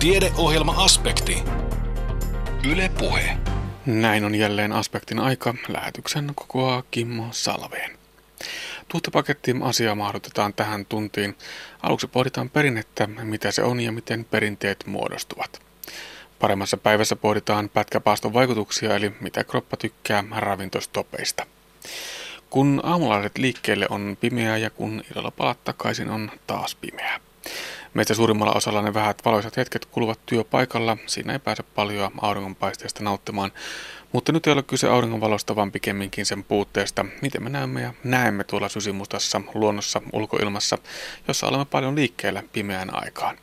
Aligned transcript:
Tiedeohjelma-aspekti. 0.00 1.42
Yle 2.70 2.90
Puhe. 2.98 3.36
Näin 3.86 4.24
on 4.24 4.34
jälleen 4.34 4.72
aspektin 4.72 5.18
aika. 5.18 5.54
Lähetyksen 5.68 6.32
kokoaa 6.34 6.82
Kimmo 6.90 7.28
Salveen. 7.30 7.98
Tuhtapakettiin 8.88 9.62
asiaa 9.62 9.94
mahdotetaan 9.94 10.54
tähän 10.54 10.86
tuntiin. 10.86 11.36
Aluksi 11.82 12.06
pohditaan 12.06 12.50
perinnettä, 12.50 13.06
mitä 13.06 13.50
se 13.50 13.62
on 13.62 13.80
ja 13.80 13.92
miten 13.92 14.24
perinteet 14.24 14.86
muodostuvat. 14.86 15.62
Paremmassa 16.38 16.76
päivässä 16.76 17.16
pohditaan 17.16 17.68
pätkäpaaston 17.68 18.32
vaikutuksia, 18.32 18.96
eli 18.96 19.12
mitä 19.20 19.44
kroppa 19.44 19.76
tykkää 19.76 20.24
ravintostopeista. 20.36 21.46
Kun 22.50 22.80
aamulaiset 22.84 23.38
liikkeelle 23.38 23.86
on 23.90 24.16
pimeää 24.20 24.56
ja 24.56 24.70
kun 24.70 25.02
illalla 25.10 25.30
palat 25.30 25.64
takaisin 25.64 26.10
on 26.10 26.30
taas 26.46 26.74
pimeää. 26.74 27.20
Meistä 27.94 28.14
suurimmalla 28.14 28.52
osalla 28.52 28.82
ne 28.82 28.94
vähät 28.94 29.22
valoisat 29.24 29.56
hetket 29.56 29.84
kuluvat 29.84 30.20
työpaikalla, 30.26 30.96
siinä 31.06 31.32
ei 31.32 31.38
pääse 31.38 31.62
paljon 31.62 32.12
auringonpaisteesta 32.20 33.04
nauttimaan. 33.04 33.52
Mutta 34.12 34.32
nyt 34.32 34.46
ei 34.46 34.52
ole 34.52 34.62
kyse 34.62 34.88
auringonvalosta, 34.88 35.56
vaan 35.56 35.72
pikemminkin 35.72 36.26
sen 36.26 36.44
puutteesta, 36.44 37.04
miten 37.22 37.42
me 37.42 37.50
näemme 37.50 37.82
ja 37.82 37.94
näemme 38.04 38.44
tuolla 38.44 38.68
sysimustassa 38.68 39.40
luonnossa 39.54 40.02
ulkoilmassa, 40.12 40.78
jossa 41.28 41.46
olemme 41.46 41.64
paljon 41.64 41.94
liikkeellä 41.96 42.42
pimeään 42.52 43.04
aikaan. 43.04 43.38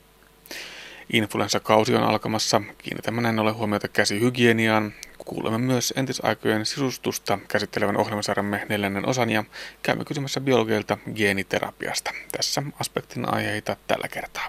Influenssakausi 1.14 1.96
on 1.96 2.04
alkamassa, 2.04 2.62
kiinnitämme 2.78 3.22
näin 3.22 3.40
ollen 3.40 3.56
huomiota 3.56 3.88
käsihygieniaan, 3.88 4.94
kuulemme 5.28 5.58
myös 5.58 5.94
entisaikojen 5.96 6.66
sisustusta 6.66 7.40
käsittelevän 7.48 7.98
ohjelmasarjamme 7.98 8.66
neljännen 8.70 9.10
osan 9.10 9.30
ja 9.30 9.44
käymme 9.84 10.06
kysymässä 10.06 10.42
biologilta 10.42 10.98
geeniterapiasta. 11.16 12.12
Tässä 12.32 12.64
aspektin 12.80 13.34
aiheita 13.34 13.76
tällä 13.88 14.08
kertaa. 14.08 14.48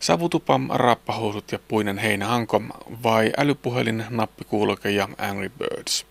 Savutupa, 0.00 0.60
rappahousut 0.68 1.52
ja 1.52 1.58
puinen 1.68 1.98
heinähanko 1.98 2.62
vai 3.02 3.32
älypuhelin, 3.36 4.04
nappikuuloke 4.10 4.90
ja 4.90 5.08
Angry 5.18 5.48
Birds? 5.58 6.06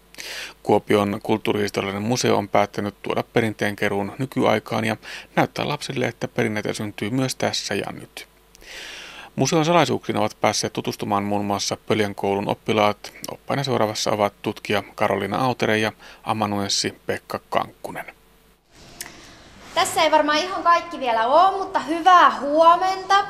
Kuopion 0.64 1.20
kulttuurihistoriallinen 1.24 2.08
museo 2.08 2.38
on 2.38 2.50
päättänyt 2.50 2.96
tuoda 3.02 3.24
perinteen 3.24 3.76
keruun 3.76 4.12
nykyaikaan 4.18 4.86
ja 4.86 4.98
näyttää 5.36 5.68
lapsille, 5.68 6.06
että 6.06 6.28
perinneitä 6.28 6.74
syntyy 6.74 7.10
myös 7.10 7.36
tässä 7.36 7.76
ja 7.76 7.92
nyt. 7.92 8.33
Museon 9.36 9.66
salaisuuksiin 9.66 10.18
ovat 10.18 10.38
päässeet 10.42 10.74
tutustumaan 10.74 11.24
muun 11.24 11.46
muassa 11.46 11.78
Pöljän 11.88 12.16
koulun 12.16 12.50
oppilaat. 12.50 13.12
Oppaina 13.32 13.64
seuraavassa 13.64 14.12
ovat 14.12 14.34
tutkija 14.42 14.84
Karolina 14.96 15.46
Autere 15.46 15.78
ja 15.78 15.92
amanuenssi 16.24 17.02
Pekka 17.06 17.40
Kankkunen. 17.50 18.06
Tässä 19.76 20.04
ei 20.04 20.12
varmaan 20.12 20.38
ihan 20.38 20.64
kaikki 20.64 21.00
vielä 21.00 21.28
ole, 21.28 21.58
mutta 21.58 21.80
hyvää 21.80 22.40
huomenta. 22.40 23.26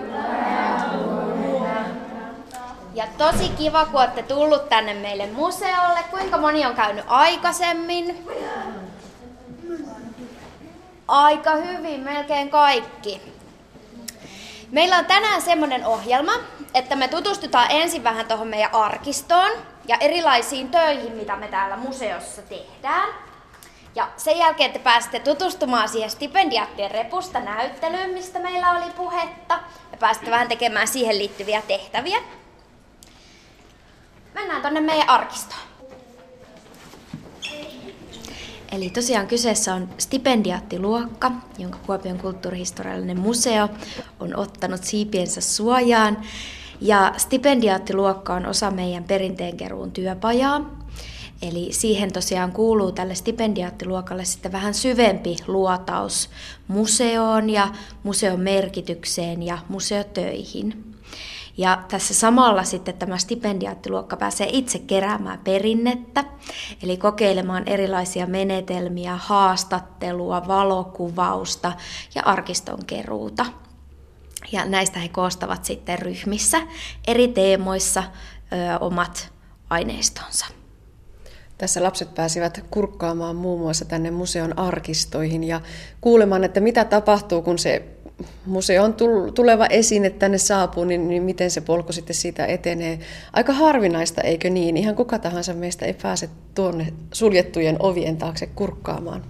Hyvää 0.00 0.90
huomenta. 0.96 1.80
Ja 2.94 3.06
tosi 3.18 3.48
kiva, 3.48 3.84
kun 3.84 4.00
olette 4.00 4.22
tullut 4.22 4.68
tänne 4.68 4.94
meille 4.94 5.26
museolle. 5.26 6.02
Kuinka 6.10 6.38
moni 6.38 6.66
on 6.66 6.74
käynyt 6.74 7.04
aikaisemmin? 7.08 8.28
Aika 11.08 11.50
hyvin, 11.50 12.00
melkein 12.00 12.50
kaikki. 12.50 13.39
Meillä 14.70 14.98
on 14.98 15.04
tänään 15.04 15.42
semmoinen 15.42 15.86
ohjelma, 15.86 16.32
että 16.74 16.96
me 16.96 17.08
tutustutaan 17.08 17.66
ensin 17.70 18.04
vähän 18.04 18.26
tuohon 18.26 18.48
meidän 18.48 18.74
arkistoon 18.74 19.50
ja 19.88 19.96
erilaisiin 20.00 20.70
töihin, 20.70 21.12
mitä 21.12 21.36
me 21.36 21.48
täällä 21.48 21.76
museossa 21.76 22.42
tehdään. 22.42 23.08
Ja 23.94 24.08
sen 24.16 24.38
jälkeen 24.38 24.72
te 24.72 24.78
pääsette 24.78 25.18
tutustumaan 25.18 25.88
siihen 25.88 26.10
stipendiaattien 26.10 26.90
repusta 26.90 27.40
näyttelyyn, 27.40 28.10
mistä 28.10 28.38
meillä 28.38 28.70
oli 28.70 28.90
puhetta. 28.96 29.60
Ja 29.92 29.98
pääsette 29.98 30.30
vähän 30.30 30.48
tekemään 30.48 30.88
siihen 30.88 31.18
liittyviä 31.18 31.62
tehtäviä. 31.62 32.18
Mennään 34.34 34.62
tonne 34.62 34.80
meidän 34.80 35.08
arkistoon. 35.08 35.69
Eli 38.72 38.90
tosiaan 38.90 39.26
kyseessä 39.26 39.74
on 39.74 39.88
stipendiaattiluokka, 39.98 41.32
jonka 41.58 41.78
Kuopion 41.86 42.18
kulttuurihistoriallinen 42.18 43.20
museo 43.20 43.68
on 44.20 44.36
ottanut 44.36 44.84
siipiensä 44.84 45.40
suojaan. 45.40 46.18
Ja 46.80 47.12
stipendiaattiluokka 47.16 48.34
on 48.34 48.46
osa 48.46 48.70
meidän 48.70 49.04
perinteenkeruun 49.04 49.92
työpajaa. 49.92 50.80
Eli 51.42 51.72
siihen 51.72 52.12
tosiaan 52.12 52.52
kuuluu 52.52 52.92
tälle 52.92 53.14
stipendiaattiluokalle 53.14 54.24
sitten 54.24 54.52
vähän 54.52 54.74
syvempi 54.74 55.36
luotaus 55.46 56.30
museoon 56.68 57.50
ja 57.50 57.68
museon 58.02 58.40
merkitykseen 58.40 59.42
ja 59.42 59.58
museotöihin. 59.68 60.89
Ja 61.56 61.82
tässä 61.88 62.14
samalla 62.14 62.64
sitten 62.64 62.94
tämä 62.94 63.18
stipendiaattiluokka 63.18 64.16
pääsee 64.16 64.48
itse 64.52 64.78
keräämään 64.78 65.38
perinnettä, 65.38 66.24
eli 66.82 66.96
kokeilemaan 66.96 67.68
erilaisia 67.68 68.26
menetelmiä, 68.26 69.16
haastattelua, 69.16 70.46
valokuvausta 70.48 71.72
ja 72.14 72.22
arkistonkeruuta. 72.24 73.46
Ja 74.52 74.64
näistä 74.64 74.98
he 74.98 75.08
koostavat 75.08 75.64
sitten 75.64 75.98
ryhmissä 75.98 76.60
eri 77.06 77.28
teemoissa 77.28 78.02
ö, 78.02 78.78
omat 78.80 79.32
aineistonsa. 79.70 80.46
Tässä 81.58 81.82
lapset 81.82 82.14
pääsivät 82.14 82.64
kurkkaamaan 82.70 83.36
muun 83.36 83.60
muassa 83.60 83.84
tänne 83.84 84.10
museon 84.10 84.58
arkistoihin 84.58 85.44
ja 85.44 85.60
kuulemaan, 86.00 86.44
että 86.44 86.60
mitä 86.60 86.84
tapahtuu, 86.84 87.42
kun 87.42 87.58
se 87.58 87.99
museon 88.46 88.94
tuleva 89.34 89.66
esine 89.66 90.10
tänne 90.10 90.38
saapuu, 90.38 90.84
niin, 90.84 91.08
niin 91.08 91.22
miten 91.22 91.50
se 91.50 91.60
polku 91.60 91.92
sitten 91.92 92.16
siitä 92.16 92.46
etenee. 92.46 92.98
Aika 93.32 93.52
harvinaista, 93.52 94.20
eikö 94.20 94.50
niin? 94.50 94.76
Ihan 94.76 94.94
kuka 94.94 95.18
tahansa 95.18 95.54
meistä 95.54 95.86
ei 95.86 95.94
pääse 95.94 96.28
tuonne 96.54 96.92
suljettujen 97.12 97.76
ovien 97.78 98.16
taakse 98.16 98.46
kurkkaamaan. 98.46 99.22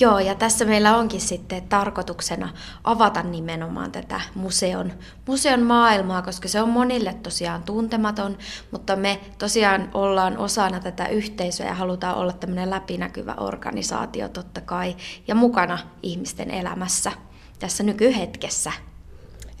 Joo, 0.00 0.18
ja 0.18 0.34
tässä 0.34 0.64
meillä 0.64 0.96
onkin 0.96 1.20
sitten 1.20 1.62
tarkoituksena 1.62 2.48
avata 2.84 3.22
nimenomaan 3.22 3.92
tätä 3.92 4.20
museon, 4.34 4.92
museon 5.26 5.62
maailmaa, 5.62 6.22
koska 6.22 6.48
se 6.48 6.62
on 6.62 6.68
monille 6.68 7.14
tosiaan 7.22 7.62
tuntematon, 7.62 8.38
mutta 8.70 8.96
me 8.96 9.20
tosiaan 9.38 9.90
ollaan 9.94 10.38
osana 10.38 10.80
tätä 10.80 11.06
yhteisöä 11.06 11.66
ja 11.66 11.74
halutaan 11.74 12.16
olla 12.16 12.32
tämmöinen 12.32 12.70
läpinäkyvä 12.70 13.34
organisaatio 13.34 14.28
totta 14.28 14.60
kai 14.60 14.96
ja 15.28 15.34
mukana 15.34 15.78
ihmisten 16.02 16.50
elämässä 16.50 17.12
tässä 17.58 17.82
nykyhetkessä. 17.82 18.72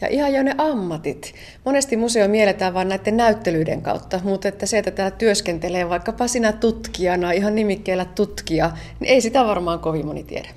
Ja 0.00 0.08
ihan 0.08 0.34
jo 0.34 0.42
ne 0.42 0.54
ammatit. 0.58 1.34
Monesti 1.64 1.96
museo 1.96 2.28
mielletään 2.28 2.74
vain 2.74 2.88
näiden 2.88 3.16
näyttelyiden 3.16 3.82
kautta, 3.82 4.20
mutta 4.24 4.48
että 4.48 4.66
se, 4.66 4.78
että 4.78 4.90
täällä 4.90 5.16
työskentelee 5.16 5.88
vaikkapa 5.88 6.28
sinä 6.28 6.52
tutkijana, 6.52 7.32
ihan 7.32 7.54
nimikkeellä 7.54 8.04
tutkija, 8.04 8.70
niin 9.00 9.12
ei 9.12 9.20
sitä 9.20 9.44
varmaan 9.44 9.80
kovin 9.80 10.06
moni 10.06 10.24
tiedä. 10.24 10.48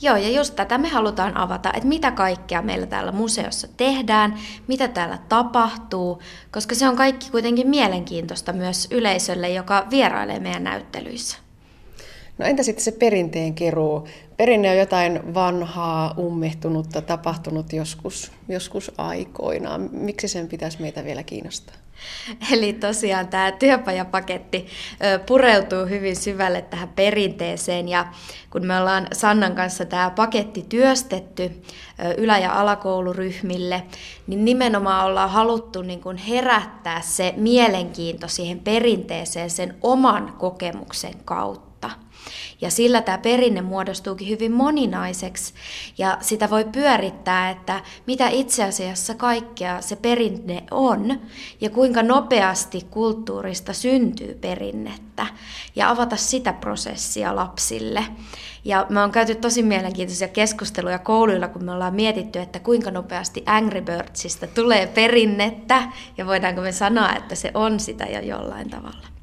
Joo, 0.00 0.16
ja 0.16 0.30
just 0.30 0.56
tätä 0.56 0.78
me 0.78 0.88
halutaan 0.88 1.36
avata, 1.36 1.72
että 1.74 1.88
mitä 1.88 2.10
kaikkea 2.10 2.62
meillä 2.62 2.86
täällä 2.86 3.12
museossa 3.12 3.68
tehdään, 3.76 4.34
mitä 4.68 4.88
täällä 4.88 5.18
tapahtuu, 5.28 6.22
koska 6.50 6.74
se 6.74 6.88
on 6.88 6.96
kaikki 6.96 7.30
kuitenkin 7.30 7.68
mielenkiintoista 7.68 8.52
myös 8.52 8.88
yleisölle, 8.90 9.48
joka 9.48 9.86
vierailee 9.90 10.38
meidän 10.38 10.64
näyttelyissä. 10.64 11.38
No 12.38 12.46
entä 12.46 12.62
sitten 12.62 12.84
se 12.84 12.92
perinteen 12.92 13.54
keruu? 13.54 14.08
Perinne 14.36 14.70
on 14.70 14.76
jotain 14.76 15.34
vanhaa, 15.34 16.14
ummehtunutta, 16.18 17.02
tapahtunut 17.02 17.72
joskus, 17.72 18.32
joskus 18.48 18.92
aikoinaan. 18.98 19.88
Miksi 19.92 20.28
sen 20.28 20.48
pitäisi 20.48 20.82
meitä 20.82 21.04
vielä 21.04 21.22
kiinnostaa? 21.22 21.76
Eli 22.52 22.72
tosiaan 22.72 23.28
tämä 23.28 23.52
työpajapaketti 23.52 24.66
pureutuu 25.26 25.86
hyvin 25.86 26.16
syvälle 26.16 26.62
tähän 26.62 26.88
perinteeseen 26.88 27.88
ja 27.88 28.06
kun 28.50 28.66
me 28.66 28.78
ollaan 28.78 29.06
Sannan 29.12 29.54
kanssa 29.54 29.84
tämä 29.84 30.10
paketti 30.10 30.66
työstetty 30.68 31.62
ylä- 32.16 32.38
ja 32.38 32.60
alakouluryhmille, 32.60 33.82
niin 34.26 34.44
nimenomaan 34.44 35.06
ollaan 35.06 35.30
haluttu 35.30 35.82
niin 35.82 36.00
kuin 36.00 36.16
herättää 36.16 37.00
se 37.00 37.34
mielenkiinto 37.36 38.28
siihen 38.28 38.60
perinteeseen 38.60 39.50
sen 39.50 39.74
oman 39.82 40.34
kokemuksen 40.38 41.14
kautta. 41.24 41.73
Ja 42.60 42.70
sillä 42.70 43.02
tämä 43.02 43.18
perinne 43.18 43.62
muodostuukin 43.62 44.28
hyvin 44.28 44.52
moninaiseksi 44.52 45.54
ja 45.98 46.18
sitä 46.20 46.50
voi 46.50 46.64
pyörittää, 46.64 47.50
että 47.50 47.80
mitä 48.06 48.28
itse 48.28 48.64
asiassa 48.64 49.14
kaikkea 49.14 49.80
se 49.80 49.96
perinne 49.96 50.62
on 50.70 51.20
ja 51.60 51.70
kuinka 51.70 52.02
nopeasti 52.02 52.86
kulttuurista 52.90 53.72
syntyy 53.72 54.38
perinnettä 54.40 55.26
ja 55.76 55.90
avata 55.90 56.16
sitä 56.16 56.52
prosessia 56.52 57.36
lapsille. 57.36 58.04
Ja 58.64 58.86
me 58.88 59.02
on 59.02 59.12
käyty 59.12 59.34
tosi 59.34 59.62
mielenkiintoisia 59.62 60.28
keskusteluja 60.28 60.98
kouluilla, 60.98 61.48
kun 61.48 61.64
me 61.64 61.72
ollaan 61.72 61.94
mietitty, 61.94 62.38
että 62.38 62.58
kuinka 62.58 62.90
nopeasti 62.90 63.42
Angry 63.46 63.80
Birdsista 63.80 64.46
tulee 64.46 64.86
perinnettä 64.86 65.82
ja 66.18 66.26
voidaanko 66.26 66.60
me 66.60 66.72
sanoa, 66.72 67.12
että 67.12 67.34
se 67.34 67.50
on 67.54 67.80
sitä 67.80 68.04
jo 68.04 68.20
jollain 68.20 68.70
tavalla. 68.70 69.13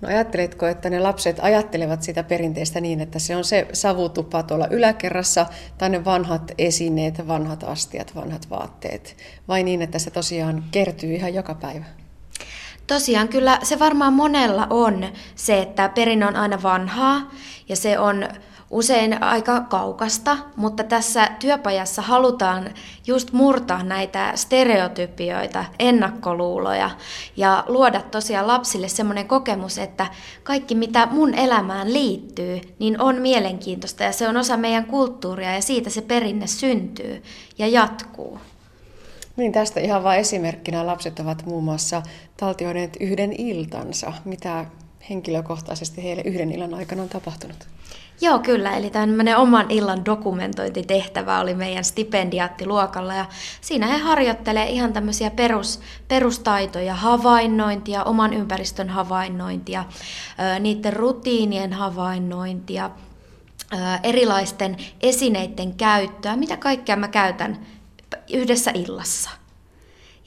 No 0.00 0.08
ajatteletko, 0.08 0.66
että 0.66 0.90
ne 0.90 1.00
lapset 1.00 1.38
ajattelevat 1.40 2.02
sitä 2.02 2.22
perinteistä 2.22 2.80
niin, 2.80 3.00
että 3.00 3.18
se 3.18 3.36
on 3.36 3.44
se 3.44 3.68
savutupa 3.72 4.42
tuolla 4.42 4.66
yläkerrassa, 4.70 5.46
tai 5.78 5.90
ne 5.90 6.04
vanhat 6.04 6.52
esineet, 6.58 7.28
vanhat 7.28 7.64
astiat, 7.64 8.14
vanhat 8.14 8.50
vaatteet, 8.50 9.16
vai 9.48 9.62
niin, 9.62 9.82
että 9.82 9.98
se 9.98 10.10
tosiaan 10.10 10.64
kertyy 10.70 11.14
ihan 11.14 11.34
joka 11.34 11.54
päivä? 11.54 11.84
Tosiaan 12.86 13.28
kyllä 13.28 13.58
se 13.62 13.78
varmaan 13.78 14.12
monella 14.12 14.66
on 14.70 15.06
se, 15.34 15.58
että 15.62 15.88
perinne 15.88 16.26
on 16.26 16.36
aina 16.36 16.62
vanhaa 16.62 17.30
ja 17.68 17.76
se 17.76 17.98
on 17.98 18.28
usein 18.70 19.22
aika 19.22 19.60
kaukasta, 19.60 20.36
mutta 20.56 20.84
tässä 20.84 21.28
työpajassa 21.40 22.02
halutaan 22.02 22.70
just 23.06 23.32
murtaa 23.32 23.82
näitä 23.82 24.32
stereotypioita, 24.34 25.64
ennakkoluuloja 25.78 26.90
ja 27.36 27.64
luoda 27.66 28.00
tosiaan 28.00 28.46
lapsille 28.46 28.88
semmoinen 28.88 29.28
kokemus, 29.28 29.78
että 29.78 30.06
kaikki 30.42 30.74
mitä 30.74 31.06
mun 31.10 31.34
elämään 31.34 31.92
liittyy, 31.92 32.60
niin 32.78 33.00
on 33.00 33.16
mielenkiintoista 33.16 34.04
ja 34.04 34.12
se 34.12 34.28
on 34.28 34.36
osa 34.36 34.56
meidän 34.56 34.86
kulttuuria 34.86 35.54
ja 35.54 35.62
siitä 35.62 35.90
se 35.90 36.02
perinne 36.02 36.46
syntyy 36.46 37.22
ja 37.58 37.68
jatkuu. 37.68 38.38
Niin 39.36 39.52
tästä 39.52 39.80
ihan 39.80 40.04
vain 40.04 40.20
esimerkkinä 40.20 40.86
lapset 40.86 41.20
ovat 41.20 41.46
muun 41.46 41.64
muassa 41.64 42.02
taltioineet 42.36 42.96
yhden 43.00 43.32
iltansa. 43.40 44.12
Mitä 44.24 44.64
henkilökohtaisesti 45.10 46.02
heille 46.02 46.22
yhden 46.22 46.52
illan 46.52 46.74
aikana 46.74 47.02
on 47.02 47.08
tapahtunut? 47.08 47.66
Joo, 48.20 48.38
kyllä. 48.38 48.76
Eli 48.76 48.90
tämmöinen 48.90 49.36
oman 49.36 49.70
illan 49.70 50.04
dokumentointitehtävä 50.04 51.40
oli 51.40 51.54
meidän 51.54 51.84
stipendiaattiluokalla. 51.84 53.14
Ja 53.14 53.26
siinä 53.60 53.86
he 53.86 53.98
harjoittelee 53.98 54.70
ihan 54.70 54.92
tämmöisiä 54.92 55.30
perus, 55.30 55.80
perustaitoja, 56.08 56.94
havainnointia, 56.94 58.04
oman 58.04 58.32
ympäristön 58.32 58.88
havainnointia, 58.88 59.84
niiden 60.60 60.92
rutiinien 60.92 61.72
havainnointia, 61.72 62.90
erilaisten 64.02 64.76
esineiden 65.00 65.74
käyttöä, 65.74 66.36
mitä 66.36 66.56
kaikkea 66.56 66.96
mä 66.96 67.08
käytän 67.08 67.66
yhdessä 68.32 68.70
illassa. 68.74 69.30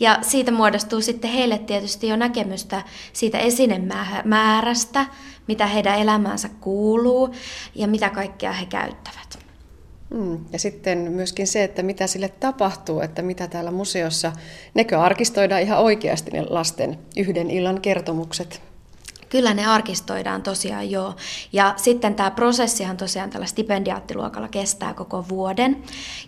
Ja 0.01 0.17
siitä 0.21 0.51
muodostuu 0.51 1.01
sitten 1.01 1.31
heille 1.31 1.57
tietysti 1.57 2.07
jo 2.07 2.15
näkemystä 2.15 2.81
siitä 3.13 3.39
esinemäärästä, 3.39 5.05
mitä 5.47 5.67
heidän 5.67 5.99
elämäänsä 5.99 6.49
kuuluu 6.61 7.29
ja 7.75 7.87
mitä 7.87 8.09
kaikkea 8.09 8.51
he 8.51 8.65
käyttävät. 8.65 9.39
Mm, 10.09 10.45
ja 10.53 10.59
sitten 10.59 10.97
myöskin 10.97 11.47
se, 11.47 11.63
että 11.63 11.83
mitä 11.83 12.07
sille 12.07 12.29
tapahtuu, 12.29 12.99
että 12.99 13.21
mitä 13.21 13.47
täällä 13.47 13.71
museossa, 13.71 14.31
nekö 14.73 14.99
arkistoidaan 14.99 15.61
ihan 15.61 15.79
oikeasti 15.79 16.31
ne 16.31 16.41
lasten 16.49 16.97
yhden 17.17 17.51
illan 17.51 17.81
kertomukset. 17.81 18.70
Kyllä 19.31 19.53
ne 19.53 19.65
arkistoidaan 19.65 20.43
tosiaan 20.43 20.91
joo. 20.91 21.15
Ja 21.53 21.73
sitten 21.77 22.15
tämä 22.15 22.31
prosessihan 22.31 22.97
tosiaan 22.97 23.29
tällä 23.29 23.45
stipendiaattiluokalla 23.45 24.47
kestää 24.47 24.93
koko 24.93 25.25
vuoden. 25.29 25.83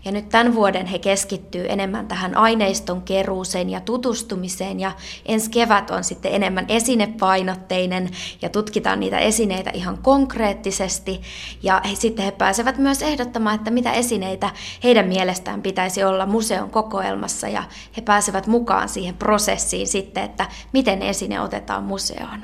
Ja 0.06 0.12
nyt 0.12 0.30
tämän 0.30 0.56
vuoden 0.56 0.86
he 0.86 1.00
keskittyy 1.00 1.66
enemmän 1.70 2.08
tähän 2.08 2.38
aineiston 2.38 3.02
keruuseen 3.02 3.70
ja 3.70 3.82
tutustumiseen. 3.82 4.80
Ja 4.80 4.92
ensi 5.26 5.50
kevät 5.52 5.90
on 5.90 6.04
sitten 6.04 6.34
enemmän 6.34 6.66
esinepainotteinen 6.68 8.10
ja 8.42 8.50
tutkitaan 8.50 9.00
niitä 9.00 9.20
esineitä 9.20 9.72
ihan 9.74 9.98
konkreettisesti. 9.98 11.22
Ja 11.64 11.82
he, 11.90 11.96
sitten 11.96 12.26
he 12.26 12.32
pääsevät 12.32 12.78
myös 12.78 13.02
ehdottamaan, 13.02 13.56
että 13.56 13.72
mitä 13.72 13.92
esineitä 13.92 14.50
heidän 14.84 15.08
mielestään 15.08 15.62
pitäisi 15.62 16.04
olla 16.04 16.26
museon 16.26 16.70
kokoelmassa. 16.70 17.48
Ja 17.48 17.64
he 17.98 18.02
pääsevät 18.02 18.48
mukaan 18.48 18.90
siihen 18.90 19.16
prosessiin 19.16 19.88
sitten, 19.88 20.24
että 20.24 20.46
miten 20.74 21.02
esine 21.02 21.42
otetaan 21.42 21.84
museoon. 21.84 22.40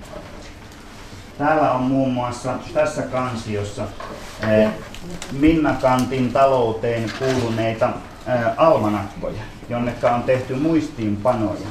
Täällä 1.39 1.71
on 1.71 1.83
muun 1.83 2.13
muassa 2.13 2.53
tässä 2.74 3.01
kansiossa 3.01 3.83
eh, 4.47 4.69
Minna 5.31 5.74
Kantin 5.74 6.33
talouteen 6.33 7.12
kuuluneita 7.19 7.89
eh, 8.27 8.33
almanakkoja, 8.57 9.41
jonneka 9.69 10.15
on 10.15 10.24
tehty 10.24 10.56
muistiinpanoja. 10.56 11.68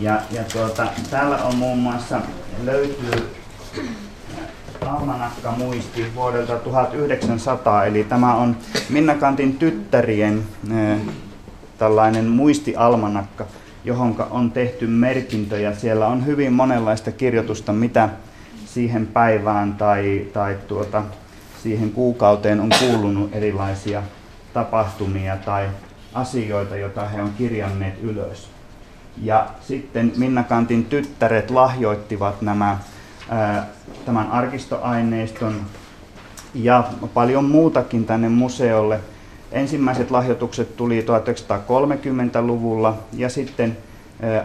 Ja, 0.00 0.20
ja 0.30 0.44
tuota, 0.52 0.86
täällä 1.10 1.36
on 1.36 1.56
muun 1.56 1.78
muassa 1.78 2.20
löytyy 2.64 3.30
eh, 3.78 3.84
almanakka 4.88 5.50
muisti 5.50 6.14
vuodelta 6.14 6.56
1900, 6.56 7.84
eli 7.84 8.04
tämä 8.04 8.34
on 8.34 8.56
Minna 8.88 9.14
Kantin 9.14 9.56
tyttärien 9.56 10.42
tällainen 11.78 12.26
muistialmanakka, 12.26 13.46
johon 13.84 14.26
on 14.30 14.50
tehty 14.50 14.86
merkintöjä. 14.86 15.74
Siellä 15.74 16.06
on 16.06 16.26
hyvin 16.26 16.52
monenlaista 16.52 17.12
kirjoitusta, 17.12 17.72
mitä 17.72 18.08
siihen 18.74 19.06
päivään 19.06 19.74
tai, 19.74 20.26
tai 20.32 20.56
tuota, 20.68 21.02
siihen 21.62 21.92
kuukauteen 21.92 22.60
on 22.60 22.70
kuulunut 22.78 23.34
erilaisia 23.34 24.02
tapahtumia 24.52 25.36
tai 25.36 25.68
asioita, 26.14 26.76
joita 26.76 27.08
he 27.08 27.22
on 27.22 27.32
kirjanneet 27.38 27.94
ylös. 28.02 28.50
Ja 29.22 29.46
sitten 29.60 30.12
Minna 30.16 30.42
Kantin 30.42 30.84
tyttäret 30.84 31.50
lahjoittivat 31.50 32.42
nämä, 32.42 32.78
ää, 33.30 33.66
tämän 34.06 34.30
arkistoaineiston 34.30 35.60
ja 36.54 36.84
paljon 37.14 37.44
muutakin 37.44 38.04
tänne 38.04 38.28
museolle. 38.28 39.00
Ensimmäiset 39.52 40.10
lahjoitukset 40.10 40.76
tuli 40.76 41.00
1930-luvulla 41.00 42.98
ja 43.12 43.28
sitten 43.28 43.76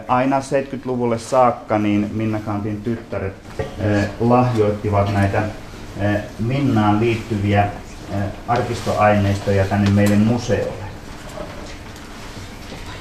aina 0.08 0.38
70-luvulle 0.38 1.18
saakka 1.18 1.78
niin 1.78 2.10
Minna 2.12 2.40
Kantin 2.40 2.82
tyttäret 2.82 3.34
lahjoittivat 4.20 5.12
näitä 5.12 5.42
Minnaan 6.38 7.00
liittyviä 7.00 7.66
arkistoaineistoja 8.48 9.64
tänne 9.64 9.90
meille 9.90 10.16
museolle. 10.16 10.84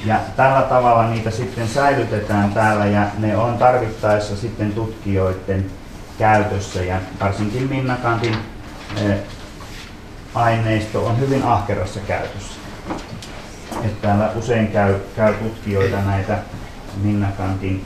Ja 0.06 0.20
tällä 0.36 0.62
tavalla 0.62 1.08
niitä 1.08 1.32
sitten 1.32 1.68
säilytetään 1.68 2.54
täällä 2.54 2.86
ja 2.86 3.08
ne 3.18 3.38
on 3.38 3.58
tarvittaessa 3.58 4.38
sitten 4.38 4.72
tutkijoiden 4.72 5.66
käytössä 6.18 6.84
ja 6.84 6.98
varsinkin 7.20 7.70
Minna 7.70 7.96
Kantin 7.96 8.36
aineisto 10.36 11.06
on 11.06 11.20
hyvin 11.20 11.44
ahkerassa 11.44 12.00
käytössä. 12.00 12.54
Että 13.84 14.08
täällä 14.08 14.32
usein 14.36 14.68
käy, 14.68 14.96
käy 15.16 15.34
tutkijoita 15.34 16.02
näitä 16.02 16.38
Minnakantin 16.96 17.86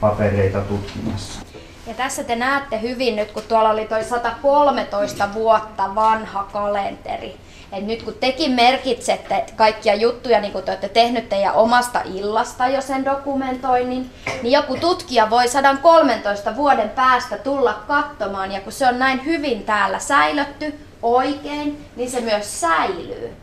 papereita 0.00 0.60
tutkimassa. 0.60 1.40
Ja 1.86 1.94
tässä 1.94 2.24
te 2.24 2.36
näette 2.36 2.80
hyvin 2.80 3.16
nyt, 3.16 3.32
kun 3.32 3.42
tuolla 3.42 3.70
oli 3.70 3.84
toi 3.84 4.04
113 4.04 5.34
vuotta 5.34 5.94
vanha 5.94 6.48
kalenteri. 6.52 7.36
Et 7.72 7.86
nyt 7.86 8.02
kun 8.02 8.14
tekin 8.20 8.52
merkitsette 8.52 9.44
kaikkia 9.56 9.94
juttuja, 9.94 10.40
niin 10.40 10.52
kuin 10.52 10.64
te 10.64 10.70
olette 10.70 10.88
tehnyt 10.88 11.28
teidän 11.28 11.54
omasta 11.54 12.00
illasta 12.14 12.66
jo 12.66 12.80
sen 12.80 13.04
dokumentoinnin, 13.04 14.10
niin 14.42 14.52
joku 14.52 14.76
tutkija 14.76 15.30
voi 15.30 15.48
113 15.48 16.56
vuoden 16.56 16.90
päästä 16.90 17.38
tulla 17.38 17.82
katsomaan, 17.88 18.52
ja 18.52 18.60
kun 18.60 18.72
se 18.72 18.86
on 18.86 18.98
näin 18.98 19.24
hyvin 19.24 19.62
täällä 19.62 19.98
säilötty 19.98 20.74
oikein, 21.02 21.84
niin 21.96 22.10
se 22.10 22.20
myös 22.20 22.60
säilyy. 22.60 23.41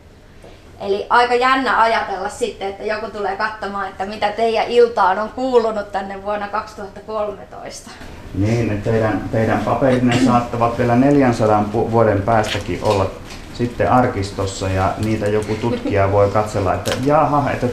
Eli 0.80 1.06
aika 1.10 1.34
jännä 1.34 1.80
ajatella 1.80 2.28
sitten, 2.28 2.68
että 2.68 2.84
joku 2.84 3.10
tulee 3.10 3.36
katsomaan, 3.36 3.88
että 3.88 4.06
mitä 4.06 4.32
teidän 4.32 4.66
iltaan 4.68 5.18
on 5.18 5.28
kuulunut 5.28 5.92
tänne 5.92 6.22
vuonna 6.22 6.48
2013. 6.48 7.90
Niin, 8.34 8.82
teidän, 8.82 9.20
teidän 9.32 9.60
paperinne 9.64 10.16
saattavat 10.24 10.78
vielä 10.78 10.96
400 10.96 11.64
vuoden 11.72 12.22
päästäkin 12.22 12.80
olla 12.82 13.10
sitten 13.54 13.92
arkistossa 13.92 14.68
ja 14.68 14.92
niitä 15.04 15.26
joku 15.26 15.54
tutkija 15.54 16.12
voi 16.12 16.28
katsella, 16.28 16.74
että 16.74 16.90
jaha, 17.04 17.50
että 17.50 17.66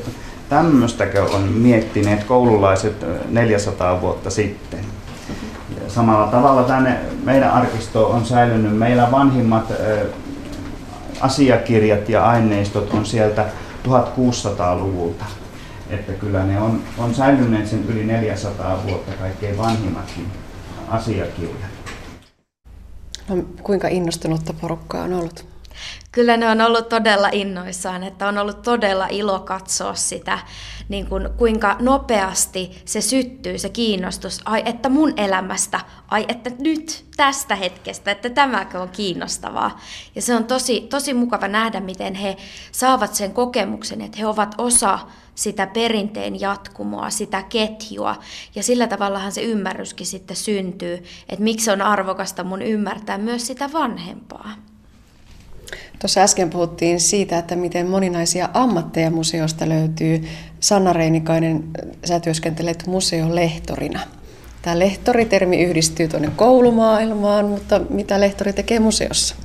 tämmöistäkö 0.50 1.24
on 1.24 1.42
miettineet 1.42 2.24
koululaiset 2.24 3.06
400 3.30 4.02
vuotta 4.02 4.30
sitten. 4.30 4.80
Ja 5.84 5.90
samalla 5.90 6.28
tavalla 6.28 6.64
tänne 6.64 6.98
meidän 7.24 7.52
arkisto 7.52 8.10
on 8.10 8.26
säilynyt. 8.26 8.78
Meillä 8.78 9.12
vanhimmat 9.12 9.72
asiakirjat 11.22 12.10
ja 12.10 12.26
aineistot 12.26 12.94
on 12.94 13.06
sieltä 13.06 13.46
1600-luvulta. 13.88 15.26
Että 15.90 16.14
kyllä 16.14 16.44
ne 16.44 16.62
on, 16.62 16.82
on 16.98 17.16
säilyneet 17.16 17.68
sen 17.68 17.86
yli 17.88 18.06
400 18.06 18.84
vuotta 18.88 19.12
kaikkein 19.12 19.58
vanhimmatkin 19.58 20.28
asiakirjat. 20.88 21.72
No, 23.30 23.36
kuinka 23.64 23.88
innostunutta 23.88 24.54
porukkaa 24.54 25.04
on 25.04 25.14
ollut? 25.14 25.46
Kyllä 26.18 26.38
ne 26.38 26.50
on 26.50 26.62
ollut 26.62 26.90
todella 26.90 27.30
innoissaan, 27.32 28.04
että 28.04 28.28
on 28.28 28.38
ollut 28.38 28.62
todella 28.62 29.08
ilo 29.10 29.40
katsoa 29.40 29.94
sitä, 29.94 30.40
niin 30.90 31.08
kuin, 31.08 31.30
kuinka 31.38 31.76
nopeasti 31.80 32.82
se 32.86 33.02
syttyy, 33.02 33.58
se 33.58 33.70
kiinnostus. 33.70 34.40
Ai, 34.46 34.64
että 34.66 34.90
mun 34.90 35.14
elämästä, 35.18 35.80
ai, 36.08 36.26
että 36.28 36.52
nyt 36.60 37.06
tästä 37.18 37.56
hetkestä, 37.56 38.12
että 38.12 38.30
tämäkö 38.30 38.82
on 38.82 38.90
kiinnostavaa. 38.90 39.80
Ja 40.16 40.22
se 40.22 40.36
on 40.36 40.46
tosi, 40.46 40.82
tosi 40.82 41.14
mukava 41.14 41.48
nähdä, 41.48 41.80
miten 41.80 42.16
he 42.16 42.38
saavat 42.72 43.16
sen 43.16 43.32
kokemuksen, 43.34 44.02
että 44.02 44.18
he 44.18 44.28
ovat 44.28 44.56
osa 44.58 45.00
sitä 45.36 45.68
perinteen 45.68 46.42
jatkumoa, 46.42 47.10
sitä 47.10 47.44
ketjua. 47.44 48.16
Ja 48.56 48.64
sillä 48.64 48.88
tavallahan 48.88 49.32
se 49.32 49.42
ymmärryskin 49.42 50.08
sitten 50.08 50.38
syntyy, 50.38 51.04
että 51.30 51.44
miksi 51.44 51.72
on 51.72 51.82
arvokasta 51.82 52.44
mun 52.44 52.62
ymmärtää 52.62 53.18
myös 53.18 53.48
sitä 53.48 53.74
vanhempaa. 53.74 54.54
Tuossa 56.00 56.22
äsken 56.22 56.50
puhuttiin 56.50 57.00
siitä, 57.00 57.38
että 57.38 57.56
miten 57.56 57.88
moninaisia 57.88 58.50
ammatteja 58.54 59.12
museosta 59.12 59.70
löytyy. 59.70 60.28
Sanna 60.60 60.94
Reinikainen, 60.94 61.64
sä 62.06 62.20
työskentelet 62.20 62.88
museolehtorina. 62.88 64.00
Tämä 64.62 64.80
lehtoritermi 64.80 65.64
yhdistyy 65.64 66.08
tuonne 66.08 66.32
koulumaailmaan, 66.36 67.46
mutta 67.46 67.82
mitä 67.90 68.20
lehtori 68.20 68.54
tekee 68.54 68.80
museossa? 68.80 69.36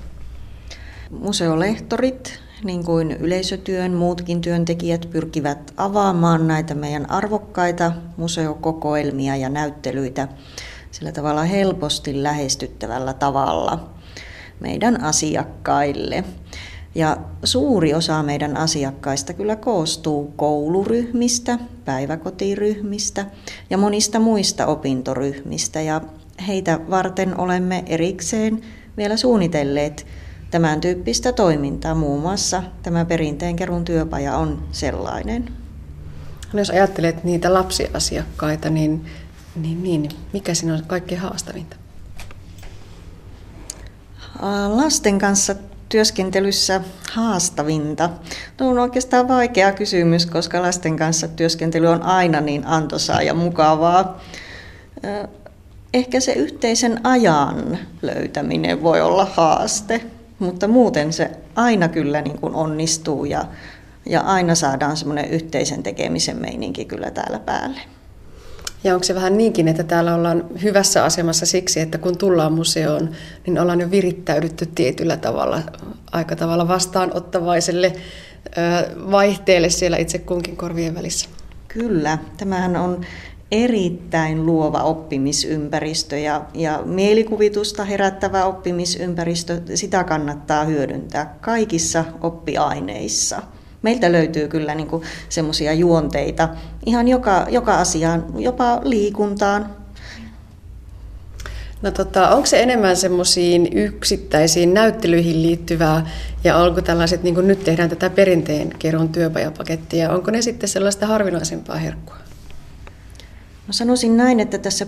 Museolehtorit, 1.11 2.41
niin 2.65 2.85
kuin 2.85 3.13
yleisötyön 3.13 3.93
muutkin 3.93 4.41
työntekijät, 4.41 5.09
pyrkivät 5.11 5.73
avaamaan 5.77 6.49
näitä 6.49 6.75
meidän 6.75 7.11
arvokkaita 7.11 7.93
museokokoelmia 8.17 9.37
ja 9.37 9.49
näyttelyitä 9.49 10.29
sillä 10.91 11.13
tavalla 11.13 11.43
helposti 11.43 12.23
lähestyttävällä 12.23 13.13
tavalla 13.13 13.91
meidän 14.63 15.05
asiakkaille. 15.05 16.25
Ja 16.95 17.17
suuri 17.45 17.95
osa 17.95 18.23
meidän 18.23 18.57
asiakkaista 18.57 19.33
kyllä 19.33 19.57
koostuu 19.57 20.33
kouluryhmistä, 20.37 21.59
päiväkotiryhmistä 21.85 23.27
ja 23.71 23.79
monista 23.79 24.19
muista 24.19 24.67
opintoryhmistä. 24.67 25.81
Ja 25.81 26.01
heitä 26.47 26.81
varten 26.91 27.41
olemme 27.41 27.83
erikseen 27.87 28.61
vielä 28.97 29.17
suunnitelleet 29.17 30.07
tämän 30.51 30.81
tyyppistä 30.81 31.33
toimintaa. 31.33 31.95
Muun 31.95 32.23
muassa 32.23 32.63
tämä 32.83 33.05
kerun 33.57 33.85
työpaja 33.85 34.37
on 34.37 34.63
sellainen. 34.73 35.49
No 36.53 36.59
jos 36.59 36.71
ajattelet 36.71 37.25
niitä 37.25 37.55
lapsiasiakkaita, 37.55 38.71
niin, 38.71 39.05
niin, 39.57 39.83
niin 39.83 40.09
mikä 40.33 40.55
siinä 40.55 40.75
on 40.75 40.83
kaikkein 40.87 41.21
haastavinta? 41.21 41.82
Lasten 44.69 45.19
kanssa 45.19 45.55
työskentelyssä 45.89 46.81
haastavinta? 47.13 48.11
No 48.61 48.69
on 48.69 48.79
oikeastaan 48.79 49.29
vaikea 49.29 49.73
kysymys, 49.73 50.27
koska 50.27 50.63
lasten 50.63 50.97
kanssa 50.97 51.29
työskentely 51.29 51.87
on 51.87 52.03
aina 52.03 52.41
niin 52.41 52.67
antoisaa 52.67 53.23
ja 53.23 53.35
mukavaa. 53.35 54.21
Ehkä 55.95 56.21
se 56.21 56.33
yhteisen 56.33 57.07
ajan 57.07 57.79
löytäminen 58.03 58.83
voi 58.83 59.01
olla 59.01 59.25
haaste, 59.25 60.01
mutta 60.39 60.69
muuten 60.69 61.13
se 61.13 61.31
aina 61.55 61.89
kyllä 61.89 62.23
niin 62.23 62.39
kuin 62.39 62.55
onnistuu 62.55 63.25
ja, 63.25 63.45
ja 64.07 64.21
aina 64.21 64.55
saadaan 64.55 64.97
semmoinen 64.97 65.31
yhteisen 65.31 65.83
tekemisen 65.83 66.37
meininki 66.37 66.85
kyllä 66.85 67.11
täällä 67.11 67.39
päälle. 67.39 67.81
Ja 68.85 68.95
onko 68.95 69.05
se 69.05 69.15
vähän 69.15 69.39
niinkin, 69.39 69.69
että 69.69 69.83
täällä 69.83 70.15
ollaan 70.15 70.45
hyvässä 70.63 71.05
asemassa 71.05 71.47
siksi, 71.47 71.81
että 71.81 71.99
kun 71.99 72.19
tullaan 72.19 72.53
museoon, 72.53 73.11
niin 73.47 73.59
ollaan 73.59 73.81
jo 73.81 73.91
virittäydytty 73.91 74.67
tietyllä 74.67 75.17
tavalla, 75.17 75.63
aika 76.13 76.37
tavalla 76.37 76.69
vastaanottavaiselle 76.69 77.93
vaihteelle 79.11 79.71
siellä 79.71 79.97
itse 79.97 80.19
kunkin 80.19 80.57
korvien 80.57 80.95
välissä? 80.95 81.29
Kyllä, 81.69 82.19
tämähän 82.37 82.77
on 82.77 83.01
erittäin 83.53 84.47
luova 84.47 84.83
oppimisympäristö 84.83 86.19
ja, 86.19 86.43
ja 86.55 86.83
mielikuvitusta 86.85 87.85
herättävä 87.85 88.45
oppimisympäristö, 88.45 89.61
sitä 89.75 90.05
kannattaa 90.05 90.65
hyödyntää 90.65 91.37
kaikissa 91.41 92.05
oppiaineissa 92.21 93.43
meiltä 93.83 94.13
löytyy 94.13 94.49
kyllä 94.49 94.75
niin 94.75 94.89
semmoisia 95.29 95.73
juonteita 95.73 96.49
ihan 96.87 97.09
joka, 97.09 97.47
joka 97.51 97.79
asiaan, 97.79 98.25
jopa 98.37 98.81
liikuntaan. 98.85 99.71
No 101.83 101.91
tota, 101.91 102.29
onko 102.29 102.47
se 102.47 102.63
enemmän 102.63 102.97
semmoisiin 102.97 103.69
yksittäisiin 103.73 104.75
näyttelyihin 104.75 105.43
liittyvää 105.43 106.07
ja 106.45 106.57
onko 106.57 106.81
tällaiset, 106.81 107.23
niin 107.23 107.35
kuin 107.35 107.49
nyt 107.49 107.65
tehdään 107.65 107.89
tätä 107.89 108.11
perinteen 108.11 108.71
kerron 108.79 109.09
työpajapakettia, 109.09 110.11
onko 110.11 110.31
ne 110.31 110.43
sitten 110.43 110.69
sellaista 110.69 111.07
harvinaisempaa 111.07 111.77
herkkua? 111.77 112.17
No 113.67 113.73
sanoisin 113.73 114.17
näin, 114.17 114.41
että 114.41 114.59
tässä 114.59 114.87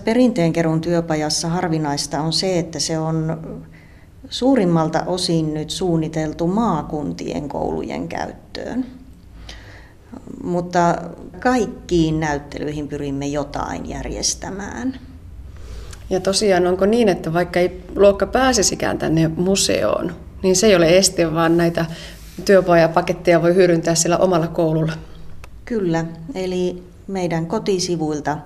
kerron 0.53 0.81
työpajassa 0.81 1.49
harvinaista 1.49 2.21
on 2.21 2.33
se, 2.33 2.59
että 2.59 2.79
se 2.79 2.99
on 2.99 3.37
suurimmalta 4.29 5.03
osin 5.05 5.53
nyt 5.53 5.69
suunniteltu 5.69 6.47
maakuntien 6.47 7.49
koulujen 7.49 8.07
käyttöön. 8.07 8.85
Mutta 10.43 10.95
kaikkiin 11.39 12.19
näyttelyihin 12.19 12.87
pyrimme 12.87 13.27
jotain 13.27 13.89
järjestämään. 13.89 14.99
Ja 16.09 16.19
tosiaan 16.19 16.67
onko 16.67 16.85
niin, 16.85 17.09
että 17.09 17.33
vaikka 17.33 17.59
ei 17.59 17.83
luokka 17.95 18.27
pääsisikään 18.27 18.97
tänne 18.97 19.27
museoon, 19.27 20.15
niin 20.43 20.55
se 20.55 20.67
ei 20.67 20.75
ole 20.75 20.97
este, 20.97 21.33
vaan 21.33 21.57
näitä 21.57 21.85
työpajapaketteja 22.45 23.41
voi 23.41 23.55
hyödyntää 23.55 23.95
siellä 23.95 24.17
omalla 24.17 24.47
koululla? 24.47 24.93
Kyllä, 25.65 26.05
eli 26.35 26.83
meidän 27.07 27.45
kotisivuilta 27.45 28.37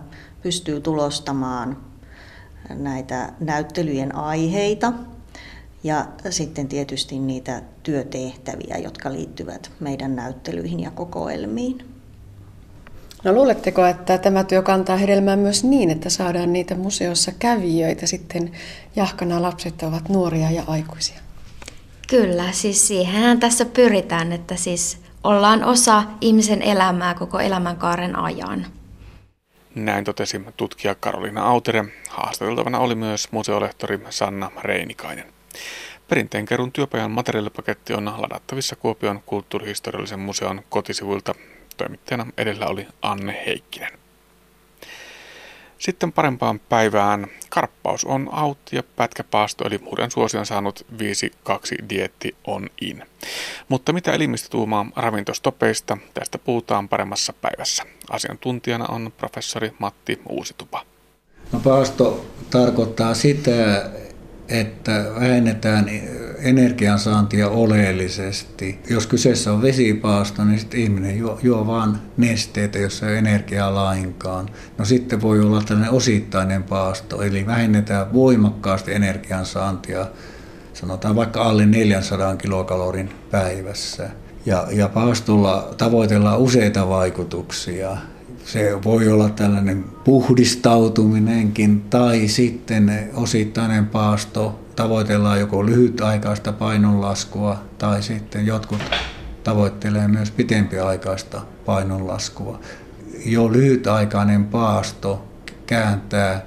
pystyy 0.41 0.81
tulostamaan 0.81 1.77
näitä 2.69 3.33
näyttelyjen 3.39 4.15
aiheita– 4.15 4.93
ja 5.83 6.05
sitten 6.29 6.67
tietysti 6.67 7.19
niitä 7.19 7.61
työtehtäviä, 7.83 8.77
jotka 8.77 9.11
liittyvät 9.11 9.71
meidän 9.79 10.15
näyttelyihin 10.15 10.79
ja 10.79 10.91
kokoelmiin. 10.91 11.85
No 13.23 13.33
luuletteko, 13.33 13.85
että 13.85 14.17
tämä 14.17 14.43
työ 14.43 14.61
kantaa 14.61 14.97
hedelmää 14.97 15.35
myös 15.35 15.63
niin, 15.63 15.89
että 15.89 16.09
saadaan 16.09 16.53
niitä 16.53 16.75
museossa 16.75 17.31
kävijöitä 17.39 18.07
sitten 18.07 18.51
jahkana 18.95 19.41
lapset 19.41 19.83
ovat 19.83 20.09
nuoria 20.09 20.51
ja 20.51 20.63
aikuisia? 20.67 21.19
Kyllä, 22.09 22.51
siis 22.51 22.87
siihen 22.87 23.39
tässä 23.39 23.65
pyritään, 23.65 24.31
että 24.31 24.55
siis 24.55 24.97
ollaan 25.23 25.63
osa 25.63 26.03
ihmisen 26.21 26.61
elämää 26.61 27.13
koko 27.13 27.39
elämänkaaren 27.39 28.15
ajan. 28.15 28.65
Näin 29.75 30.03
totesi 30.03 30.41
tutkija 30.57 30.95
Karolina 30.95 31.43
Autere. 31.43 31.85
Haastateltavana 32.09 32.79
oli 32.79 32.95
myös 32.95 33.31
museolehtori 33.31 33.99
Sanna 34.09 34.51
Reinikainen. 34.61 35.38
Perinteenkerun 36.09 36.71
työpajan 36.71 37.11
materiaalipaketti 37.11 37.93
on 37.93 38.05
ladattavissa 38.17 38.75
Kuopion 38.75 39.21
kulttuurihistoriallisen 39.25 40.19
museon 40.19 40.61
kotisivuilta. 40.69 41.35
Toimittajana 41.77 42.25
edellä 42.37 42.65
oli 42.65 42.87
Anne 43.01 43.43
Heikkinen. 43.45 43.91
Sitten 45.77 46.11
parempaan 46.11 46.59
päivään. 46.59 47.27
Karppaus 47.49 48.05
on 48.05 48.29
out 48.39 48.57
ja 48.71 48.83
pätkäpaasto 48.95 49.67
eli 49.67 49.79
uuden 49.85 50.11
suosion 50.11 50.45
saanut 50.45 50.85
5-2 50.93 51.89
dietti 51.89 52.35
on 52.47 52.69
in. 52.81 53.05
Mutta 53.67 53.93
mitä 53.93 54.11
elimistö 54.11 54.49
tuumaa 54.49 54.85
ravintostopeista, 54.95 55.97
tästä 56.13 56.37
puhutaan 56.37 56.89
paremmassa 56.89 57.33
päivässä. 57.33 57.83
Asiantuntijana 58.09 58.85
on 58.85 59.11
professori 59.17 59.73
Matti 59.79 60.21
Uusitupa. 60.29 60.85
No 61.51 61.59
paasto 61.59 62.25
tarkoittaa 62.49 63.13
sitä, 63.13 63.51
että 64.49 65.05
vähennetään 65.15 65.89
energiansaantia 66.39 67.49
oleellisesti. 67.49 68.79
Jos 68.89 69.07
kyseessä 69.07 69.53
on 69.53 69.61
vesipaasto, 69.61 70.45
niin 70.45 70.59
sitten 70.59 70.79
ihminen 70.79 71.17
juo, 71.17 71.39
juo 71.43 71.67
vain 71.67 71.95
nesteitä, 72.17 72.79
jossa 72.79 73.05
ei 73.05 73.11
ole 73.11 73.19
energiaa 73.19 73.75
lainkaan. 73.75 74.49
No 74.77 74.85
sitten 74.85 75.21
voi 75.21 75.39
olla 75.39 75.61
tällainen 75.61 75.93
osittainen 75.93 76.63
paasto, 76.63 77.21
eli 77.21 77.45
vähennetään 77.45 78.13
voimakkaasti 78.13 78.93
energiansaantia, 78.93 80.07
sanotaan 80.73 81.15
vaikka 81.15 81.41
alle 81.41 81.65
400 81.65 82.35
kilokalorin 82.35 83.09
päivässä. 83.31 84.09
Ja, 84.45 84.67
ja 84.71 84.89
paastolla 84.89 85.73
tavoitellaan 85.77 86.39
useita 86.39 86.89
vaikutuksia 86.89 87.97
se 88.51 88.83
voi 88.83 89.07
olla 89.07 89.29
tällainen 89.29 89.83
puhdistautuminenkin 90.03 91.81
tai 91.81 92.27
sitten 92.27 93.09
osittainen 93.13 93.87
paasto. 93.87 94.59
Tavoitellaan 94.75 95.39
joko 95.39 95.65
lyhytaikaista 95.65 96.53
painonlaskua 96.53 97.63
tai 97.77 98.03
sitten 98.03 98.45
jotkut 98.45 98.81
tavoittelee 99.43 100.07
myös 100.07 100.31
pitempiaikaista 100.31 101.41
painonlaskua. 101.65 102.59
Jo 103.25 103.51
lyhytaikainen 103.51 104.45
paasto 104.45 105.27
kääntää 105.67 106.45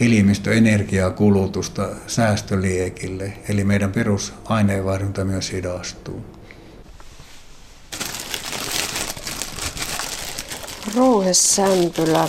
elimistöenergiakulutusta 0.00 1.88
säästöliekille, 2.06 3.32
eli 3.48 3.64
meidän 3.64 3.92
perusaineenvaihdunta 3.92 5.24
myös 5.24 5.52
hidastuu. 5.52 6.37
Rouhesämpylä. 10.96 12.28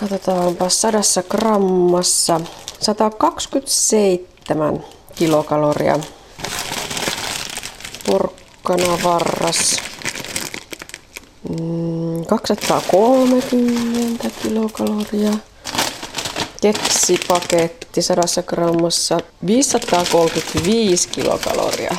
Katsotaanpa 0.00 0.68
sadassa 0.68 1.22
grammassa 1.22 2.40
127 2.80 4.84
kilokaloria. 5.14 5.98
Porkkana 8.06 8.98
varras 9.04 9.76
230 12.26 14.30
kilokaloria. 14.42 15.32
Keksipaketti 16.60 18.02
100 18.02 18.42
grammassa 18.46 19.20
535 19.46 21.08
kilokaloria. 21.08 21.96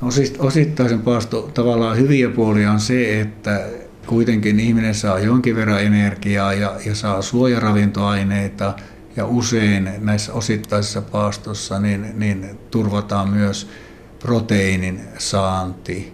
No 0.00 0.10
siis 0.10 0.34
osittaisen 0.38 1.02
paasto 1.02 1.42
tavallaan 1.54 1.96
hyviä 1.96 2.28
puolia 2.28 2.72
on 2.72 2.80
se, 2.80 3.20
että 3.20 3.66
kuitenkin 4.06 4.60
ihminen 4.60 4.94
saa 4.94 5.18
jonkin 5.18 5.56
verran 5.56 5.82
energiaa 5.82 6.52
ja, 6.52 6.76
ja 6.86 6.94
saa 6.94 7.22
suojaravintoaineita 7.22 8.74
ja 9.16 9.26
usein 9.26 9.90
näissä 9.98 10.32
osittaisissa 10.32 11.02
paastossa 11.02 11.80
niin, 11.80 12.12
niin 12.14 12.58
turvataan 12.70 13.28
myös 13.28 13.70
proteiinin 14.18 15.00
saanti 15.18 16.12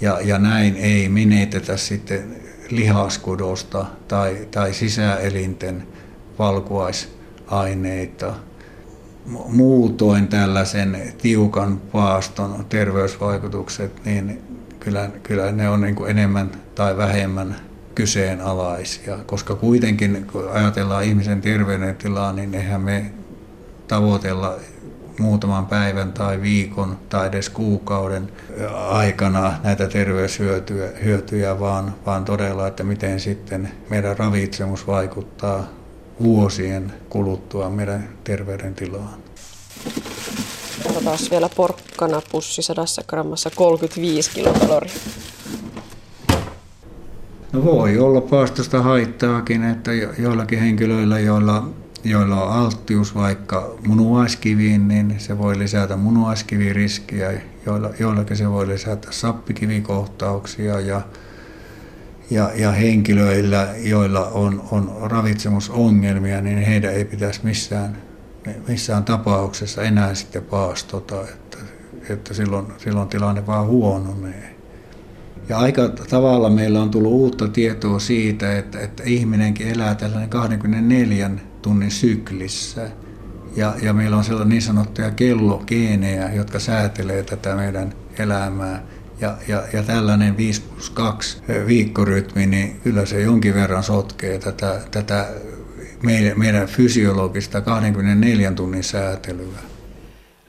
ja, 0.00 0.20
ja 0.20 0.38
näin 0.38 0.76
ei 0.76 1.08
menetetä 1.08 1.76
sitten 1.76 2.36
lihaskudosta 2.70 3.86
tai, 4.08 4.48
tai 4.50 4.74
sisäelinten 4.74 5.86
valkuaisaineita. 6.38 8.34
Muutoin 9.26 10.28
tällaisen 10.28 11.12
tiukan 11.22 11.78
paaston 11.92 12.66
terveysvaikutukset, 12.68 14.04
niin 14.04 14.42
kyllä, 14.80 15.10
kyllä 15.22 15.52
ne 15.52 15.68
on 15.68 15.80
niin 15.80 15.94
kuin 15.94 16.10
enemmän 16.10 16.50
tai 16.74 16.96
vähemmän 16.96 17.56
kyseenalaisia, 17.94 19.18
koska 19.26 19.54
kuitenkin 19.54 20.26
kun 20.32 20.50
ajatellaan 20.52 21.04
ihmisen 21.04 21.40
terveydentilaa, 21.40 22.32
niin 22.32 22.54
eihän 22.54 22.80
me 22.80 23.12
tavoitella 23.88 24.56
muutaman 25.18 25.66
päivän 25.66 26.12
tai 26.12 26.42
viikon 26.42 26.98
tai 27.08 27.26
edes 27.26 27.48
kuukauden 27.48 28.32
aikana 28.88 29.52
näitä 29.62 29.88
terveyshyötyjä, 29.88 30.88
hyötyjä, 31.04 31.60
vaan, 31.60 31.94
vaan 32.06 32.24
todella, 32.24 32.66
että 32.66 32.84
miten 32.84 33.20
sitten 33.20 33.70
meidän 33.90 34.18
ravitsemus 34.18 34.86
vaikuttaa 34.86 35.68
vuosien 36.22 36.92
kuluttua 37.08 37.70
meidän 37.70 38.08
terveydentilaan. 38.24 39.18
Otetaan 40.90 41.18
vielä 41.30 41.48
porkkana 41.56 42.22
pussi 42.32 42.62
100 42.62 42.84
grammassa 43.06 43.50
35 43.54 44.30
kilokaloria. 44.30 44.94
No 47.52 47.64
voi 47.64 47.98
olla 47.98 48.20
paastosta 48.20 48.82
haittaakin, 48.82 49.64
että 49.64 49.92
joillakin 50.18 50.58
henkilöillä, 50.58 51.18
joilla 51.18 51.68
joilla 52.04 52.44
on 52.44 52.52
alttius 52.52 53.14
vaikka 53.14 53.74
munuaiskiviin, 53.86 54.88
niin 54.88 55.14
se 55.18 55.38
voi 55.38 55.58
lisätä 55.58 55.96
munuaiskiviriskiä, 55.96 57.32
joilla, 57.66 57.90
joillakin 57.98 58.36
se 58.36 58.50
voi 58.50 58.68
lisätä 58.68 59.08
sappikivikohtauksia 59.10 60.80
ja, 60.80 61.00
ja, 62.30 62.50
ja 62.54 62.72
henkilöillä, 62.72 63.68
joilla 63.76 64.26
on, 64.26 64.64
on 64.70 64.96
ravitsemusongelmia, 65.10 66.40
niin 66.40 66.58
heidän 66.58 66.92
ei 66.92 67.04
pitäisi 67.04 67.40
missään, 67.42 67.96
missään 68.68 69.04
tapauksessa 69.04 69.82
enää 69.82 70.14
sitten 70.14 70.42
paastota, 70.42 71.20
että, 71.22 71.58
että 72.08 72.34
silloin, 72.34 72.66
silloin 72.78 73.08
tilanne 73.08 73.46
vaan 73.46 73.66
huononee. 73.66 74.54
Ja 75.48 75.58
aika 75.58 75.88
tavalla 75.88 76.50
meillä 76.50 76.82
on 76.82 76.90
tullut 76.90 77.12
uutta 77.12 77.48
tietoa 77.48 77.98
siitä, 77.98 78.58
että, 78.58 78.80
että 78.80 79.02
ihminenkin 79.06 79.68
elää 79.68 79.94
tällainen 79.94 80.28
24 80.28 81.30
tunnin 81.62 81.90
syklissä. 81.90 82.90
Ja, 83.56 83.74
ja 83.82 83.92
meillä 83.92 84.16
on 84.16 84.24
sellainen 84.24 84.48
niin 84.48 84.62
sanottuja 84.62 85.10
kellogeenejä, 85.10 86.32
jotka 86.32 86.58
säätelee 86.58 87.22
tätä 87.22 87.54
meidän 87.54 87.92
elämää. 88.18 88.82
Ja, 89.20 89.36
ja, 89.48 89.62
ja 89.72 89.82
tällainen 89.82 90.36
5 90.36 90.60
plus 90.62 90.90
2 90.90 91.42
viikkorytmi, 91.66 92.46
niin 92.46 92.80
kyllä 92.80 93.06
se 93.06 93.20
jonkin 93.20 93.54
verran 93.54 93.82
sotkee 93.82 94.38
tätä, 94.38 94.80
tätä 94.90 95.28
meidän, 96.02 96.38
meidän 96.38 96.66
fysiologista 96.66 97.60
24 97.60 98.52
tunnin 98.52 98.84
säätelyä. 98.84 99.58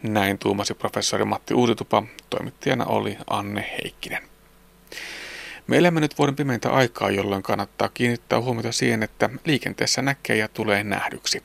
Näin 0.04 0.38
tuumasi 0.38 0.74
professori 0.74 1.26
Matti 1.26 1.54
Uusitupa, 1.54 2.04
toimittajana 2.30 2.86
oli 2.86 3.18
Anne 3.28 3.66
Heikkinen. 3.72 4.24
Me 5.68 5.78
elämme 5.78 6.00
nyt 6.00 6.18
vuoden 6.18 6.36
pimeintä 6.36 6.72
aikaa, 6.72 7.12
jolloin 7.12 7.44
kannattaa 7.44 7.90
kiinnittää 7.90 8.42
huomiota 8.42 8.72
siihen, 8.72 9.04
että 9.04 9.30
liikenteessä 9.46 10.02
näkee 10.02 10.36
ja 10.36 10.48
tulee 10.48 10.84
nähdyksi. 10.84 11.44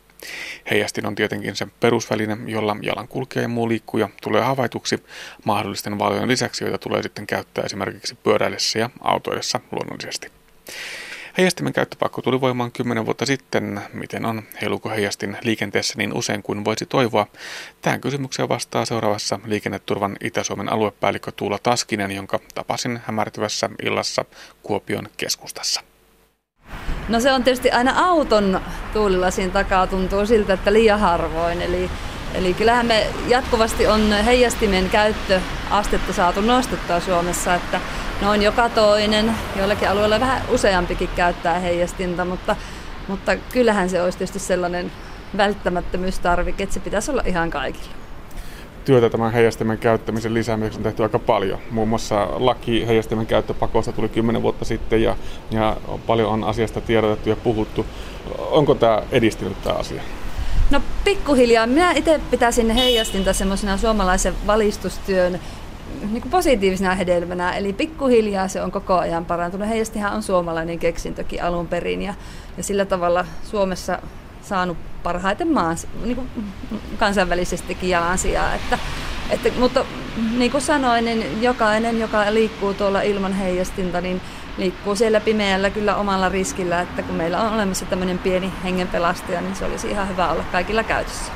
Heijastin 0.71 1.07
on 1.07 1.15
tietenkin 1.15 1.57
se 1.57 1.67
perusväline, 1.81 2.39
jolla 2.47 2.77
jalankulkija 2.83 3.43
ja 3.43 3.49
muu 3.49 3.69
liikkuja 3.69 4.09
tulee 4.23 4.43
havaituksi 4.43 5.05
mahdollisten 5.45 5.99
valojen 5.99 6.29
lisäksi, 6.29 6.65
joita 6.65 6.79
tulee 6.79 7.03
sitten 7.03 7.27
käyttää 7.27 7.65
esimerkiksi 7.65 8.15
pyöräillessä 8.15 8.79
ja 8.79 8.91
autoidessa 9.01 9.61
luonnollisesti. 9.73 10.29
Heijastimen 11.39 11.73
käyttöpakko 11.73 12.23
tuli 12.23 12.41
voimaan 12.41 12.73
10 12.73 13.07
vuotta 13.07 13.27
sitten. 13.27 13.81
Miten 13.93 14.25
on 14.25 14.43
heiluko 14.61 14.89
heijastin 14.89 15.37
liikenteessä 15.43 15.95
niin 15.97 16.13
usein 16.13 16.43
kuin 16.43 16.65
voisi 16.65 16.87
toivoa? 16.87 17.27
Tähän 17.83 18.01
kysymykseen 18.01 18.49
vastaa 18.49 18.85
seuraavassa 18.85 19.41
liikenneturvan 19.45 20.17
Itä-Suomen 20.21 20.69
aluepäällikkö 20.69 21.33
Tuula 21.37 21.59
Taskinen, 21.59 22.11
jonka 22.11 22.41
tapasin 22.55 23.01
hämärtyvässä 23.07 23.71
illassa 23.83 24.25
Kuopion 24.63 25.09
keskustassa. 25.17 25.90
No 27.09 27.21
se 27.21 27.33
on 27.33 27.45
tietysti 27.45 27.71
aina 27.71 28.07
auton 28.07 28.61
tuulilasin 28.93 29.51
takaa 29.51 29.87
tuntuu 29.87 30.27
siltä, 30.27 30.53
että 30.53 30.73
liian 30.73 31.01
harvoin. 31.01 31.63
Eli, 31.63 31.91
eli 32.35 32.55
kyllähän 32.55 32.87
me 32.87 33.07
jatkuvasti 33.29 33.87
on 33.87 34.13
heijastimen 34.13 34.91
käyttöastetta 34.91 36.13
saatu 36.13 36.41
nostettua 36.41 37.01
Suomessa, 37.01 37.55
että 37.55 37.81
noin 38.21 38.43
joka 38.43 38.69
toinen, 38.69 39.35
joillakin 39.57 39.91
alueilla 39.91 40.21
vähän 40.21 40.43
useampikin 40.49 41.09
käyttää 41.17 41.59
heijastinta, 41.59 42.25
mutta, 42.25 42.57
mutta 43.09 43.37
kyllähän 43.37 43.91
se 43.91 44.03
olisi 44.03 44.19
tietysti 44.19 44.39
sellainen 44.39 44.93
välttämättömyystarvike, 45.37 46.63
että 46.63 46.75
se 46.75 46.81
pitäisi 46.81 47.11
olla 47.11 47.23
ihan 47.27 47.51
kaikilla. 47.51 48.00
Työtä 48.91 49.11
tämän 49.11 49.33
heijastimen 49.33 49.79
käyttämisen 49.79 50.35
lisäämiseksi 50.35 50.79
on 50.79 50.83
tehty 50.83 51.03
aika 51.03 51.19
paljon. 51.19 51.59
Muun 51.71 51.89
muassa 51.89 52.29
laki 52.33 52.87
heijastimen 52.87 53.27
käyttöpakosta 53.27 53.93
tuli 53.93 54.09
10 54.09 54.43
vuotta 54.43 54.65
sitten 54.65 55.03
ja, 55.03 55.17
ja 55.51 55.77
paljon 56.07 56.31
on 56.31 56.45
asiasta 56.45 56.81
tiedotettu 56.81 57.29
ja 57.29 57.37
puhuttu. 57.37 57.87
Onko 58.39 58.75
tämä 58.75 59.03
edistynyt 59.13 59.63
tämä 59.63 59.77
asia? 59.77 60.03
No 60.71 60.81
pikkuhiljaa. 61.05 61.67
Minä 61.67 61.93
itse 61.93 62.21
pitäisin 62.31 62.71
heijastinta 62.71 63.33
semmoisena 63.33 63.77
suomalaisen 63.77 64.35
valistustyön 64.47 65.41
niin 66.11 66.23
kuin 66.23 66.31
positiivisena 66.31 66.95
hedelmänä, 66.95 67.53
eli 67.53 67.73
pikkuhiljaa 67.73 68.49
se 68.49 68.63
on 68.63 68.73
koko 68.73 68.95
ajan 68.95 69.25
parantunut. 69.25 69.69
Heijastihan 69.69 70.13
on 70.13 70.23
suomalainen 70.23 70.79
keksintökin 70.79 71.43
alun 71.43 71.67
perin 71.67 72.03
ja, 72.03 72.15
ja 72.57 72.63
sillä 72.63 72.85
tavalla 72.85 73.25
Suomessa 73.51 73.99
saanut 74.43 74.77
parhaiten 75.03 75.49
maan, 75.49 75.77
niin 76.05 76.17
kuin 76.17 76.29
kansainvälisestikin 76.99 77.91
jalansijaa. 77.91 78.55
Että, 78.55 78.79
että, 79.31 79.51
mutta 79.59 79.85
niin 80.37 80.51
kuin 80.51 80.63
sanoin, 80.63 81.05
niin 81.05 81.43
jokainen, 81.43 82.01
joka 82.01 82.35
liikkuu 82.35 82.75
tuolla 82.75 83.03
ilman 83.03 83.33
heijastinta, 83.33 84.01
niin 84.01 84.21
liikkuu 84.59 84.97
siellä 84.97 85.21
pimeällä 85.21 85.71
kyllä 85.71 85.97
omalla 85.97 86.29
riskillä, 86.29 86.81
että 86.81 87.03
kun 87.03 87.15
meillä 87.15 87.41
on 87.41 87.53
olemassa 87.53 87.87
tämmöinen 87.87 88.19
pieni 88.19 88.53
hengenpelastaja, 88.65 89.41
niin 89.41 89.57
se 89.57 89.65
olisi 89.65 89.91
ihan 89.91 90.09
hyvä 90.09 90.29
olla 90.29 90.45
kaikilla 90.53 90.83
käytössä 90.83 91.33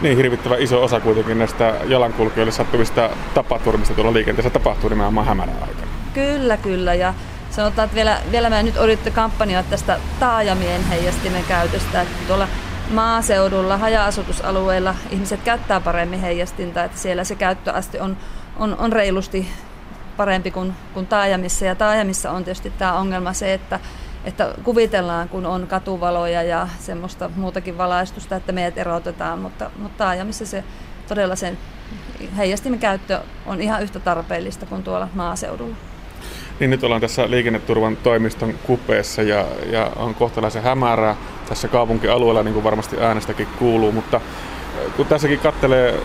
niin 0.00 0.16
hirvittävä 0.16 0.56
iso 0.56 0.82
osa 0.82 1.00
kuitenkin 1.00 1.38
näistä 1.38 1.74
jalankulkijoille 1.88 2.52
sattuvista 2.52 3.10
tapaturmista 3.34 3.94
tuolla 3.94 4.12
liikenteessä 4.12 4.50
tapahtuu 4.50 4.90
nimenomaan 4.90 5.26
hämärän 5.26 5.62
aikana. 5.62 5.86
Kyllä, 6.14 6.56
kyllä. 6.56 6.94
Ja 6.94 7.14
sanotaan, 7.50 7.86
että 7.86 7.94
vielä, 7.94 8.20
vielä 8.30 8.50
mä 8.50 8.62
nyt 8.62 8.76
odotte 8.76 9.10
kampanjaa 9.10 9.62
tästä 9.62 10.00
taajamien 10.20 10.84
heijastimen 10.84 11.44
käytöstä. 11.44 12.02
Että 12.02 12.26
tuolla 12.26 12.48
maaseudulla, 12.90 13.76
haja-asutusalueilla 13.76 14.94
ihmiset 15.10 15.40
käyttää 15.42 15.80
paremmin 15.80 16.20
heijastinta, 16.20 16.84
että 16.84 16.98
siellä 16.98 17.24
se 17.24 17.34
käyttöaste 17.34 18.02
on, 18.02 18.16
on, 18.56 18.76
on 18.78 18.92
reilusti 18.92 19.48
parempi 20.16 20.50
kuin, 20.50 20.72
kuin 20.94 21.06
taajamissa. 21.06 21.64
Ja 21.64 21.74
taajamissa 21.74 22.30
on 22.30 22.44
tietysti 22.44 22.70
tämä 22.70 22.92
ongelma 22.92 23.32
se, 23.32 23.54
että 23.54 23.80
että 24.24 24.54
kuvitellaan, 24.64 25.28
kun 25.28 25.46
on 25.46 25.66
katuvaloja 25.66 26.42
ja 26.42 26.68
semmoista 26.78 27.30
muutakin 27.36 27.78
valaistusta, 27.78 28.36
että 28.36 28.52
meidät 28.52 28.78
erotetaan, 28.78 29.38
mutta, 29.38 29.70
mutta 29.76 29.98
taajamissa 29.98 30.46
se 30.46 30.64
todella 31.08 31.36
sen 31.36 31.58
heijastimen 32.36 32.78
käyttö 32.78 33.20
on 33.46 33.60
ihan 33.60 33.82
yhtä 33.82 34.00
tarpeellista 34.00 34.66
kuin 34.66 34.82
tuolla 34.82 35.08
maaseudulla. 35.14 35.76
Niin 36.60 36.70
nyt 36.70 36.84
ollaan 36.84 37.00
tässä 37.00 37.30
liikenneturvan 37.30 37.96
toimiston 37.96 38.54
kupeessa 38.62 39.22
ja, 39.22 39.46
ja 39.72 39.90
on 39.96 40.14
kohtalaisen 40.14 40.62
hämärää 40.62 41.16
tässä 41.48 41.68
kaupunkialueella, 41.68 42.42
niin 42.42 42.54
kuin 42.54 42.64
varmasti 42.64 42.96
äänestäkin 43.00 43.48
kuuluu, 43.58 43.92
mutta 43.92 44.16
äh, 44.16 44.94
kun 44.96 45.06
tässäkin 45.06 45.38
kattelee 45.38 46.00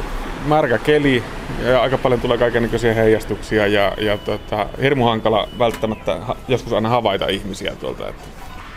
märkä 0.46 0.78
keli 0.78 1.24
ja 1.64 1.82
aika 1.82 1.98
paljon 1.98 2.22
tulee 2.22 2.38
kaikenlaisia 2.38 2.94
heijastuksia 2.94 3.68
ja, 3.68 3.94
ja 3.98 4.18
tota, 4.18 4.68
hirmu 4.82 5.06
hankala 5.06 5.48
välttämättä 5.60 6.18
joskus 6.48 6.74
aina 6.74 6.90
havaita 6.90 7.28
ihmisiä 7.28 7.76
tuolta. 7.76 8.10
Että. 8.10 8.24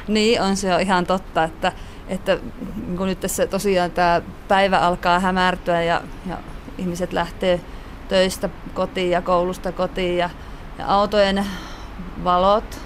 Niin, 0.09 0.43
on 0.43 0.57
se 0.57 0.75
on 0.75 0.81
ihan 0.81 1.07
totta, 1.07 1.45
että, 1.45 1.73
että 2.09 2.39
kun 2.97 3.07
nyt 3.07 3.21
tässä 3.21 3.47
tosiaan 3.47 3.91
tämä 3.91 4.23
päivä 4.49 4.79
alkaa 4.79 5.21
hämärtyä 5.21 5.83
ja, 5.83 6.01
ja 6.29 6.39
ihmiset 6.79 7.13
lähtee 7.13 7.61
töistä 8.09 8.49
kotiin 8.75 9.11
ja 9.11 9.23
koulusta 9.23 9.73
kotiin 9.73 10.19
ja, 10.19 10.25
ja 10.25 10.31
autojen 10.87 11.47
valot, 12.25 12.81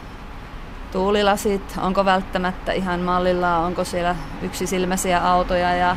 tuulilasit, 0.93 1.63
onko 1.81 2.05
välttämättä 2.05 2.73
ihan 2.73 3.01
mallilla, 3.01 3.59
onko 3.59 3.85
siellä 3.85 4.17
yksisilmäisiä 4.43 5.29
autoja 5.29 5.75
ja 5.75 5.97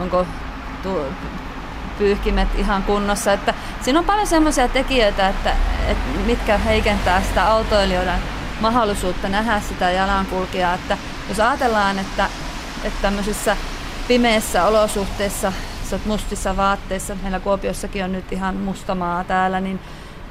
onko 0.00 0.26
tu- 0.82 1.12
pyyhkimet 1.98 2.48
ihan 2.54 2.82
kunnossa. 2.82 3.32
Että 3.32 3.54
siinä 3.80 3.98
on 3.98 4.04
paljon 4.04 4.26
sellaisia 4.26 4.68
tekijöitä, 4.68 5.28
että, 5.28 5.56
että 5.88 6.18
mitkä 6.26 6.58
heikentää 6.58 7.22
sitä 7.22 7.50
autoilijoiden 7.50 8.18
mahdollisuutta 8.60 9.28
nähdä 9.28 9.60
sitä 9.60 9.90
jalankulkijaa. 9.90 10.74
Että 10.74 10.98
jos 11.28 11.40
ajatellaan, 11.40 11.98
että, 11.98 12.28
että 12.84 13.02
tämmöisissä 13.02 13.56
pimeissä 14.08 14.64
olosuhteissa, 14.64 15.52
mustissa 16.04 16.56
vaatteissa, 16.56 17.16
meillä 17.22 17.40
Kuopiossakin 17.40 18.04
on 18.04 18.12
nyt 18.12 18.32
ihan 18.32 18.56
mustamaa 18.56 19.24
täällä, 19.24 19.60
niin, 19.60 19.80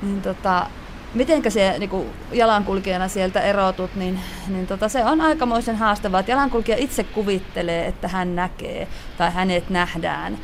niin 0.01 0.21
tota, 0.21 0.67
mitenkä 1.13 1.49
se 1.49 1.75
niin 1.79 1.89
kuin 1.89 2.07
jalankulkijana 2.31 3.07
sieltä 3.07 3.41
erotut, 3.41 3.95
niin, 3.95 4.19
niin 4.47 4.67
tota, 4.67 4.89
se 4.89 5.05
on 5.05 5.21
aikamoisen 5.21 5.75
haastavaa, 5.75 6.19
että 6.19 6.31
jalankulkija 6.31 6.77
itse 6.77 7.03
kuvittelee, 7.03 7.87
että 7.87 8.07
hän 8.07 8.35
näkee 8.35 8.87
tai 9.17 9.31
hänet 9.31 9.69
nähdään 9.69 10.37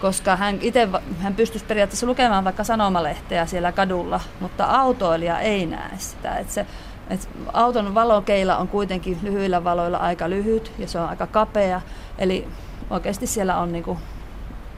koska 0.00 0.36
hän 0.36 0.58
itse 0.60 0.88
hän 1.18 1.34
pystyisi 1.34 1.66
periaatteessa 1.66 2.06
lukemaan 2.06 2.44
vaikka 2.44 2.64
sanomalehteä 2.64 3.46
siellä 3.46 3.72
kadulla, 3.72 4.20
mutta 4.40 4.64
autoilija 4.64 5.40
ei 5.40 5.66
näe 5.66 5.98
sitä. 5.98 6.36
Että 6.36 6.52
se, 6.52 6.66
et 7.10 7.28
auton 7.52 7.94
valokeila 7.94 8.56
on 8.56 8.68
kuitenkin 8.68 9.18
lyhyillä 9.22 9.64
valoilla 9.64 9.98
aika 9.98 10.30
lyhyt 10.30 10.72
ja 10.78 10.88
se 10.88 11.00
on 11.00 11.08
aika 11.08 11.26
kapea, 11.26 11.80
eli 12.18 12.48
oikeasti 12.90 13.26
siellä 13.26 13.58
on 13.58 13.72
niinku 13.72 13.98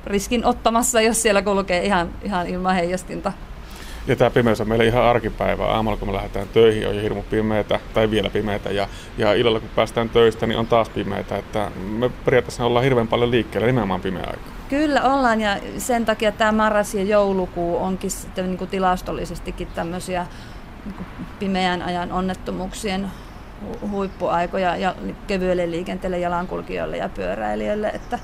riskin 0.07 0.45
ottamassa, 0.45 1.01
jos 1.01 1.23
siellä 1.23 1.43
kulkee 1.43 1.85
ihan, 1.85 2.11
ihan 2.23 2.47
ilman 2.47 2.75
heijastinta. 2.75 3.33
Ja 4.07 4.17
tämä 4.17 4.31
pimeys 4.31 4.61
on 4.61 4.69
meille 4.69 4.87
ihan 4.87 5.03
arkipäivä. 5.05 5.67
Aamulla 5.67 5.97
kun 5.97 6.09
me 6.09 6.15
lähdetään 6.15 6.49
töihin 6.49 6.89
on 6.89 6.97
jo 6.97 7.03
hirmu 7.03 7.23
pimeätä 7.23 7.81
tai 7.95 8.11
vielä 8.11 8.31
pimeätä 8.31 8.71
ja, 8.71 8.89
ja 9.19 9.35
illalla 9.35 9.61
kun 9.61 9.69
päästään 9.75 10.09
töistä 10.09 10.47
niin 10.47 10.59
on 10.59 10.67
taas 10.67 10.89
pimeätä. 10.89 11.37
Että 11.37 11.71
me 11.99 12.11
periaatteessa 12.25 12.65
ollaan 12.65 12.85
hirveän 12.85 13.09
paljon 13.09 13.31
liikkeellä 13.31 13.67
nimenomaan 13.67 14.01
pimeä 14.01 14.25
aika. 14.27 14.43
Kyllä 14.69 15.03
ollaan 15.03 15.41
ja 15.41 15.57
sen 15.79 16.05
takia 16.05 16.33
tämä 16.33 16.53
marras 16.53 16.95
ja 16.95 17.03
joulukuu 17.03 17.77
onkin 17.77 18.11
sitten 18.11 18.47
niin 18.47 18.59
kuin 18.59 18.71
tilastollisestikin 18.71 19.69
tämmöisiä 19.69 20.27
niin 20.85 21.07
pimeän 21.39 21.83
ajan 21.83 22.13
onnettomuuksien 22.13 23.11
huippuaikoja 23.91 24.77
ja 24.77 24.95
kevyelle 25.27 25.71
liikenteelle, 25.71 26.19
jalankulkijoille 26.19 26.97
ja 26.97 27.09
pyöräilijöille. 27.09 27.89
Että, 27.89 28.19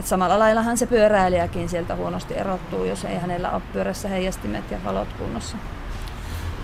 että 0.00 0.08
samalla 0.08 0.38
laillahan 0.38 0.78
se 0.78 0.86
pyöräilijäkin 0.86 1.68
sieltä 1.68 1.96
huonosti 1.96 2.34
erottuu, 2.34 2.84
jos 2.84 3.04
ei 3.04 3.18
hänellä 3.18 3.50
ole 3.50 3.62
pyörässä 3.72 4.08
heijastimet 4.08 4.70
ja 4.70 4.78
valot 4.84 5.08
kunnossa 5.18 5.56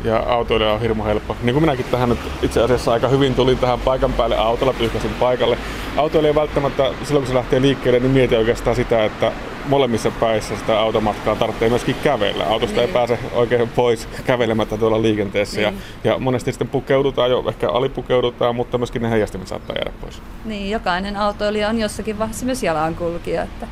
ja 0.05 0.19
autoilija 0.19 0.73
on 0.73 0.81
hirmu 0.81 1.05
helppo. 1.05 1.37
Niin 1.43 1.55
kuin 1.55 1.63
minäkin 1.63 1.87
tähän 1.91 2.09
nyt 2.09 2.19
itse 2.43 2.63
asiassa 2.63 2.93
aika 2.93 3.09
hyvin 3.09 3.35
tulin 3.35 3.59
tähän 3.59 3.81
paikan 3.81 4.13
päälle 4.13 4.37
autolla, 4.37 4.73
pyyhkäsin 4.73 5.15
paikalle. 5.21 5.59
Autoilija 5.97 6.35
välttämättä 6.35 6.91
silloin 7.05 7.23
kun 7.23 7.27
se 7.27 7.35
lähtee 7.35 7.61
liikkeelle, 7.61 8.01
niin 8.01 8.11
mieti 8.11 8.37
oikeastaan 8.37 8.77
sitä, 8.77 9.05
että 9.05 9.33
molemmissa 9.69 10.11
päissä 10.11 10.57
sitä 10.57 10.81
automatkaa 10.81 11.37
tarvitsee 11.37 11.69
myöskin 11.69 11.97
kävellä. 12.03 12.45
Autosta 12.45 12.77
niin. 12.77 12.87
ei 12.87 12.93
pääse 12.93 13.19
oikein 13.33 13.69
pois 13.69 14.09
kävelemättä 14.25 14.77
tuolla 14.77 15.03
liikenteessä. 15.03 15.61
Niin. 15.61 15.75
Ja, 16.05 16.11
ja 16.11 16.19
monesti 16.19 16.53
sitten 16.53 16.69
pukeudutaan 16.69 17.31
jo, 17.31 17.45
ehkä 17.49 17.71
alipukeudutaan, 17.71 18.57
mutta 18.57 18.79
myöskin 18.79 19.03
ne 19.03 19.11
heijastimet 19.11 19.49
saattaa 19.49 19.77
jäädä 19.77 19.93
pois. 20.01 20.23
Niin, 20.45 20.71
jokainen 20.71 21.17
autoilija 21.17 21.69
on 21.69 21.79
jossakin 21.79 22.19
vaiheessa 22.19 22.47
myös 22.47 22.63
jalankulkija. 22.63 23.43
Että, 23.43 23.67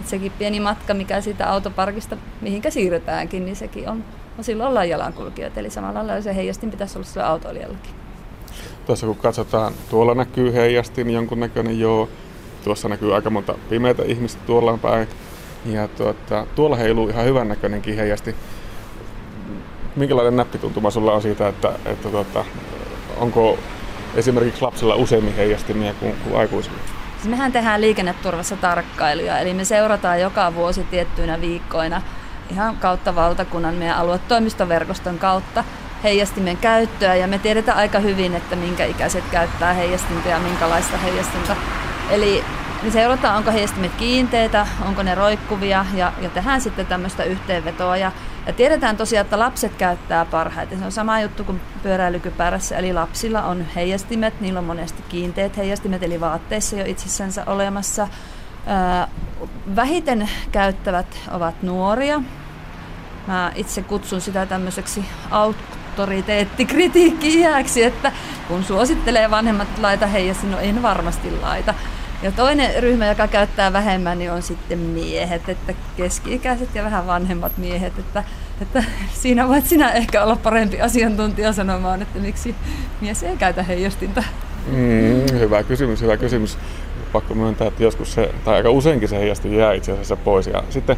että 0.00 0.10
sekin 0.10 0.32
pieni 0.38 0.60
matka, 0.60 0.94
mikä 0.94 1.20
siitä 1.20 1.50
autoparkista 1.50 2.16
mihinkä 2.40 2.70
siirretäänkin, 2.70 3.44
niin 3.44 3.56
sekin 3.56 3.88
on 3.88 4.04
No 4.40 4.44
silloin 4.44 4.68
ollaan 4.68 4.88
jalankulkijoita, 4.88 5.60
eli 5.60 5.70
samalla 5.70 6.06
lailla 6.06 6.22
se 6.22 6.36
heijastin 6.36 6.70
pitäisi 6.70 6.98
olla 6.98 7.06
sillä 7.06 7.26
autoilijallakin. 7.26 7.94
Tuossa 8.86 9.06
kun 9.06 9.16
katsotaan, 9.16 9.72
tuolla 9.90 10.14
näkyy 10.14 10.52
heijastin 10.54 11.10
jonkunnäköinen 11.10 11.80
joo. 11.80 12.08
Tuossa 12.64 12.88
näkyy 12.88 13.14
aika 13.14 13.30
monta 13.30 13.54
pimeitä 13.68 14.02
ihmistä 14.02 14.40
tuolla 14.46 14.78
päin. 14.78 15.08
Ja 15.66 15.88
tuota, 15.88 16.46
tuolla 16.54 16.76
heiluu 16.76 17.08
ihan 17.08 17.24
hyvän 17.24 17.48
näköinenkin 17.48 17.96
heijasti. 17.96 18.34
Minkälainen 19.96 20.36
näppituntuma 20.36 20.90
sulla 20.90 21.12
on 21.12 21.22
siitä, 21.22 21.48
että, 21.48 21.72
että 21.84 22.08
tuota, 22.08 22.44
onko 23.16 23.58
esimerkiksi 24.14 24.62
lapsilla 24.62 24.94
useammin 24.94 25.36
heijastimia 25.36 25.94
kuin, 25.94 26.16
kuin 26.24 26.36
aikuisilla? 26.36 26.78
Siis 27.16 27.30
mehän 27.30 27.52
tehdään 27.52 27.80
liikenneturvassa 27.80 28.56
tarkkailuja, 28.56 29.38
eli 29.38 29.54
me 29.54 29.64
seurataan 29.64 30.20
joka 30.20 30.54
vuosi 30.54 30.84
tiettyinä 30.84 31.40
viikkoina– 31.40 32.02
ihan 32.50 32.76
kautta 32.76 33.14
valtakunnan 33.14 33.74
meidän 33.74 33.96
aluetoimistoverkoston 33.96 35.18
kautta 35.18 35.64
heijastimen 36.02 36.56
käyttöä 36.56 37.14
ja 37.14 37.26
me 37.26 37.38
tiedetään 37.38 37.78
aika 37.78 37.98
hyvin, 37.98 38.34
että 38.34 38.56
minkä 38.56 38.84
ikäiset 38.84 39.24
käyttää 39.30 39.72
heijastinta 39.72 40.28
ja 40.28 40.38
minkälaista 40.38 40.96
heijastinta. 40.96 41.56
Eli 42.10 42.44
me 42.82 42.90
seurataan, 42.90 43.36
onko 43.36 43.50
heijastimet 43.50 43.92
kiinteitä, 43.94 44.66
onko 44.86 45.02
ne 45.02 45.14
roikkuvia 45.14 45.86
ja, 45.94 46.12
ja 46.20 46.28
tehdään 46.28 46.60
sitten 46.60 46.86
tämmöistä 46.86 47.24
yhteenvetoa. 47.24 47.96
Ja, 47.96 48.12
ja 48.46 48.52
tiedetään 48.52 48.96
tosiaan, 48.96 49.24
että 49.24 49.38
lapset 49.38 49.74
käyttää 49.74 50.24
parhaiten. 50.24 50.78
Se 50.78 50.84
on 50.84 50.92
sama 50.92 51.20
juttu 51.20 51.44
kuin 51.44 51.60
pyöräilykypärässä, 51.82 52.76
eli 52.76 52.92
lapsilla 52.92 53.42
on 53.42 53.66
heijastimet, 53.74 54.40
niillä 54.40 54.58
on 54.58 54.64
monesti 54.64 55.02
kiinteät 55.08 55.56
heijastimet, 55.56 56.02
eli 56.02 56.20
vaatteissa 56.20 56.76
jo 56.76 56.84
itsessänsä 56.86 57.44
olemassa. 57.46 58.08
Vähiten 59.76 60.30
käyttävät 60.52 61.18
ovat 61.30 61.62
nuoria, 61.62 62.22
Mä 63.26 63.52
itse 63.54 63.82
kutsun 63.82 64.20
sitä 64.20 64.46
tämmöiseksi 64.46 65.04
auktoriteettikritiikki-iäksi, 65.30 67.82
että 67.82 68.12
kun 68.48 68.64
suosittelee 68.64 69.30
vanhemmat 69.30 69.78
laita 69.78 70.06
heijasi, 70.06 70.46
no 70.46 70.58
en 70.58 70.82
varmasti 70.82 71.30
laita. 71.30 71.74
Ja 72.22 72.32
toinen 72.32 72.82
ryhmä, 72.82 73.06
joka 73.06 73.28
käyttää 73.28 73.72
vähemmän, 73.72 74.18
niin 74.18 74.32
on 74.32 74.42
sitten 74.42 74.78
miehet, 74.78 75.48
että 75.48 75.74
keski-ikäiset 75.96 76.74
ja 76.74 76.84
vähän 76.84 77.06
vanhemmat 77.06 77.58
miehet. 77.58 77.98
Että, 77.98 78.24
että 78.62 78.84
siinä 79.12 79.48
voit 79.48 79.66
sinä 79.66 79.92
ehkä 79.92 80.24
olla 80.24 80.36
parempi 80.36 80.80
asiantuntija 80.80 81.52
sanomaan, 81.52 82.02
että 82.02 82.18
miksi 82.18 82.54
mies 83.00 83.22
ei 83.22 83.36
käytä 83.36 83.62
heijastinta. 83.62 84.24
Mm, 84.66 85.38
hyvä 85.38 85.62
kysymys, 85.62 86.02
hyvä 86.02 86.16
kysymys. 86.16 86.58
Pakko 87.12 87.34
myöntää, 87.34 87.68
että 87.68 87.82
joskus 87.82 88.14
se, 88.14 88.34
tai 88.44 88.54
aika 88.54 88.70
useinkin 88.70 89.08
se 89.08 89.18
heijasti 89.18 89.56
jää 89.56 89.72
itse 89.72 89.92
asiassa 89.92 90.16
pois. 90.16 90.46
Ja 90.46 90.64
sitten 90.70 90.96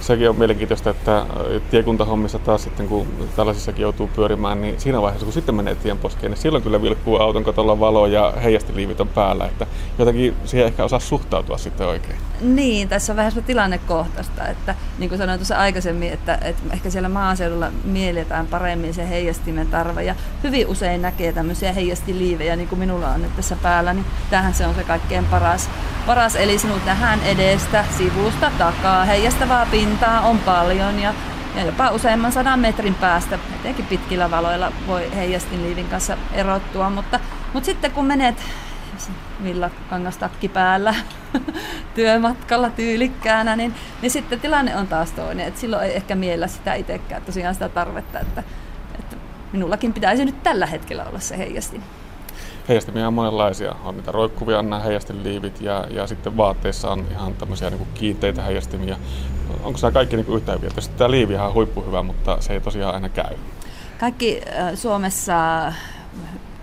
sekin 0.00 0.30
on 0.30 0.38
mielenkiintoista, 0.38 0.90
että 0.90 1.18
äh, 1.18 1.26
tiekuntahommissa 1.70 2.38
taas 2.38 2.62
sitten, 2.62 2.88
kun 2.88 3.06
tällaisissakin 3.36 3.82
joutuu 3.82 4.10
pyörimään, 4.16 4.60
niin 4.60 4.80
siinä 4.80 5.02
vaiheessa, 5.02 5.24
kun 5.24 5.32
sitten 5.32 5.54
menee 5.54 5.74
tien 5.74 5.98
poskeen, 5.98 6.30
niin 6.30 6.40
silloin 6.40 6.62
kyllä 6.62 6.82
vilkkuu 6.82 7.16
auton 7.16 7.44
katolla 7.44 7.80
valo 7.80 8.06
ja 8.06 8.34
heijastiliivit 8.42 9.00
on 9.00 9.08
päällä, 9.08 9.46
että 9.46 9.66
jotenkin 9.98 10.36
siihen 10.44 10.66
ehkä 10.66 10.84
osaa 10.84 11.00
suhtautua 11.00 11.58
sitten 11.58 11.86
oikein. 11.86 12.18
Niin, 12.40 12.88
tässä 12.88 13.12
on 13.12 13.16
vähän 13.16 13.32
tilannekohtaista, 13.46 14.48
että 14.48 14.74
niin 14.98 15.08
kuin 15.08 15.18
sanoin 15.18 15.38
tuossa 15.38 15.56
aikaisemmin, 15.56 16.12
että, 16.12 16.38
että 16.42 16.62
ehkä 16.72 16.90
siellä 16.90 17.08
maaseudulla 17.08 17.72
mielletään 17.84 18.46
paremmin 18.46 18.94
se 18.94 19.08
heijastimen 19.08 19.66
tarve 19.66 20.02
ja 20.02 20.14
hyvin 20.44 20.66
usein 20.66 21.02
näkee 21.02 21.32
tämmöisiä 21.32 21.72
heijastiliivejä, 21.72 22.56
niin 22.56 22.68
kuin 22.68 22.78
minulla 22.78 23.08
on 23.08 23.22
nyt 23.22 23.36
tässä 23.36 23.56
päällä, 23.62 23.92
niin 23.92 24.06
tähän 24.30 24.54
se 24.54 24.66
on 24.66 24.74
se 24.74 24.84
kaikkein 24.84 25.24
paras, 25.24 25.70
paras 26.06 26.36
eli 26.36 26.58
sinut 26.58 26.84
nähdään 26.86 27.20
edestä, 27.22 27.84
sivusta, 27.98 28.52
takaa, 28.58 29.04
heijastavaa 29.04 29.66
pintaa 29.66 29.89
on 30.24 30.38
paljon 30.38 30.98
ja 30.98 31.14
ja 31.56 31.64
jopa 31.64 31.90
useamman 31.90 32.32
sadan 32.32 32.60
metrin 32.60 32.94
päästä, 32.94 33.38
etenkin 33.60 33.86
pitkillä 33.86 34.30
valoilla 34.30 34.72
voi 34.86 35.16
heijastin 35.16 35.62
liivin 35.62 35.88
kanssa 35.88 36.16
erottua, 36.32 36.90
mutta, 36.90 37.20
mutta 37.52 37.66
sitten 37.66 37.90
kun 37.90 38.04
menet 38.04 38.36
villakangastakki 39.44 40.48
päällä 40.48 40.94
työmatkalla 41.94 42.70
tyylikkäänä, 42.70 43.56
niin, 43.56 43.74
niin 44.02 44.10
sitten 44.10 44.40
tilanne 44.40 44.76
on 44.76 44.86
taas 44.86 45.12
toinen. 45.12 45.48
Et 45.48 45.56
silloin 45.56 45.84
ei 45.84 45.96
ehkä 45.96 46.14
miellä 46.14 46.46
sitä 46.46 46.74
itsekään 46.74 47.22
tosiaan 47.22 47.54
sitä 47.54 47.68
tarvetta, 47.68 48.20
että, 48.20 48.42
että 48.98 49.16
minullakin 49.52 49.92
pitäisi 49.92 50.24
nyt 50.24 50.42
tällä 50.42 50.66
hetkellä 50.66 51.04
olla 51.04 51.20
se 51.20 51.38
heijastin. 51.38 51.82
Heijastimia 52.70 53.06
on 53.06 53.14
monenlaisia. 53.14 53.74
On 53.84 53.96
niitä 53.96 54.12
roikkuvia, 54.12 54.62
nämä 54.62 54.80
heijastinliivit 54.80 55.60
ja, 55.60 55.86
ja 55.90 56.06
sitten 56.06 56.36
vaatteissa 56.36 56.90
on 56.90 57.06
ihan 57.10 57.34
tämmöisiä 57.34 57.70
niin 57.70 57.78
kuin 57.78 57.90
kiinteitä 57.94 58.42
heijastimia. 58.42 58.96
Onko 59.62 59.78
nämä 59.82 59.92
kaikki 59.92 60.16
niin 60.16 60.26
kuin 60.26 60.36
yhtä 60.36 60.52
hyviä? 60.52 60.68
Tietysti 60.68 60.94
tämä 60.96 61.10
liivi 61.10 61.36
on 61.36 61.54
huippuhyvä, 61.54 62.02
mutta 62.02 62.36
se 62.40 62.52
ei 62.52 62.60
tosiaan 62.60 62.94
aina 62.94 63.08
käy. 63.08 63.36
kaikki 64.00 64.40
Suomessa 64.74 65.72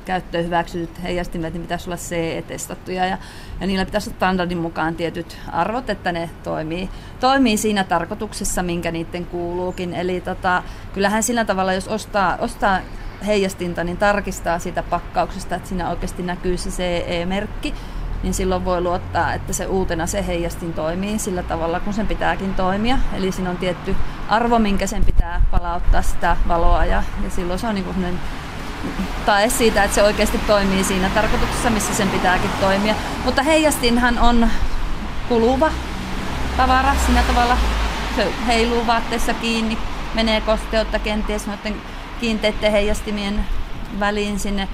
käyttöön 0.06 0.46
hyväksytyt 0.46 1.04
heijastimet, 1.04 1.54
niin 1.54 1.62
pitäisi 1.62 1.90
olla 1.90 1.98
CE-testattuja 1.98 3.06
ja, 3.06 3.18
ja 3.62 3.68
niillä 3.68 3.86
pitäisi 3.86 4.10
olla 4.10 4.18
standardin 4.18 4.58
mukaan 4.58 4.96
tietyt 4.96 5.38
arvot, 5.52 5.90
että 5.90 6.12
ne 6.12 6.30
toimii, 6.44 6.90
toimii 7.20 7.58
siinä 7.58 7.84
tarkoituksessa, 7.84 8.64
minkä 8.64 8.92
niiden 8.92 9.26
kuuluukin. 9.26 9.94
Eli 9.94 10.22
tota, 10.22 10.64
kyllähän 10.94 11.24
sillä 11.24 11.46
tavalla, 11.46 11.74
jos 11.74 11.88
ostaa, 11.88 12.38
ostaa 12.38 12.80
heijastinta, 13.26 13.84
niin 13.84 13.98
tarkistaa 13.98 14.60
siitä 14.60 14.84
pakkauksesta, 14.84 15.56
että 15.56 15.70
siinä 15.70 15.90
oikeasti 15.90 16.24
näkyy 16.24 16.58
se 16.58 16.70
CE-merkki, 16.70 17.74
niin 18.24 18.34
silloin 18.34 18.66
voi 18.66 18.82
luottaa, 18.82 19.34
että 19.34 19.54
se 19.54 19.66
uutena 19.66 20.08
se 20.08 20.28
heijastin 20.28 20.74
toimii 20.74 21.20
sillä 21.20 21.44
tavalla, 21.44 21.80
kun 21.80 21.94
sen 21.94 22.08
pitääkin 22.08 22.54
toimia. 22.54 22.98
Eli 23.14 23.32
siinä 23.32 23.50
on 23.50 23.58
tietty 23.58 23.96
arvo, 24.30 24.60
minkä 24.60 24.88
sen 24.88 25.06
pitää 25.06 25.42
palauttaa 25.52 26.02
sitä 26.02 26.38
valoa 26.48 26.86
ja, 26.86 27.04
ja 27.24 27.30
silloin 27.30 27.60
se 27.60 27.68
on 27.68 27.76
niin 27.76 28.20
tae 29.26 29.50
siitä, 29.50 29.84
että 29.84 29.96
se 29.96 30.04
oikeasti 30.04 30.38
toimii 30.38 30.84
siinä 30.84 31.10
tarkoituksessa, 31.10 31.70
missä 31.70 31.94
sen 31.94 32.10
pitääkin 32.10 32.52
toimia. 32.60 32.96
Mutta 33.26 33.44
heijastinhan 33.44 34.20
on 34.20 34.50
kuluva 35.30 35.72
tavara 36.58 36.96
siinä 37.06 37.24
tavalla. 37.24 37.58
Se 38.16 38.28
heiluu 38.48 38.88
vaatteessa 38.88 39.34
kiinni, 39.34 39.78
menee 40.14 40.42
kosteutta 40.42 41.00
kenties 41.00 41.48
noiden 41.48 41.76
kiinteiden 42.20 42.72
heijastimien 42.72 43.46
väliin 44.00 44.40
sinne 44.40 44.68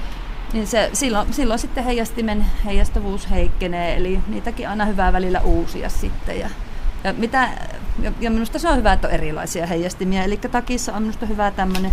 niin 0.53 0.67
se, 0.67 0.89
silloin, 0.93 1.33
silloin 1.33 1.59
sitten 1.59 1.83
heijastimen 1.83 2.45
heijastavuus 2.65 3.29
heikkenee, 3.29 3.95
eli 3.95 4.19
niitäkin 4.27 4.69
aina 4.69 4.85
hyvää 4.85 5.13
välillä 5.13 5.41
uusia 5.41 5.89
sitten. 5.89 6.39
Ja, 6.39 6.49
ja, 7.03 7.13
mitä, 7.13 7.49
ja 8.19 8.31
minusta 8.31 8.59
se 8.59 8.69
on 8.69 8.77
hyvä, 8.77 8.93
että 8.93 9.07
on 9.07 9.13
erilaisia 9.13 9.67
heijastimia, 9.67 10.23
eli 10.23 10.37
takissa 10.37 10.93
on 10.93 11.01
minusta 11.01 11.25
hyvä 11.25 11.51
tämmöinen 11.51 11.91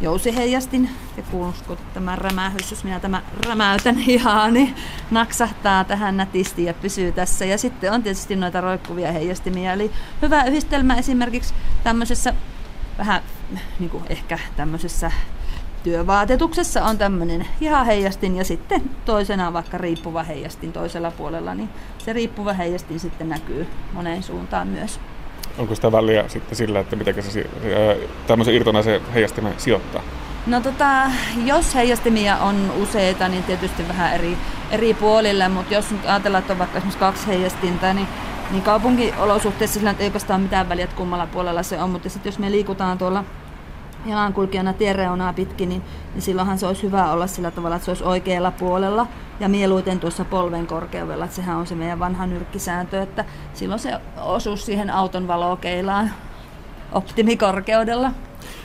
jousiheijastin, 0.00 0.90
ja 1.16 1.22
kuulusko 1.22 1.78
tämä 1.94 2.16
rämähys, 2.16 2.70
jos 2.70 2.84
minä 2.84 3.00
tämä 3.00 3.22
rämäytän 3.46 3.98
ihan, 4.06 4.54
niin 4.54 4.74
naksahtaa 5.10 5.84
tähän 5.84 6.16
nätisti 6.16 6.64
ja 6.64 6.74
pysyy 6.74 7.12
tässä. 7.12 7.44
Ja 7.44 7.58
sitten 7.58 7.92
on 7.92 8.02
tietysti 8.02 8.36
noita 8.36 8.60
roikkuvia 8.60 9.12
heijastimia, 9.12 9.72
eli 9.72 9.90
hyvä 10.22 10.44
yhdistelmä 10.44 10.94
esimerkiksi 10.94 11.54
tämmöisessä 11.84 12.34
vähän 12.98 13.22
niin 13.78 13.90
kuin 13.90 14.04
ehkä 14.08 14.38
tämmöisessä 14.56 15.10
työvaatetuksessa 15.82 16.84
on 16.84 16.98
tämmöinen 16.98 17.46
heijastin 17.86 18.36
ja 18.36 18.44
sitten 18.44 18.82
toisena 19.04 19.52
vaikka 19.52 19.78
riippuva 19.78 20.22
heijastin 20.22 20.72
toisella 20.72 21.10
puolella, 21.10 21.54
niin 21.54 21.68
se 21.98 22.12
riippuva 22.12 22.52
heijastin 22.52 23.00
sitten 23.00 23.28
näkyy 23.28 23.66
moneen 23.92 24.22
suuntaan 24.22 24.68
myös. 24.68 25.00
Onko 25.58 25.74
sitä 25.74 25.92
väliä 25.92 26.28
sitten 26.28 26.56
sillä, 26.56 26.80
että 26.80 26.96
miten 26.96 27.22
se 27.22 27.46
tämmöisen 28.26 28.54
irtonaisen 28.54 29.00
heijastimen 29.14 29.54
sijoittaa? 29.58 30.02
No 30.46 30.60
tota, 30.60 31.02
jos 31.44 31.74
heijastimia 31.74 32.36
on 32.36 32.72
useita, 32.82 33.28
niin 33.28 33.42
tietysti 33.42 33.88
vähän 33.88 34.14
eri, 34.14 34.36
eri 34.70 34.94
puolille, 34.94 35.48
mutta 35.48 35.74
jos 35.74 35.90
nyt 35.90 36.06
ajatellaan, 36.06 36.40
että 36.40 36.52
on 36.52 36.58
vaikka 36.58 36.78
esimerkiksi 36.78 36.98
kaksi 36.98 37.26
heijastinta, 37.26 37.94
niin, 37.94 38.08
niin 38.50 38.62
kaupunkiolosuhteissa 38.62 39.78
sillä 39.78 39.94
ei 39.98 40.06
oikeastaan 40.06 40.40
mitään 40.40 40.68
väliä, 40.68 40.84
että 40.84 40.96
kummalla 40.96 41.26
puolella 41.26 41.62
se 41.62 41.82
on, 41.82 41.90
mutta 41.90 42.08
sitten 42.08 42.30
jos 42.30 42.38
me 42.38 42.50
liikutaan 42.50 42.98
tuolla 42.98 43.24
jalankulkijana 44.06 44.72
tiereunaa 44.72 45.32
pitkin, 45.32 45.68
niin, 45.68 45.82
niin 46.14 46.22
silloinhan 46.22 46.58
se 46.58 46.66
olisi 46.66 46.82
hyvä 46.82 47.12
olla 47.12 47.26
sillä 47.26 47.50
tavalla, 47.50 47.76
että 47.76 47.84
se 47.84 47.90
olisi 47.90 48.04
oikealla 48.04 48.50
puolella 48.50 49.06
ja 49.40 49.48
mieluiten 49.48 50.00
tuossa 50.00 50.24
polven 50.24 50.66
korkeudella. 50.66 51.24
Että 51.24 51.36
sehän 51.36 51.56
on 51.56 51.66
se 51.66 51.74
meidän 51.74 51.98
vanha 51.98 52.26
nyrkkisääntö, 52.26 53.02
että 53.02 53.24
silloin 53.54 53.80
se 53.80 54.00
osuus 54.22 54.66
siihen 54.66 54.90
auton 54.90 55.28
valokeilaan 55.28 56.10
optimikorkeudella. 56.92 58.10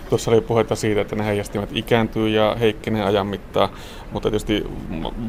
Tuossa 0.09 0.31
oli 0.31 0.41
puhetta 0.41 0.75
siitä, 0.75 1.01
että 1.01 1.15
ne 1.15 1.25
heijastimet 1.25 1.69
ikääntyy 1.73 2.29
ja 2.29 2.55
heikkenee 2.59 3.03
ajan 3.03 3.27
mittaan, 3.27 3.69
mutta 4.11 4.29
tietysti 4.29 4.65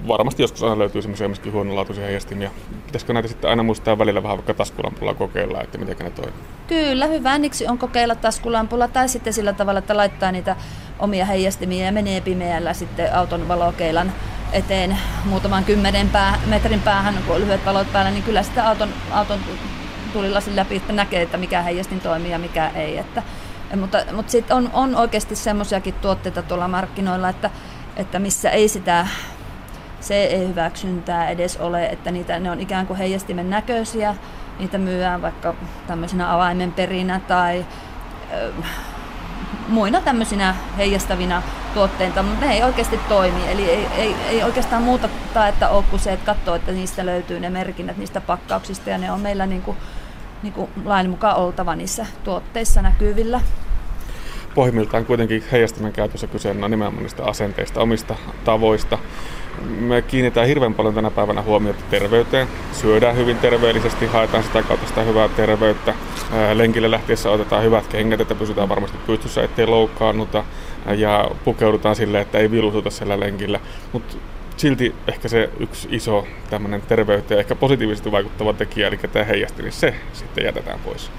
varmasti 0.09 0.43
joskus 0.43 0.63
aina 0.63 0.79
löytyy 0.79 1.03
semmoisia 1.03 1.29
myöskin 1.29 1.53
huonolaatuisia 1.53 2.05
heijastimia. 2.05 2.51
Pitäisikö 2.87 3.13
näitä 3.13 3.29
sitten 3.29 3.51
aina 3.51 3.63
muistaa 3.63 3.99
välillä 3.99 4.23
vähän 4.23 4.37
vaikka 4.37 4.55
taskulampulla 4.55 5.15
kokeilla, 5.15 5.63
että 5.63 5.79
miten 5.79 5.97
ne 5.99 6.11
toimii? 6.11 6.35
Kyllä, 6.67 7.07
hyvä 7.07 7.39
niksi 7.39 7.67
on 7.67 7.79
kokeilla 7.79 8.15
taskulampulla 8.15 8.89
tai 8.89 9.09
sitten 9.09 9.33
sillä 9.33 9.53
tavalla, 9.53 9.79
että 9.79 9.97
laittaa 9.97 10.33
niitä 10.33 10.57
omia 10.99 11.25
heijastimia 11.25 11.85
ja 11.85 11.93
menee 11.93 12.21
pimeällä 12.21 12.75
sitten 12.75 13.15
auton 13.15 13.49
valokeilan 13.49 14.13
eteen 14.53 14.99
muutaman 15.25 15.65
kymmenen 15.65 16.09
pää, 16.09 16.41
metrin 16.47 16.81
päähän, 16.81 17.15
kun 17.27 17.35
on 17.35 17.41
lyhyet 17.41 17.67
valot 17.67 17.93
päällä, 17.93 18.11
niin 18.11 18.23
kyllä 18.23 18.43
sitä 18.43 18.69
auton, 18.69 18.89
auton 19.13 19.39
tulilasin 20.13 20.57
läpi 20.57 20.77
että 20.77 20.93
näkee, 20.93 21.23
että 21.23 21.37
mikä 21.37 21.63
heijastin 21.63 22.01
toimii 22.01 22.31
ja 22.31 22.39
mikä 22.39 22.71
ei. 22.75 22.99
Että 22.99 23.23
mutta, 23.77 23.99
mutta 24.13 24.33
sitten 24.33 24.57
on, 24.57 24.71
on 24.73 24.97
oikeasti 24.97 25.37
semmoisiakin 25.37 25.95
tuotteita 25.95 26.43
tuolla 26.43 26.69
markkinoilla, 26.69 27.29
että, 27.29 27.51
että 27.97 28.19
missä 28.19 28.51
ei 28.51 28.69
sitä 28.69 29.07
CE-hyväksyntää 30.03 31.29
edes 31.29 31.57
ole, 31.57 31.87
että 31.87 32.11
niitä, 32.11 32.39
ne 32.39 32.51
on 32.51 32.61
ikään 32.61 32.87
kuin 32.87 32.97
heijastimen 32.97 33.51
näköisiä, 33.51 34.15
niitä 34.59 34.79
myydään 34.79 35.23
vaikka 35.23 35.55
tämmöisenä 35.87 36.35
avaimenperinä 36.35 37.21
tai 37.29 37.67
ö, 38.33 38.53
muina 39.69 40.01
tämmöisinä 40.01 40.55
heijastavina 40.77 41.43
tuotteita, 41.75 42.23
mutta 42.23 42.47
ne 42.47 42.53
ei 42.53 42.63
oikeasti 42.63 43.01
toimi. 43.09 43.51
Eli 43.51 43.71
ei, 43.71 43.87
ei, 43.97 44.15
ei 44.29 44.43
oikeastaan 44.43 44.83
muuta 44.83 45.09
että 45.49 45.69
ole 45.69 45.85
kuin 45.91 46.01
se, 46.01 46.13
että 46.13 46.27
katsoo, 46.27 46.55
että 46.55 46.73
niistä 46.73 47.07
löytyy 47.07 47.41
ne 47.41 47.51
merkinnät 47.51 47.97
niistä 47.97 48.21
pakkauksista 48.21 48.91
ja 48.91 48.99
ne 48.99 49.13
on 49.13 49.21
meillä 49.21 49.47
niin 49.47 49.63
kuin 49.63 49.77
niin 50.43 50.53
kuin 50.53 50.71
lain 50.85 51.11
mukaan 51.11 51.37
oltava 51.37 51.77
niissä 51.77 52.07
tuotteissa 52.25 52.83
näkyvillä. 52.83 53.41
Pohjimmiltaan 54.55 55.07
kuitenkin 55.07 55.45
heijastimen 55.53 55.93
käytössä 55.93 56.27
kyse 56.27 56.51
on 56.51 56.71
nimenomaan 56.71 57.03
niistä 57.03 57.25
asenteista, 57.25 57.81
omista 57.81 58.15
tavoista. 58.45 58.99
Me 59.81 60.03
kiinnitetään 60.03 60.47
hirveän 60.47 60.75
paljon 60.75 60.95
tänä 60.95 61.11
päivänä 61.11 61.43
huomiota 61.43 61.83
terveyteen. 61.91 62.49
Syödään 62.73 63.17
hyvin 63.17 63.37
terveellisesti, 63.39 64.07
haetaan 64.07 64.45
sitä 64.45 64.63
kautta 64.63 64.87
sitä 64.87 65.03
hyvää 65.03 65.29
terveyttä. 65.29 65.95
Lenkille 66.55 66.91
lähtiessä 66.91 67.31
otetaan 67.31 67.63
hyvät 67.63 67.87
kengät, 67.87 68.21
että 68.21 68.35
pysytään 68.35 68.69
varmasti 68.69 68.99
pystyssä, 69.07 69.43
ettei 69.43 69.67
loukkaannuta. 69.67 70.45
Ja 70.97 71.31
pukeudutaan 71.45 71.97
sille, 71.97 72.21
että 72.21 72.39
ei 72.39 72.51
vilututa 72.51 72.91
siellä 72.91 73.21
lenkillä. 73.21 73.61
Mutta 73.93 74.17
silti 74.59 74.95
ehkä 75.07 75.29
se 75.29 75.51
yksi 75.61 75.89
iso 75.91 76.27
tämmöinen 76.51 76.83
terveyteen 76.83 77.41
ehkä 77.41 77.55
positiivisesti 77.55 78.13
vaikuttava 78.13 78.53
tekijä, 78.53 78.89
eli 78.89 78.99
tämä 78.99 79.25
heijasti, 79.25 79.63
niin 79.63 79.73
se 79.73 79.95
sitten 80.13 80.45
jätetään 80.45 80.81
pois. 80.85 81.11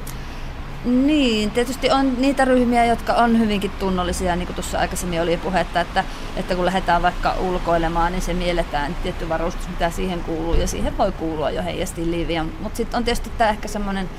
Niin, 0.86 1.52
tietysti 1.52 1.92
on 1.92 2.22
niitä 2.22 2.46
ryhmiä, 2.46 2.86
jotka 2.86 3.14
on 3.14 3.40
hyvinkin 3.40 3.72
tunnollisia, 3.80 4.36
niin 4.36 4.46
kuin 4.46 4.56
tuossa 4.56 4.80
aikaisemmin 4.80 5.22
oli 5.22 5.38
puhetta, 5.38 5.82
että, 5.82 6.04
että 6.36 6.56
kun 6.56 6.66
lähdetään 6.66 7.02
vaikka 7.02 7.36
ulkoilemaan, 7.40 8.12
niin 8.12 8.22
se 8.22 8.34
mielletään 8.34 8.96
tietty 9.04 9.30
varustus, 9.30 9.70
mitä 9.70 9.90
siihen 9.90 10.20
kuuluu, 10.20 10.54
ja 10.54 10.68
siihen 10.68 10.98
voi 10.98 11.12
kuulua 11.12 11.52
jo 11.52 11.64
heijasti 11.64 12.12
liiviä. 12.12 12.46
Mutta 12.60 12.78
sitten 12.78 12.98
on 12.98 13.04
tietysti 13.04 13.32
tämä 13.38 13.50
ehkä 13.50 13.68
semmoinen 13.68 14.10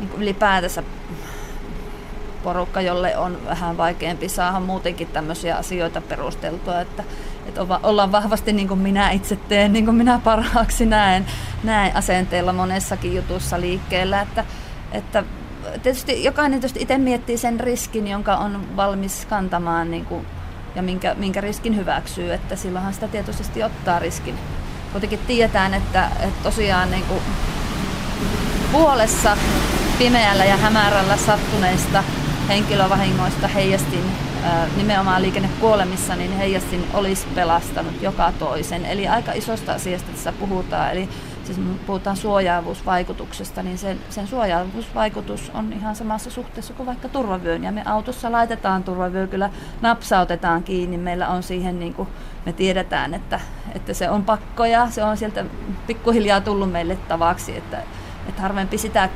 niin 0.00 0.10
ylipäätänsä 0.18 0.82
porukka, 2.42 2.80
jolle 2.80 3.16
on 3.16 3.38
vähän 3.44 3.76
vaikeampi 3.76 4.28
saada 4.28 4.60
muutenkin 4.60 5.08
tämmöisiä 5.08 5.56
asioita 5.56 6.00
perusteltua, 6.00 6.80
että, 6.80 7.04
että 7.48 7.60
ollaan 7.82 8.12
vahvasti 8.12 8.52
niin 8.52 8.68
kuin 8.68 8.80
minä 8.80 9.10
itse 9.10 9.36
teen, 9.36 9.72
niin 9.72 9.84
kuin 9.84 9.94
minä 9.94 10.20
parhaaksi 10.24 10.86
näen, 10.86 11.26
näen 11.64 11.96
asenteella 11.96 12.52
monessakin 12.52 13.14
jutussa 13.14 13.60
liikkeellä, 13.60 14.20
että, 14.20 14.44
että 14.92 15.24
tietysti 15.82 16.24
jokainen 16.24 16.60
tietysti 16.60 16.82
itse 16.82 16.98
miettii 16.98 17.38
sen 17.38 17.60
riskin, 17.60 18.08
jonka 18.08 18.36
on 18.36 18.76
valmis 18.76 19.26
kantamaan 19.26 19.90
niin 19.90 20.04
kuin, 20.04 20.26
ja 20.74 20.82
minkä, 20.82 21.14
minkä 21.14 21.40
riskin 21.40 21.76
hyväksyy, 21.76 22.32
että 22.32 22.56
silloinhan 22.56 22.94
sitä 22.94 23.08
tietoisesti 23.08 23.62
ottaa 23.62 23.98
riskin. 23.98 24.34
Kuitenkin 24.92 25.18
tiedetään, 25.26 25.74
että, 25.74 26.08
että 26.20 26.42
tosiaan 26.42 26.90
niin 26.90 27.04
kuin 27.04 27.20
puolessa 28.72 29.36
pimeällä 29.98 30.44
ja 30.44 30.56
hämärällä 30.56 31.16
sattuneista 31.16 32.04
henkilövahingoista 32.48 33.48
heijastin 33.48 34.27
nimenomaan 34.76 35.22
liikennekuolemissa, 35.22 36.16
niin 36.16 36.32
heijastin 36.32 36.84
olisi 36.94 37.26
pelastanut 37.34 38.02
joka 38.02 38.32
toisen. 38.38 38.86
Eli 38.86 39.08
aika 39.08 39.32
isosta 39.32 39.72
asiasta 39.72 40.10
tässä 40.12 40.32
puhutaan. 40.32 40.92
Eli 40.92 41.08
siis 41.44 41.60
puhutaan 41.86 42.16
suojaavuusvaikutuksesta, 42.16 43.62
niin 43.62 43.78
sen, 43.78 43.98
sen 44.10 44.26
suojaavuusvaikutus 44.26 45.50
on 45.54 45.72
ihan 45.72 45.96
samassa 45.96 46.30
suhteessa 46.30 46.74
kuin 46.74 46.86
vaikka 46.86 47.08
turvavyön. 47.08 47.64
Ja 47.64 47.72
me 47.72 47.82
autossa 47.84 48.32
laitetaan 48.32 48.84
turvavyö, 48.84 49.26
kyllä 49.26 49.50
napsautetaan 49.80 50.62
kiinni. 50.62 50.98
Meillä 50.98 51.28
on 51.28 51.42
siihen, 51.42 51.78
niin 51.78 51.94
kuin 51.94 52.08
me 52.46 52.52
tiedetään, 52.52 53.14
että, 53.14 53.40
että 53.74 53.94
se 53.94 54.10
on 54.10 54.24
pakko 54.24 54.64
ja 54.64 54.90
se 54.90 55.04
on 55.04 55.16
sieltä 55.16 55.44
pikkuhiljaa 55.86 56.40
tullut 56.40 56.72
meille 56.72 56.96
tavaksi, 56.96 57.56
että, 57.56 57.82
että 58.28 58.42
harvempi 58.42 58.78
sitä 58.78 59.08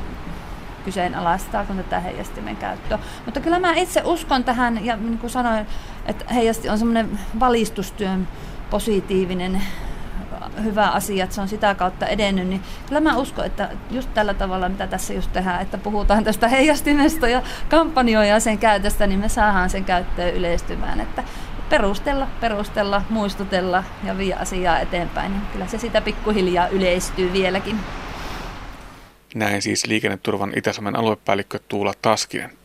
kyseenalaistaako 0.85 1.73
tätä 1.73 1.99
heijastimen 1.99 2.55
käyttöä. 2.55 2.99
Mutta 3.25 3.39
kyllä 3.39 3.59
mä 3.59 3.73
itse 3.73 4.01
uskon 4.05 4.43
tähän, 4.43 4.85
ja 4.85 4.95
niin 4.95 5.17
kuin 5.17 5.29
sanoin, 5.29 5.67
että 6.05 6.33
heijasti 6.33 6.69
on 6.69 6.77
semmoinen 6.77 7.19
valistustyön 7.39 8.27
positiivinen 8.69 9.61
hyvä 10.63 10.87
asia, 10.87 11.23
että 11.23 11.35
se 11.35 11.41
on 11.41 11.47
sitä 11.47 11.75
kautta 11.75 12.07
edennyt, 12.07 12.47
niin 12.47 12.61
kyllä 12.87 13.01
mä 13.01 13.17
uskon, 13.17 13.45
että 13.45 13.69
just 13.91 14.09
tällä 14.13 14.33
tavalla, 14.33 14.69
mitä 14.69 14.87
tässä 14.87 15.13
just 15.13 15.33
tehdään, 15.33 15.61
että 15.61 15.77
puhutaan 15.77 16.23
tästä 16.23 16.47
heijastimesta 16.47 17.27
ja 17.27 17.41
kampanjoja 17.69 18.39
sen 18.39 18.57
käytöstä, 18.57 19.07
niin 19.07 19.19
me 19.19 19.29
saadaan 19.29 19.69
sen 19.69 19.85
käyttöön 19.85 20.33
yleistymään, 20.33 20.99
että 20.99 21.23
perustella, 21.69 22.27
perustella, 22.41 23.01
muistutella 23.09 23.83
ja 24.03 24.17
viedä 24.17 24.39
asiaa 24.39 24.79
eteenpäin, 24.79 25.31
niin 25.31 25.43
kyllä 25.51 25.67
se 25.67 25.77
sitä 25.77 26.01
pikkuhiljaa 26.01 26.67
yleistyy 26.67 27.33
vieläkin. 27.33 27.79
Näin 29.35 29.61
siis 29.61 29.85
liikenneturvan 29.85 30.53
Itä-Suomen 30.57 30.95
aluepäällikkö 30.95 31.59
Tuula 31.67 31.93
Taskinen. 32.01 32.57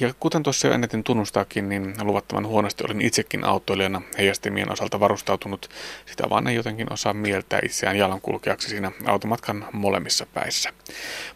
Ja 0.00 0.14
kuten 0.20 0.42
tuossa 0.42 0.66
jo 0.66 0.74
ennätin 0.74 1.04
tunnustaakin, 1.04 1.68
niin 1.68 1.94
luvattavan 2.02 2.46
huonosti 2.46 2.84
olin 2.84 3.00
itsekin 3.00 3.44
autoilijana 3.44 4.02
heijastimien 4.18 4.72
osalta 4.72 5.00
varustautunut. 5.00 5.70
Sitä 6.06 6.30
vaan 6.30 6.46
ei 6.46 6.54
jotenkin 6.54 6.92
osaa 6.92 7.14
mieltää 7.14 7.60
itseään 7.64 7.98
jalankulkijaksi 7.98 8.68
siinä 8.68 8.92
automatkan 9.06 9.66
molemmissa 9.72 10.26
päissä. 10.34 10.72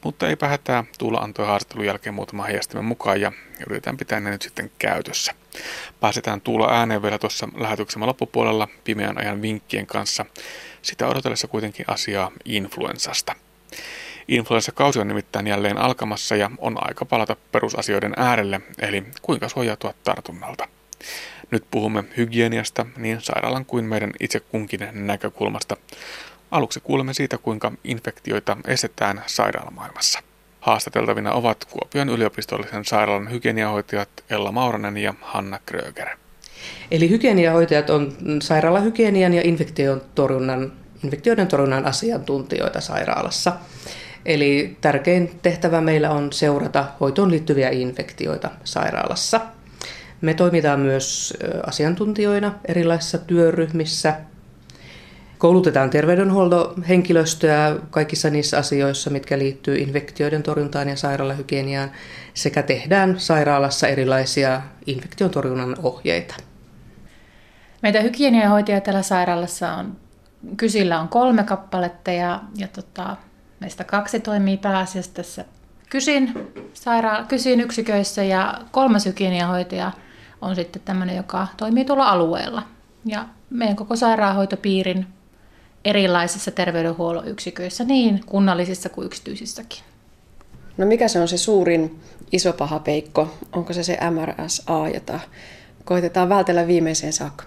Mutta 0.05 0.29
ei 0.29 0.37
hätää, 0.42 0.85
Tuula 0.98 1.18
antoi 1.18 1.46
haastattelun 1.46 1.87
jälkeen 1.87 2.14
muutama 2.14 2.44
heijastimen 2.44 2.85
mukaan 2.85 3.20
ja 3.20 3.33
yritetään 3.66 3.96
pitää 3.96 4.20
ne 4.20 4.31
nyt 4.31 4.42
sitten 4.42 4.70
käytössä. 4.79 5.35
Pääsetään 6.01 6.40
Tuula 6.40 6.72
ääneen 6.72 7.03
vielä 7.03 7.18
tuossa 7.18 7.48
lähetyksemme 7.57 8.07
loppupuolella 8.07 8.68
pimeän 8.85 9.18
ajan 9.18 9.42
vinkkien 9.42 9.87
kanssa. 9.87 10.27
Sitä 10.83 11.09
odotellessa 11.09 11.48
kuitenkin 11.48 11.87
asiaa 11.88 12.31
influenssasta. 12.44 13.35
Influenssakausi 14.33 15.01
on 15.01 15.09
nimittäin 15.09 15.47
jälleen 15.47 15.79
alkamassa 15.79 16.37
ja 16.37 16.51
on 16.59 16.88
aika 16.88 17.05
palata 17.05 17.37
perusasioiden 17.53 18.12
äärelle, 18.16 18.61
eli 18.79 19.05
kuinka 19.23 19.49
suojautua 19.49 19.95
tartunnalta. 20.05 20.68
Nyt 21.51 21.64
puhumme 21.71 22.05
hygieniasta 22.16 22.87
niin 22.97 23.21
sairaalan 23.21 23.64
kuin 23.64 23.85
meidän 23.85 24.12
itse 24.21 24.40
kunkin 24.40 24.88
näkökulmasta. 24.92 25.77
Aluksi 26.51 26.81
kuulemme 26.81 27.14
siitä, 27.14 27.38
kuinka 27.38 27.73
infektioita 27.85 28.57
estetään 28.66 29.23
sairaalamaailmassa. 29.27 30.21
Haastateltavina 30.61 31.33
ovat 31.33 31.64
Kuopion 31.64 32.09
yliopistollisen 32.09 32.85
sairaalan 32.85 33.31
hygieniahoitajat 33.31 34.09
Ella 34.31 34.53
Mauranen 34.53 34.97
ja 34.97 35.14
Hanna 35.21 35.59
Kröger. 35.66 36.09
Eli 36.90 37.11
hygieniahoitajat 37.11 37.90
on 37.90 38.16
sairaalahygienian 38.42 39.35
ja 39.35 39.42
infektion 39.45 40.03
torjunnan, 40.14 40.73
infektioiden 41.05 41.49
torjunnan 41.49 41.85
asiantuntijoita 41.85 42.81
sairaalassa. 42.81 43.53
Eli 44.26 44.76
tärkein 44.80 45.38
tehtävä 45.42 45.80
meillä 45.80 46.11
on 46.11 46.32
seurata 46.32 46.85
hoitoon 47.00 47.30
liittyviä 47.30 47.70
infektioita 47.70 48.50
sairaalassa. 48.64 49.40
Me 50.20 50.35
toimitaan 50.35 50.80
myös 50.80 51.35
asiantuntijoina 51.66 52.54
erilaisissa 52.68 53.18
työryhmissä. 53.18 54.14
Koulutetaan 55.38 55.90
terveydenhuoltohenkilöstöä 55.90 57.76
kaikissa 57.90 58.30
niissä 58.30 58.58
asioissa, 58.58 59.11
mitkä 59.11 59.38
liittyy 59.38 59.76
infektioiden 59.76 60.42
torjuntaan 60.42 60.88
ja 60.88 60.96
sairaalahygieniaan, 60.96 61.90
sekä 62.35 62.62
tehdään 62.62 63.20
sairaalassa 63.20 63.88
erilaisia 63.88 64.62
infektion 64.87 65.30
torjunnan 65.30 65.76
ohjeita. 65.82 66.35
Meitä 67.82 68.00
hygieniahoitajia 68.00 68.80
täällä 68.80 69.02
sairaalassa 69.02 69.72
on, 69.72 69.96
kysillä 70.56 71.00
on 71.00 71.08
kolme 71.08 71.44
kappaletta 71.44 72.12
ja, 72.12 72.40
ja 72.56 72.68
tota, 72.68 73.16
Meistä 73.62 73.85
kaksi 73.85 74.20
toimii 74.20 74.57
pääasiassa 74.57 75.14
tässä 75.14 75.44
kysin, 75.90 76.33
saira- 76.75 77.25
kysin 77.29 77.61
yksiköissä 77.61 78.22
ja 78.22 78.61
kolmas 78.70 79.07
hygieniahoitaja 79.07 79.92
on 80.40 80.55
sitten 80.55 80.83
tämmöinen, 80.85 81.16
joka 81.16 81.46
toimii 81.57 81.85
tuolla 81.85 82.09
alueella. 82.09 82.62
Ja 83.05 83.27
meidän 83.51 83.77
koko 83.77 83.96
sairaanhoitopiirin 83.96 85.07
erilaisissa 85.85 86.51
terveydenhuollon 86.51 87.29
yksiköissä, 87.29 87.85
niin 87.85 88.20
kunnallisissa 88.27 88.88
kuin 88.88 89.07
yksityisissäkin. 89.07 89.79
No 90.77 90.87
mikä 90.87 91.09
se 91.09 91.20
on 91.20 91.29
se 91.29 91.37
suurin 91.38 92.01
iso 92.33 92.53
paha 92.53 92.79
peikko? 92.79 93.35
Onko 93.53 93.72
se 93.72 93.83
se 93.83 93.98
MRSA, 94.11 94.88
jota 94.94 95.20
koitetaan 95.85 96.29
vältellä 96.29 96.66
viimeiseen 96.66 97.12
saakka? 97.12 97.44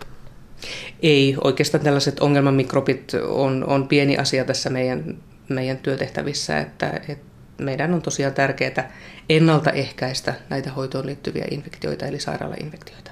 Ei, 1.01 1.35
oikeastaan 1.43 1.83
tällaiset 1.83 2.19
ongelmamikrobit 2.19 3.11
on, 3.27 3.65
on 3.67 3.87
pieni 3.87 4.17
asia 4.17 4.45
tässä 4.45 4.69
meidän 4.69 5.17
meidän 5.49 5.77
työtehtävissä, 5.77 6.59
että, 6.59 7.01
että 7.09 7.25
meidän 7.57 7.93
on 7.93 8.01
tosiaan 8.01 8.33
tärkeää 8.33 8.91
ennaltaehkäistä 9.29 10.33
näitä 10.49 10.71
hoitoon 10.71 11.05
liittyviä 11.05 11.45
infektioita, 11.51 12.05
eli 12.05 12.19
sairaalainfektioita. 12.19 13.11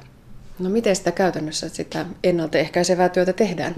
No 0.59 0.69
miten 0.69 0.95
sitä 0.95 1.11
käytännössä 1.11 1.69
sitä 1.69 2.05
ennaltaehkäisevää 2.23 3.09
työtä 3.09 3.33
tehdään? 3.33 3.75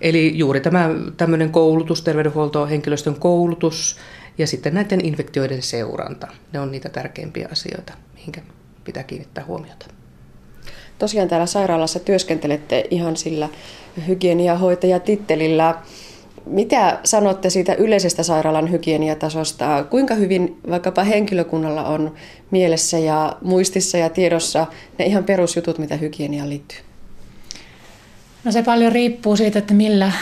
Eli 0.00 0.38
juuri 0.38 0.60
tämä 0.60 0.90
tämmöinen 1.16 1.50
koulutus, 1.50 2.02
terveydenhuoltohenkilöstön 2.02 3.20
koulutus 3.20 3.96
ja 4.38 4.46
sitten 4.46 4.74
näiden 4.74 5.04
infektioiden 5.04 5.62
seuranta. 5.62 6.28
Ne 6.52 6.60
on 6.60 6.70
niitä 6.70 6.88
tärkeimpiä 6.88 7.48
asioita, 7.52 7.92
mihinkä 8.14 8.40
pitää 8.84 9.02
kiinnittää 9.02 9.44
huomiota. 9.44 9.86
Tosiaan 10.98 11.28
täällä 11.28 11.46
sairaalassa 11.46 12.00
työskentelette 12.00 12.84
ihan 12.90 13.16
sillä 13.16 13.48
hygieniahoitajatittelillä. 14.08 15.74
Mitä 16.48 16.98
sanotte 17.04 17.50
siitä 17.50 17.74
yleisestä 17.74 18.22
sairaalan 18.22 18.70
hygieniatasosta? 18.70 19.84
Kuinka 19.90 20.14
hyvin 20.14 20.60
vaikkapa 20.70 21.04
henkilökunnalla 21.04 21.84
on 21.84 22.14
mielessä 22.50 22.98
ja 22.98 23.36
muistissa 23.42 23.98
ja 23.98 24.10
tiedossa 24.10 24.66
ne 24.98 25.04
ihan 25.04 25.24
perusjutut, 25.24 25.78
mitä 25.78 25.96
hygieniaan 25.96 26.50
liittyy? 26.50 26.78
No 28.44 28.52
se 28.52 28.62
paljon 28.62 28.92
riippuu 28.92 29.36
siitä, 29.36 29.58
että 29.58 29.74
millä, 29.74 30.12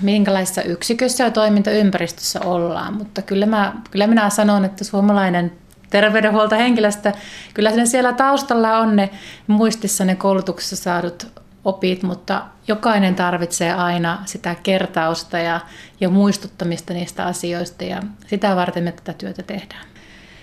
minkälaisessa 0.00 0.62
yksikössä 0.62 1.24
ja 1.24 1.30
toimintaympäristössä 1.30 2.40
ollaan, 2.40 2.94
mutta 2.94 3.22
kyllä, 3.22 3.46
mä, 3.46 3.74
kyllä 3.90 4.06
minä 4.06 4.30
sanon, 4.30 4.64
että 4.64 4.84
suomalainen 4.84 5.52
terveydenhuoltohenkilöstö, 5.90 7.12
kyllä 7.54 7.86
siellä 7.86 8.12
taustalla 8.12 8.78
on 8.78 8.96
ne 8.96 9.10
muistissa 9.46 10.04
ne 10.04 10.14
koulutuksessa 10.14 10.76
saadut 10.76 11.26
opit, 11.66 12.02
mutta 12.02 12.42
jokainen 12.68 13.14
tarvitsee 13.14 13.72
aina 13.72 14.22
sitä 14.24 14.54
kertausta 14.62 15.38
ja, 15.38 15.60
ja 16.00 16.08
muistuttamista 16.08 16.94
niistä 16.94 17.24
asioista 17.24 17.84
ja 17.84 18.02
sitä 18.26 18.56
varten 18.56 18.84
me 18.84 18.92
tätä 18.92 19.12
työtä 19.12 19.42
tehdään. 19.42 19.86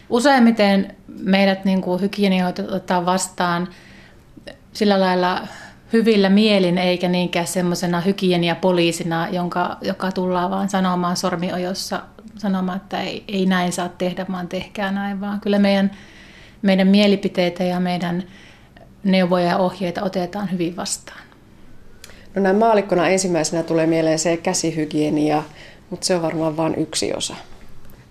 Useimmiten 0.09 0.95
meidät 1.07 1.65
niin 1.65 1.81
kuin 1.81 1.99
otetaan 2.67 3.05
vastaan 3.05 3.67
sillä 4.73 4.99
lailla 4.99 5.41
hyvillä 5.93 6.29
mielin 6.29 6.77
eikä 6.77 7.07
niinkään 7.07 7.47
semmoisena 7.47 8.01
hygieniapoliisina, 8.01 9.27
jonka, 9.31 9.77
joka 9.81 10.11
tullaan 10.11 10.51
vaan 10.51 10.69
sanomaan 10.69 11.17
sormiojossa 11.17 12.01
sanomaan, 12.37 12.77
että 12.77 13.01
ei, 13.01 13.23
ei 13.27 13.45
näin 13.45 13.71
saa 13.71 13.89
tehdä, 13.89 14.25
vaan 14.31 14.47
tehkää 14.47 14.91
näin, 14.91 15.21
vaan 15.21 15.41
kyllä 15.41 15.59
meidän, 15.59 15.91
meidän 16.61 16.87
mielipiteitä 16.87 17.63
ja 17.63 17.79
meidän 17.79 18.23
neuvoja 19.03 19.45
ja 19.45 19.57
ohjeita 19.57 20.03
otetaan 20.03 20.51
hyvin 20.51 20.75
vastaan. 20.75 21.21
No 22.35 22.41
näin 22.41 22.55
maalikkona 22.55 23.07
ensimmäisenä 23.07 23.63
tulee 23.63 23.87
mieleen 23.87 24.19
se 24.19 24.37
käsihygienia, 24.37 25.43
mutta 25.89 26.05
se 26.05 26.15
on 26.15 26.21
varmaan 26.21 26.57
vain 26.57 26.75
yksi 26.75 27.13
osa. 27.13 27.35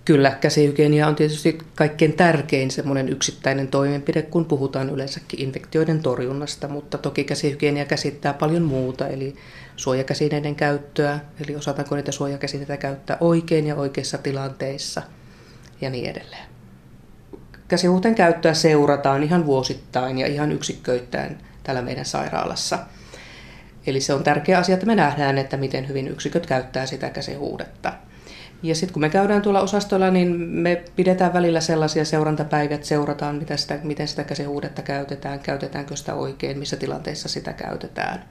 Kyllä, 0.04 0.30
käsihygienia 0.30 1.08
on 1.08 1.14
tietysti 1.14 1.58
kaikkein 1.74 2.12
tärkein 2.12 2.70
semmoinen 2.70 3.08
yksittäinen 3.08 3.68
toimenpide, 3.68 4.22
kun 4.22 4.44
puhutaan 4.44 4.90
yleensäkin 4.90 5.40
infektioiden 5.40 6.02
torjunnasta, 6.02 6.68
mutta 6.68 6.98
toki 6.98 7.24
käsihygienia 7.24 7.84
käsittää 7.84 8.34
paljon 8.34 8.62
muuta, 8.62 9.08
eli 9.08 9.34
suojakäsineiden 9.76 10.54
käyttöä, 10.54 11.20
eli 11.44 11.56
osataanko 11.56 11.96
niitä 11.96 12.12
suojakäsineitä 12.12 12.76
käyttää 12.76 13.16
oikein 13.20 13.66
ja 13.66 13.76
oikeissa 13.76 14.18
tilanteissa 14.18 15.02
ja 15.80 15.90
niin 15.90 16.10
edelleen. 16.10 16.51
Käsihuhteen 17.72 18.14
käyttöä 18.14 18.54
seurataan 18.54 19.22
ihan 19.22 19.46
vuosittain 19.46 20.18
ja 20.18 20.26
ihan 20.26 20.52
yksikköittäin 20.52 21.38
täällä 21.62 21.82
meidän 21.82 22.04
sairaalassa. 22.04 22.78
Eli 23.86 24.00
se 24.00 24.14
on 24.14 24.24
tärkeä 24.24 24.58
asia, 24.58 24.74
että 24.74 24.86
me 24.86 24.94
nähdään, 24.94 25.38
että 25.38 25.56
miten 25.56 25.88
hyvin 25.88 26.08
yksiköt 26.08 26.46
käyttää 26.46 26.86
sitä 26.86 27.10
käsihuudetta. 27.10 27.92
Ja 28.62 28.74
sitten 28.74 28.92
kun 28.92 29.00
me 29.00 29.08
käydään 29.08 29.42
tuolla 29.42 29.60
osastolla, 29.60 30.10
niin 30.10 30.36
me 30.38 30.84
pidetään 30.96 31.32
välillä 31.32 31.60
sellaisia 31.60 32.04
seurantapäiviä, 32.04 32.74
että 32.74 32.86
seurataan, 32.86 33.36
mitä 33.36 33.56
sitä, 33.56 33.78
miten 33.82 34.08
sitä 34.08 34.24
käsihuudetta 34.24 34.82
käytetään, 34.82 35.40
käytetäänkö 35.40 35.96
sitä 35.96 36.14
oikein, 36.14 36.58
missä 36.58 36.76
tilanteissa 36.76 37.28
sitä 37.28 37.52
käytetään. 37.52 38.24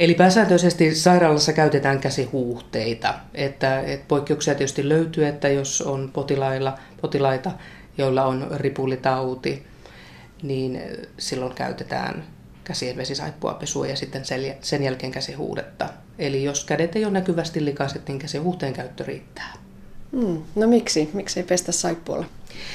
Eli 0.00 0.14
pääsääntöisesti 0.14 0.94
sairaalassa 0.94 1.52
käytetään 1.52 1.98
käsihuuhteita. 1.98 3.14
Että, 3.34 3.80
että 3.80 4.04
poikkeuksia 4.08 4.54
tietysti 4.54 4.88
löytyy, 4.88 5.26
että 5.26 5.48
jos 5.48 5.82
on 5.82 6.10
potilailla, 6.12 6.78
potilaita, 7.00 7.50
joilla 7.98 8.24
on 8.24 8.46
ripulitauti, 8.54 9.66
niin 10.42 10.82
silloin 11.18 11.54
käytetään 11.54 12.24
käsien 12.64 12.96
vesisaippua 12.96 13.54
pesua 13.54 13.86
ja 13.86 13.96
sitten 13.96 14.22
sen 14.60 14.82
jälkeen 14.82 15.12
käsihuudetta. 15.12 15.88
Eli 16.18 16.44
jos 16.44 16.64
kädet 16.64 16.96
ei 16.96 17.04
ole 17.04 17.12
näkyvästi 17.12 17.64
likaiset, 17.64 18.08
niin 18.08 18.18
käsihuhteen 18.18 18.72
käyttö 18.72 19.04
riittää. 19.04 19.52
Mm, 20.12 20.42
no 20.54 20.66
miksi? 20.66 21.10
Miksi 21.12 21.40
ei 21.40 21.46
pestä 21.46 21.72
saippualla? 21.72 22.26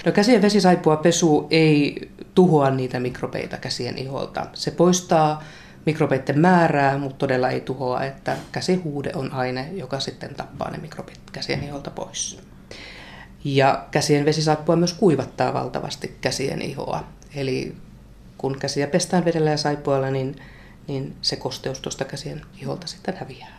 No 0.05 0.11
käsien 0.11 0.41
vesisaippua 0.41 0.95
pesu 0.95 1.47
ei 1.49 2.09
tuhoa 2.35 2.69
niitä 2.69 2.99
mikrobeita 2.99 3.57
käsien 3.57 3.97
iholta. 3.97 4.45
Se 4.53 4.71
poistaa 4.71 5.43
mikrobeiden 5.87 6.39
määrää, 6.39 6.97
mutta 6.97 7.17
todella 7.17 7.49
ei 7.49 7.61
tuhoa, 7.61 8.03
että 8.03 8.37
käsihuude 8.51 9.11
on 9.15 9.33
aine, 9.33 9.69
joka 9.73 9.99
sitten 9.99 10.35
tappaa 10.35 10.71
ne 10.71 10.77
mikrobit 10.77 11.19
käsien 11.31 11.63
iholta 11.63 11.91
pois. 11.91 12.39
Ja 13.43 13.85
käsien 13.91 14.25
vesisaippua 14.25 14.75
myös 14.75 14.93
kuivattaa 14.93 15.53
valtavasti 15.53 16.17
käsien 16.21 16.61
ihoa. 16.61 17.03
Eli 17.35 17.75
kun 18.37 18.59
käsiä 18.59 18.87
pestään 18.87 19.25
vedellä 19.25 19.49
ja 19.49 19.57
saippualla, 19.57 20.11
niin, 20.11 20.35
niin 20.87 21.15
se 21.21 21.35
kosteus 21.35 21.79
tuosta 21.79 22.05
käsien 22.05 22.41
iholta 22.61 22.87
sitten 22.87 23.17
häviää. 23.17 23.57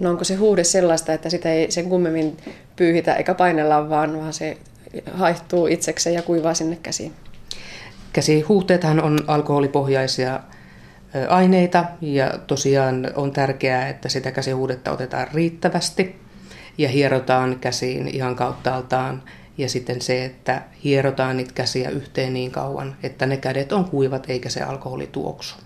No 0.00 0.10
onko 0.10 0.24
se 0.24 0.34
huude 0.34 0.64
sellaista, 0.64 1.12
että 1.12 1.30
sitä 1.30 1.52
ei 1.52 1.70
sen 1.70 1.88
kummemmin 1.88 2.36
pyyhitä 2.76 3.14
eikä 3.14 3.34
painella, 3.34 3.88
vaan, 3.88 4.18
vaan 4.18 4.32
se 4.32 4.58
haihtuu 5.12 5.66
itsekseen 5.66 6.14
ja 6.14 6.22
kuivaa 6.22 6.54
sinne 6.54 6.78
käsiin? 6.82 7.12
Käsihuuhteethan 8.12 9.02
on 9.02 9.18
alkoholipohjaisia 9.26 10.40
aineita 11.28 11.84
ja 12.00 12.38
tosiaan 12.46 13.10
on 13.14 13.32
tärkeää, 13.32 13.88
että 13.88 14.08
sitä 14.08 14.30
käsihuudetta 14.30 14.92
otetaan 14.92 15.26
riittävästi 15.34 16.16
ja 16.78 16.88
hierotaan 16.88 17.58
käsiin 17.60 18.08
ihan 18.08 18.36
kauttaaltaan. 18.36 19.22
Ja 19.58 19.68
sitten 19.68 20.02
se, 20.02 20.24
että 20.24 20.62
hierotaan 20.84 21.36
niitä 21.36 21.52
käsiä 21.54 21.90
yhteen 21.90 22.34
niin 22.34 22.50
kauan, 22.50 22.96
että 23.02 23.26
ne 23.26 23.36
kädet 23.36 23.72
on 23.72 23.84
kuivat 23.84 24.30
eikä 24.30 24.48
se 24.48 24.62
alkoholi 24.62 25.06
tuoksu. 25.06 25.56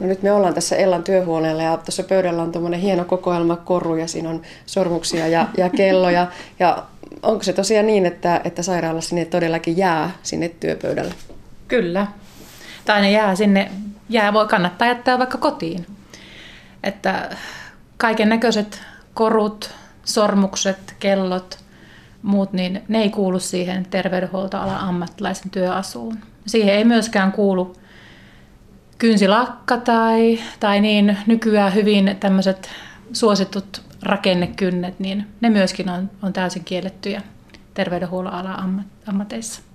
No 0.00 0.06
nyt 0.06 0.22
me 0.22 0.32
ollaan 0.32 0.54
tässä 0.54 0.76
Ellan 0.76 1.02
työhuoneella 1.02 1.62
ja 1.62 1.76
tuossa 1.76 2.02
pöydällä 2.02 2.42
on 2.42 2.52
tuommoinen 2.52 2.80
hieno 2.80 3.04
kokoelma 3.04 3.56
koruja, 3.56 4.06
siinä 4.06 4.30
on 4.30 4.42
sormuksia 4.66 5.28
ja, 5.28 5.48
ja 5.56 5.70
kelloja. 5.70 6.26
Ja 6.58 6.84
onko 7.22 7.42
se 7.42 7.52
tosiaan 7.52 7.86
niin, 7.86 8.06
että, 8.06 8.40
että 8.44 8.62
sairaalassa 8.62 9.14
ne 9.14 9.24
todellakin 9.24 9.76
jää 9.76 10.10
sinne 10.22 10.48
työpöydälle? 10.48 11.14
Kyllä. 11.68 12.06
Tai 12.84 13.00
ne 13.00 13.10
jää 13.10 13.34
sinne, 13.34 13.70
jää 14.08 14.32
voi 14.32 14.46
kannattaa 14.46 14.88
jättää 14.88 15.18
vaikka 15.18 15.38
kotiin. 15.38 15.86
Että 16.82 17.30
kaiken 17.96 18.28
näköiset 18.28 18.82
korut, 19.14 19.70
sormukset, 20.04 20.94
kellot, 21.00 21.58
muut, 22.22 22.52
niin 22.52 22.82
ne 22.88 23.02
ei 23.02 23.10
kuulu 23.10 23.38
siihen 23.38 23.86
terveydenhuoltoalan 23.90 24.80
ammattilaisen 24.80 25.50
työasuun. 25.50 26.18
Siihen 26.46 26.74
ei 26.74 26.84
myöskään 26.84 27.32
kuulu 27.32 27.76
kynsilakka 28.98 29.76
tai, 29.76 30.38
tai 30.60 30.80
niin 30.80 31.18
nykyään 31.26 31.74
hyvin 31.74 32.16
tämmöiset 32.20 32.70
suositut 33.12 33.82
rakennekynnet, 34.02 35.00
niin 35.00 35.26
ne 35.40 35.50
myöskin 35.50 35.88
on, 35.88 36.10
on 36.22 36.32
täysin 36.32 36.64
kiellettyjä 36.64 37.22
terveydenhuollon 37.74 38.32
alan 38.32 38.84
ammateissa. 39.06 39.65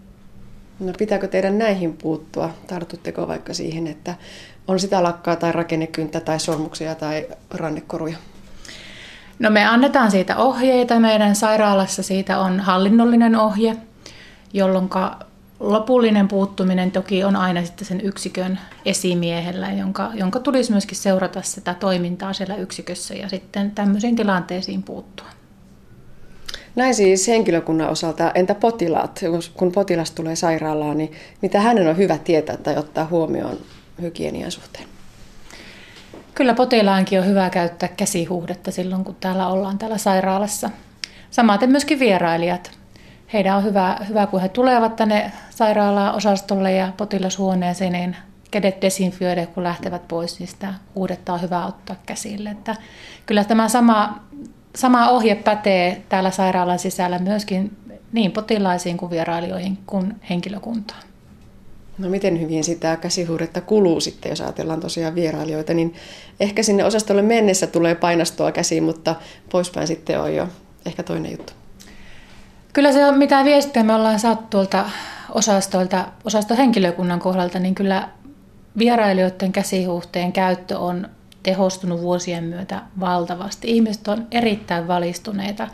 No 0.82 0.94
pitääkö 0.98 1.28
teidän 1.28 1.58
näihin 1.58 1.94
puuttua? 1.94 2.50
Tartutteko 2.68 3.28
vaikka 3.28 3.54
siihen, 3.54 3.88
että 3.88 4.16
on 4.68 4.80
sitä 4.80 5.04
lakkaa 5.04 5.36
tai 5.36 5.52
rakennekynttä 5.52 6.20
tai 6.20 6.40
sormuksia 6.40 6.96
tai 6.96 7.28
rannekoruja? 7.52 8.18
No 9.40 9.50
me 9.50 9.66
annetaan 9.66 10.12
siitä 10.12 10.38
ohjeita. 10.38 11.00
Meidän 11.00 11.36
sairaalassa 11.36 12.04
siitä 12.04 12.40
on 12.40 12.60
hallinnollinen 12.60 13.36
ohje, 13.36 13.78
jolloin 14.54 14.90
lopullinen 15.60 16.28
puuttuminen 16.28 16.92
toki 16.92 17.24
on 17.24 17.36
aina 17.36 17.66
sitten 17.66 17.88
sen 17.88 18.02
yksikön 18.02 18.60
esimiehellä, 18.86 19.72
jonka, 19.72 20.12
jonka 20.14 20.40
tulisi 20.40 20.72
myöskin 20.72 20.98
seurata 20.98 21.42
sitä 21.42 21.74
toimintaa 21.74 22.34
siellä 22.34 22.56
yksikössä 22.56 23.14
ja 23.14 23.30
sitten 23.30 23.72
tämmöisiin 23.72 24.16
tilanteisiin 24.16 24.84
puuttua. 24.84 25.41
Näin 26.76 26.96
siis 26.96 27.28
henkilökunnan 27.28 27.90
osalta. 27.90 28.32
Entä 28.36 28.56
potilaat? 28.56 29.20
Kun 29.54 29.72
potilas 29.72 30.12
tulee 30.12 30.36
sairaalaan, 30.36 30.98
niin 30.98 31.12
mitä 31.42 31.62
hänen 31.62 31.88
on 31.88 31.98
hyvä 31.98 32.18
tietää 32.18 32.58
tai 32.58 32.78
ottaa 32.78 33.08
huomioon 33.12 33.58
hygienian 34.02 34.52
suhteen? 34.52 34.86
Kyllä 36.36 36.54
potilaankin 36.54 37.20
on 37.20 37.26
hyvä 37.26 37.50
käyttää 37.50 37.90
käsihuhdetta 37.98 38.72
silloin, 38.72 39.04
kun 39.04 39.16
täällä 39.20 39.48
ollaan 39.48 39.78
täällä 39.78 39.98
sairaalassa. 39.98 40.70
Samaten 41.32 41.70
myöskin 41.70 42.00
vierailijat. 42.00 42.72
Heidän 43.34 43.58
on 43.58 43.64
hyvä, 43.64 43.98
hyvä 44.10 44.28
kun 44.28 44.42
he 44.42 44.50
tulevat 44.50 44.96
tänne 44.96 45.32
sairaala-osastolle 45.50 46.72
ja 46.72 46.94
potilashuoneeseen, 46.98 47.92
niin 47.92 48.16
kädet 48.52 48.82
desinfioida, 48.82 49.48
kun 49.48 49.64
lähtevät 49.64 50.08
pois, 50.08 50.40
niin 50.40 50.48
sitä 50.48 50.74
huudetta 50.96 51.34
on 51.34 51.42
hyvä 51.42 51.66
ottaa 51.66 51.96
käsille. 52.06 52.50
Että 52.50 52.76
kyllä 53.26 53.44
tämä 53.44 53.70
sama, 53.70 54.20
sama 54.76 55.10
ohje 55.10 55.36
pätee 55.36 56.02
täällä 56.10 56.32
sairaalan 56.32 56.80
sisällä 56.80 57.20
myöskin 57.20 57.78
niin 58.12 58.32
potilaisiin 58.32 58.98
kuin 58.98 59.10
vierailijoihin 59.10 59.78
kuin 59.86 60.16
henkilökuntaan. 60.30 61.04
No 61.98 62.10
miten 62.10 62.42
hyvin 62.42 62.64
sitä 62.64 62.96
käsihuudetta 62.96 63.62
kuluu 63.62 64.00
sitten, 64.00 64.30
jos 64.30 64.42
ajatellaan 64.42 64.80
tosiaan 64.80 65.16
vierailijoita, 65.16 65.74
niin 65.74 65.94
ehkä 66.40 66.64
sinne 66.64 66.86
osastolle 66.86 67.22
mennessä 67.22 67.68
tulee 67.68 67.96
painastoa 67.96 68.52
käsiin, 68.52 68.84
mutta 68.84 69.16
poispäin 69.52 69.88
sitten 69.88 70.22
on 70.22 70.36
jo 70.36 70.48
ehkä 70.86 71.04
toinen 71.04 71.32
juttu. 71.32 71.54
Kyllä 72.74 72.92
se 72.92 73.06
on, 73.06 73.18
mitä 73.18 73.46
viestiä 73.46 73.84
me 73.84 73.96
ollaan 73.96 74.20
saatu 74.20 74.44
tuolta 74.50 74.90
osastoilta, 75.32 76.08
osastohenkilökunnan 76.24 77.20
kohdalta, 77.20 77.60
niin 77.60 77.76
kyllä 77.76 78.10
vierailijoiden 78.78 79.52
käsihuhteen 79.52 80.32
käyttö 80.32 80.80
on 80.80 81.10
tehostunut 81.44 82.02
vuosien 82.02 82.44
myötä 82.44 82.82
valtavasti. 83.00 83.68
Ihmiset 83.72 84.08
on 84.08 84.28
erittäin 84.32 84.88
valistuneita 84.88 85.68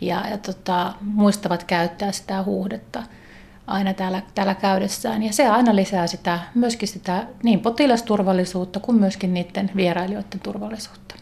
ja, 0.00 0.28
ja 0.30 0.38
tota, 0.38 0.92
muistavat 1.00 1.64
käyttää 1.64 2.12
sitä 2.12 2.42
huuhdetta 2.42 3.02
aina 3.66 3.94
täällä, 3.94 4.22
täällä 4.34 4.54
käydessään. 4.54 5.22
Ja 5.22 5.32
se 5.32 5.48
aina 5.48 5.76
lisää 5.76 6.06
sitä, 6.06 6.38
myöskin 6.54 6.88
sitä 6.88 7.26
niin 7.42 7.60
potilasturvallisuutta 7.60 8.80
kuin 8.80 8.98
myöskin 8.98 9.34
niiden 9.34 9.70
vierailijoiden 9.76 10.40
turvallisuutta. 10.40 11.14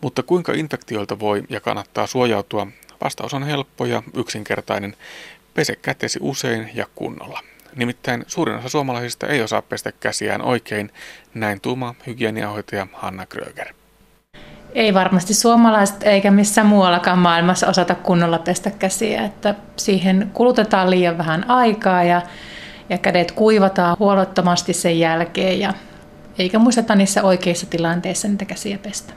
Mutta 0.00 0.22
kuinka 0.22 0.52
infektioilta 0.52 1.20
voi 1.20 1.42
ja 1.48 1.60
kannattaa 1.60 2.06
suojautua? 2.06 2.66
Vastaus 3.04 3.34
on 3.34 3.42
helppo 3.42 3.86
ja 3.86 4.02
yksinkertainen. 4.16 4.96
Pese 5.54 5.76
kätesi 5.76 6.18
usein 6.22 6.70
ja 6.74 6.86
kunnolla. 6.94 7.40
Nimittäin 7.76 8.24
suurin 8.26 8.56
osa 8.56 8.68
suomalaisista 8.68 9.26
ei 9.26 9.42
osaa 9.42 9.62
pestä 9.62 9.92
käsiään 9.92 10.42
oikein, 10.42 10.90
näin 11.34 11.60
tuuma 11.60 11.94
hygieniahoitaja 12.06 12.86
Hanna 12.92 13.26
Kröger. 13.26 13.74
Ei 14.74 14.94
varmasti 14.94 15.34
suomalaiset 15.34 16.02
eikä 16.02 16.30
missään 16.30 16.66
muuallakaan 16.66 17.18
maailmassa 17.18 17.66
osata 17.66 17.94
kunnolla 17.94 18.38
pestä 18.38 18.70
käsiä, 18.70 19.24
että 19.24 19.54
siihen 19.76 20.30
kulutetaan 20.34 20.90
liian 20.90 21.18
vähän 21.18 21.50
aikaa 21.50 22.04
ja, 22.04 22.22
ja 22.88 22.98
kädet 22.98 23.32
kuivataan 23.32 23.96
huolottomasti 23.98 24.72
sen 24.72 24.98
jälkeen 24.98 25.60
ja 25.60 25.74
eikä 26.38 26.58
muisteta 26.58 26.94
niissä 26.94 27.22
oikeissa 27.22 27.66
tilanteissa 27.66 28.28
niitä 28.28 28.44
käsiä 28.44 28.78
pestä. 28.78 29.12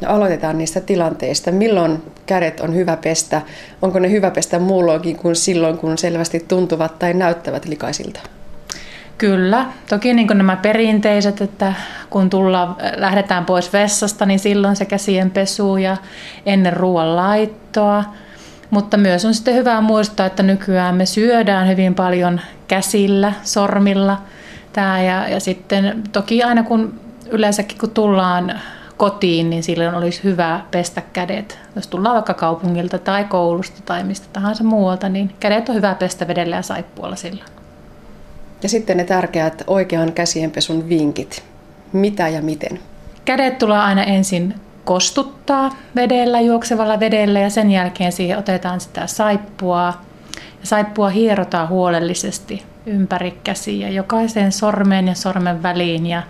No 0.00 0.08
aloitetaan 0.08 0.58
niistä 0.58 0.80
tilanteista. 0.80 1.52
Milloin 1.52 2.02
kädet 2.26 2.60
on 2.60 2.74
hyvä 2.74 2.96
pestä? 2.96 3.42
Onko 3.82 3.98
ne 3.98 4.10
hyvä 4.10 4.30
pestä 4.30 4.58
muulloinkin 4.58 5.16
kuin 5.16 5.36
silloin, 5.36 5.78
kun 5.78 5.98
selvästi 5.98 6.44
tuntuvat 6.48 6.98
tai 6.98 7.14
näyttävät 7.14 7.64
likaisilta? 7.64 8.20
Kyllä. 9.18 9.66
Toki 9.88 10.14
niin 10.14 10.28
nämä 10.34 10.56
perinteiset, 10.56 11.40
että 11.40 11.72
kun 12.10 12.30
tullaan, 12.30 12.76
lähdetään 12.96 13.44
pois 13.44 13.72
vessasta, 13.72 14.26
niin 14.26 14.38
silloin 14.38 14.76
se 14.76 14.84
käsien 14.84 15.30
pesu 15.30 15.76
ja 15.76 15.96
ennen 16.46 16.72
ruoan 16.72 17.16
laittoa. 17.16 18.04
Mutta 18.70 18.96
myös 18.96 19.24
on 19.24 19.34
sitten 19.34 19.54
hyvä 19.54 19.80
muistaa, 19.80 20.26
että 20.26 20.42
nykyään 20.42 20.94
me 20.94 21.06
syödään 21.06 21.68
hyvin 21.68 21.94
paljon 21.94 22.40
käsillä, 22.68 23.32
sormilla. 23.42 24.18
Tää 24.72 25.02
ja, 25.02 25.28
ja 25.28 25.40
sitten 25.40 26.02
toki 26.12 26.42
aina 26.42 26.62
kun 26.62 27.00
yleensäkin 27.30 27.78
kun 27.78 27.90
tullaan 27.90 28.60
kotiin, 28.98 29.50
niin 29.50 29.62
silloin 29.62 29.94
olisi 29.94 30.24
hyvä 30.24 30.60
pestä 30.70 31.02
kädet. 31.12 31.58
Jos 31.76 31.86
tullaan 31.86 32.14
vaikka 32.14 32.34
kaupungilta 32.34 32.98
tai 32.98 33.24
koulusta 33.24 33.82
tai 33.84 34.04
mistä 34.04 34.26
tahansa 34.32 34.64
muualta, 34.64 35.08
niin 35.08 35.32
kädet 35.40 35.68
on 35.68 35.74
hyvä 35.74 35.94
pestä 35.94 36.28
vedellä 36.28 36.56
ja 36.56 36.62
saippualla 36.62 37.16
silloin. 37.16 37.50
Ja 38.62 38.68
sitten 38.68 38.96
ne 38.96 39.04
tärkeät 39.04 39.64
oikean 39.66 40.12
käsienpesun 40.12 40.88
vinkit. 40.88 41.44
Mitä 41.92 42.28
ja 42.28 42.42
miten? 42.42 42.80
Kädet 43.24 43.58
tulee 43.58 43.78
aina 43.78 44.04
ensin 44.04 44.54
kostuttaa 44.84 45.76
vedellä, 45.96 46.40
juoksevalla 46.40 47.00
vedellä 47.00 47.40
ja 47.40 47.50
sen 47.50 47.70
jälkeen 47.70 48.12
siihen 48.12 48.38
otetaan 48.38 48.80
sitä 48.80 49.06
saippua. 49.06 49.94
Ja 50.34 50.66
saippua 50.66 51.08
hierotaan 51.08 51.68
huolellisesti 51.68 52.62
ympäri 52.86 53.38
käsiä, 53.44 53.88
jokaiseen 53.88 54.52
sormeen 54.52 55.08
ja 55.08 55.14
sormen 55.14 55.62
väliin 55.62 56.06
ja, 56.06 56.22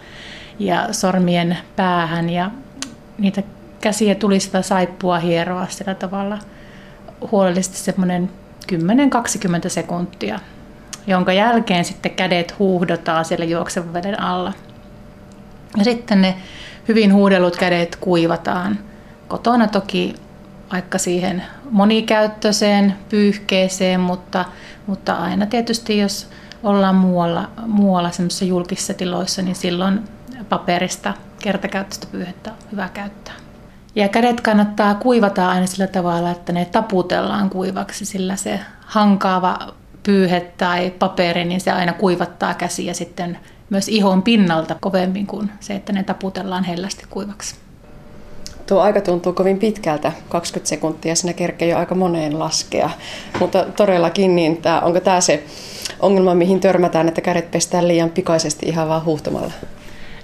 ja 0.58 0.88
sormien 0.92 1.58
päähän. 1.76 2.30
Ja 2.30 2.50
niitä 3.18 3.42
käsiä 3.80 4.14
tuli 4.14 4.40
sitä 4.40 4.62
saippua 4.62 5.18
hieroa 5.18 5.66
sillä 5.68 5.94
tavalla 5.94 6.38
huolellisesti 7.30 7.78
semmoinen 7.78 8.30
10-20 8.72 9.68
sekuntia 9.68 10.38
jonka 11.08 11.32
jälkeen 11.32 11.84
sitten 11.84 12.12
kädet 12.12 12.58
huuhdotaan 12.58 13.24
siellä 13.24 13.44
juoksevan 13.44 13.92
veden 13.92 14.20
alla. 14.20 14.52
Ja 15.76 15.84
sitten 15.84 16.22
ne 16.22 16.36
hyvin 16.88 17.12
huudellut 17.12 17.56
kädet 17.56 17.96
kuivataan 17.96 18.78
kotona 19.28 19.68
toki 19.68 20.14
vaikka 20.72 20.98
siihen 20.98 21.42
monikäyttöiseen 21.70 22.94
pyyhkeeseen, 23.08 24.00
mutta, 24.00 24.44
mutta 24.86 25.14
aina 25.14 25.46
tietysti 25.46 25.98
jos 25.98 26.28
ollaan 26.62 26.94
muualla, 26.94 27.50
muualla 27.66 28.10
julkisissa 28.46 28.94
tiloissa, 28.94 29.42
niin 29.42 29.56
silloin 29.56 30.00
paperista 30.48 31.14
kertakäyttöistä 31.42 32.06
pyyhettä 32.12 32.50
hyvä 32.72 32.88
käyttää. 32.94 33.34
Ja 33.94 34.08
kädet 34.08 34.40
kannattaa 34.40 34.94
kuivata 34.94 35.48
aina 35.48 35.66
sillä 35.66 35.86
tavalla, 35.86 36.30
että 36.30 36.52
ne 36.52 36.64
taputellaan 36.64 37.50
kuivaksi, 37.50 38.04
sillä 38.04 38.36
se 38.36 38.60
hankaava 38.80 39.58
pyyhe 40.02 40.40
tai 40.58 40.90
paperi, 40.90 41.44
niin 41.44 41.60
se 41.60 41.70
aina 41.70 41.92
kuivattaa 41.92 42.54
käsiä 42.54 42.94
sitten 42.94 43.38
myös 43.70 43.88
ihon 43.88 44.22
pinnalta 44.22 44.76
kovemmin 44.80 45.26
kuin 45.26 45.50
se, 45.60 45.74
että 45.74 45.92
ne 45.92 46.02
taputellaan 46.02 46.64
hellästi 46.64 47.04
kuivaksi. 47.10 47.54
Tuo 48.66 48.80
aika 48.80 49.00
tuntuu 49.00 49.32
kovin 49.32 49.58
pitkältä, 49.58 50.12
20 50.28 50.68
sekuntia, 50.68 51.14
siinä 51.14 51.32
kerkee 51.32 51.68
jo 51.68 51.78
aika 51.78 51.94
moneen 51.94 52.38
laskea. 52.38 52.90
Mutta 53.40 53.64
todellakin, 53.76 54.36
niin 54.36 54.56
tämä, 54.56 54.80
onko 54.80 55.00
tämä 55.00 55.20
se 55.20 55.44
ongelma, 56.00 56.34
mihin 56.34 56.60
törmätään, 56.60 57.08
että 57.08 57.20
kädet 57.20 57.50
pestään 57.50 57.88
liian 57.88 58.10
pikaisesti 58.10 58.66
ihan 58.66 58.88
vaan 58.88 59.04
huuhtomalla? 59.04 59.52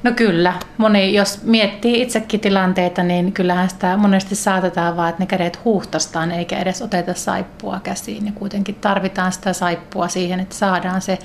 No 0.04 0.12
kyllä. 0.16 0.54
Moni, 0.78 1.14
jos 1.14 1.42
miettii 1.42 2.02
itsekin 2.02 2.40
tilanteita, 2.40 3.02
niin 3.02 3.32
kyllähän 3.32 3.70
sitä 3.70 3.96
monesti 3.96 4.34
saatetaan 4.34 4.96
vaan, 4.96 5.08
että 5.08 5.22
ne 5.22 5.26
kädet 5.26 5.64
huuhtastaan 5.64 6.30
eikä 6.30 6.58
edes 6.58 6.82
oteta 6.82 7.14
saippua 7.14 7.80
käsiin. 7.82 8.26
Ja 8.26 8.32
kuitenkin 8.32 8.74
tarvitaan 8.74 9.32
sitä 9.32 9.52
saippua 9.52 10.08
siihen, 10.08 10.40
että 10.40 10.54
saadaan 10.54 11.02
se 11.02 11.18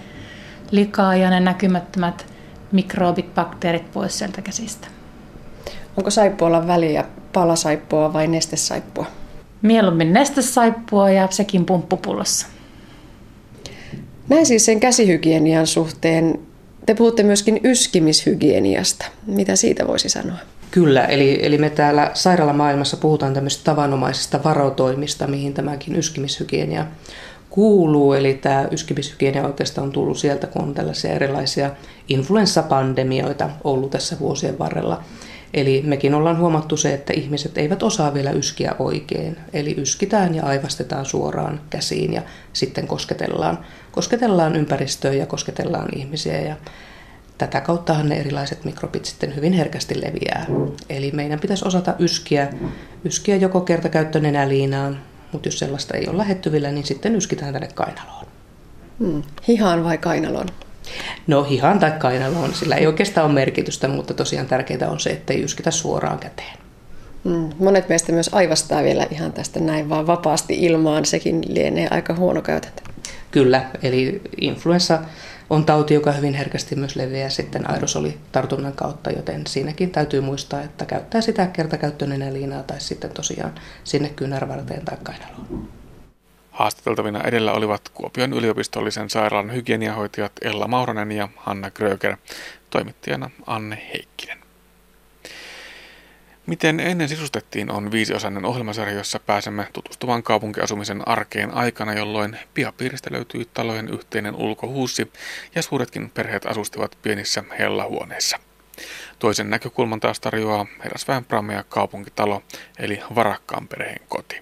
likaa 0.72 1.16
ja 1.16 1.30
ne 1.30 1.40
näkymättömät 1.40 2.26
mikrobit, 2.72 3.36
bakteerit 3.36 3.92
pois 3.92 4.18
sieltä 4.18 4.42
käsistä. 4.42 4.88
Onko 5.98 6.10
saippualla 6.10 6.68
väliä 6.68 7.06
palasaippua 7.34 8.14
vai 8.14 8.28
nestesaippua? 8.28 9.06
Mieluummin 9.62 10.14
nestesaippua 10.14 11.10
ja 11.10 11.28
sekin 11.30 11.66
pumppupullossa. 11.66 12.48
Näin 14.30 14.46
siis 14.46 14.66
sen 14.66 14.80
käsihygienian 14.80 15.68
suhteen. 15.68 16.49
Te 16.86 16.96
puhutte 16.96 17.24
myöskin 17.24 17.60
yskimishygieniasta. 17.64 19.06
Mitä 19.28 19.56
siitä 19.56 19.88
voisi 19.88 20.10
sanoa? 20.10 20.38
Kyllä, 20.72 21.06
eli, 21.06 21.40
eli 21.42 21.58
me 21.58 21.70
täällä 21.70 22.12
sairaalamaailmassa 22.14 22.98
puhutaan 22.98 23.34
tämmöistä 23.34 23.64
tavanomaisista 23.64 24.44
varotoimista, 24.44 25.28
mihin 25.28 25.54
tämäkin 25.54 25.96
yskimishygienia 25.96 26.86
kuuluu. 27.50 28.14
Eli 28.14 28.34
tämä 28.34 28.68
yskimishygienia 28.72 29.46
oikeastaan 29.48 29.88
on 29.88 29.94
tullut 29.94 30.18
sieltä, 30.18 30.48
kun 30.48 30.62
on 30.62 30.74
tällaisia 30.74 31.14
erilaisia 31.14 31.72
influenssapandemioita 32.08 33.50
ollut 33.64 33.92
tässä 33.92 34.20
vuosien 34.20 34.60
varrella. 34.60 35.04
Eli 35.54 35.82
mekin 35.86 36.14
ollaan 36.14 36.40
huomattu 36.40 36.78
se, 36.78 36.94
että 36.94 37.14
ihmiset 37.14 37.58
eivät 37.58 37.84
osaa 37.84 38.14
vielä 38.14 38.32
yskiä 38.32 38.76
oikein. 38.80 39.38
Eli 39.54 39.76
yskitään 39.78 40.36
ja 40.36 40.44
aivastetaan 40.44 41.06
suoraan 41.06 41.62
käsiin 41.70 42.14
ja 42.14 42.22
sitten 42.54 42.88
kosketellaan, 42.88 43.60
kosketellaan 44.00 44.56
ympäristöä 44.56 45.14
ja 45.14 45.26
kosketellaan 45.26 45.98
ihmisiä. 45.98 46.42
Ja 46.42 46.56
tätä 47.38 47.62
kauttahan 47.62 48.10
ne 48.10 48.20
erilaiset 48.20 48.66
mikrobit 48.66 49.06
sitten 49.06 49.36
hyvin 49.36 49.54
herkästi 49.54 50.02
leviää. 50.02 50.46
Eli 50.90 51.12
meidän 51.12 51.40
pitäisi 51.40 51.68
osata 51.68 51.96
yskiä, 52.00 52.48
yskiä 53.06 53.36
joko 53.36 53.62
kertakäyttönenäliinaan, 53.62 55.00
mutta 55.32 55.48
jos 55.48 55.60
sellaista 55.60 55.98
ei 55.98 56.08
ole 56.08 56.18
lähettyvillä, 56.18 56.72
niin 56.72 56.86
sitten 56.86 57.16
yskitään 57.16 57.54
tänne 57.54 57.70
kainaloon. 57.74 58.26
Hmm. 59.00 59.24
Hihaan 59.48 59.84
vai 59.84 59.98
kainaloon? 59.98 60.48
No 61.28 61.44
hihan 61.44 61.80
tai 61.80 61.92
kainaloon, 61.92 62.54
sillä 62.54 62.76
ei 62.76 62.88
oikeastaan 62.88 63.26
ole 63.26 63.34
merkitystä, 63.34 63.88
mutta 63.88 64.14
tosiaan 64.14 64.48
tärkeintä 64.48 64.90
on 64.90 65.00
se, 65.00 65.10
että 65.10 65.34
ei 65.34 65.44
yskitä 65.44 65.72
suoraan 65.72 66.20
käteen. 66.20 66.58
Mm, 67.24 67.50
monet 67.60 67.90
meistä 67.90 68.12
myös 68.12 68.30
aivastaa 68.34 68.84
vielä 68.84 69.08
ihan 69.12 69.34
tästä 69.34 69.60
näin 69.60 69.90
vaan 69.90 70.08
vapaasti 70.08 70.60
ilmaan, 70.60 71.06
sekin 71.06 71.42
lienee 71.48 71.88
aika 71.92 72.16
huono 72.16 72.42
käytäntö. 72.42 72.89
Kyllä, 73.32 73.70
eli 73.82 74.22
influenssa 74.42 75.00
on 75.50 75.66
tauti, 75.66 75.94
joka 75.94 76.12
hyvin 76.12 76.34
herkästi 76.34 76.76
myös 76.76 76.96
leviää 76.96 77.30
sitten 77.30 77.72
aerosolitartunnan 77.72 78.74
kautta, 78.74 79.12
joten 79.12 79.48
siinäkin 79.48 79.92
täytyy 79.92 80.22
muistaa, 80.22 80.62
että 80.62 80.86
käyttää 80.86 81.22
sitä 81.22 81.48
kertakäyttönenäliinaa 81.48 82.64
tai 82.64 82.82
sitten 82.82 83.10
tosiaan 83.10 83.54
sinne 83.84 84.10
kyynärvarteen 84.10 84.86
tai 84.86 84.98
kainaloon. 85.04 85.70
Haastateltavina 86.52 87.24
edellä 87.24 87.54
olivat 87.54 87.90
Kuopion 87.94 88.34
yliopistollisen 88.34 89.10
sairaalan 89.10 89.54
hygieniahoitajat 89.54 90.32
Ella 90.42 90.68
Mauronen 90.68 91.12
ja 91.12 91.30
Hanna 91.36 91.72
Gröger, 91.72 92.18
toimittajana 92.70 93.30
Anne 93.48 93.82
Heikkinen. 93.94 94.19
Miten 96.50 96.80
ennen 96.80 97.10
sisustettiin 97.10 97.72
on 97.72 97.92
viisiosainen 97.92 98.46
ohjelmasarja, 98.46 98.94
jossa 98.94 99.20
pääsemme 99.20 99.68
tutustumaan 99.74 100.24
kaupunkiasumisen 100.24 101.08
arkeen 101.08 101.54
aikana, 101.54 101.94
jolloin 101.94 102.38
pihapiiristä 102.54 103.10
löytyi 103.12 103.50
talojen 103.54 103.90
yhteinen 103.90 104.36
ulkohuussi 104.36 105.12
ja 105.56 105.62
suuretkin 105.62 106.10
perheet 106.10 106.46
asustivat 106.46 106.98
pienissä 107.02 107.44
hellahuoneissa. 107.60 108.40
Toisen 109.20 109.50
näkökulman 109.50 110.00
taas 110.00 110.20
tarjoaa 110.20 110.66
Herrasväen 110.84 111.26
Pramea 111.26 111.64
kaupunkitalo, 111.64 112.44
eli 112.80 113.02
varakkaan 113.16 113.68
perheen 113.68 114.02
koti. 114.08 114.42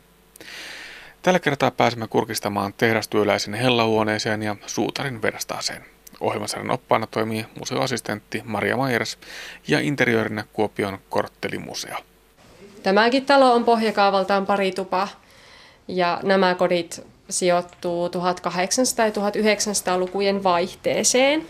Tällä 1.22 1.40
kertaa 1.40 1.72
pääsemme 1.72 2.08
kurkistamaan 2.08 2.74
tehdastyöläisen 2.74 3.54
hellahuoneeseen 3.54 4.44
ja 4.44 4.56
suutarin 4.66 5.22
verstaaseen. 5.22 5.97
Ohjelmasarjan 6.20 6.72
oppaana 6.72 7.08
toimii 7.08 7.46
museoassistentti 7.60 8.42
Maria 8.46 8.78
Maieras 8.78 9.18
ja 9.68 9.80
interiöörinä 9.80 10.44
Kuopion 10.54 11.00
korttelimuseo. 11.10 11.98
Tämäkin 12.84 13.26
talo 13.26 13.54
on 13.54 13.66
pohjakaavaltaan 13.66 14.46
pari 14.46 14.72
tupaa 14.72 15.08
ja 15.88 16.20
nämä 16.24 16.56
kodit 16.56 17.06
sijoittuu 17.30 18.08
1800- 18.08 18.12
ja 18.98 19.10
1900-lukujen 19.10 20.44
vaihteeseen. 20.44 21.46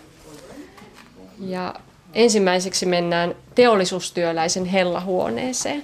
Ja 1.39 1.75
ensimmäiseksi 2.13 2.85
mennään 2.85 3.35
teollisuustyöläisen 3.55 4.65
hellahuoneeseen. 4.65 5.83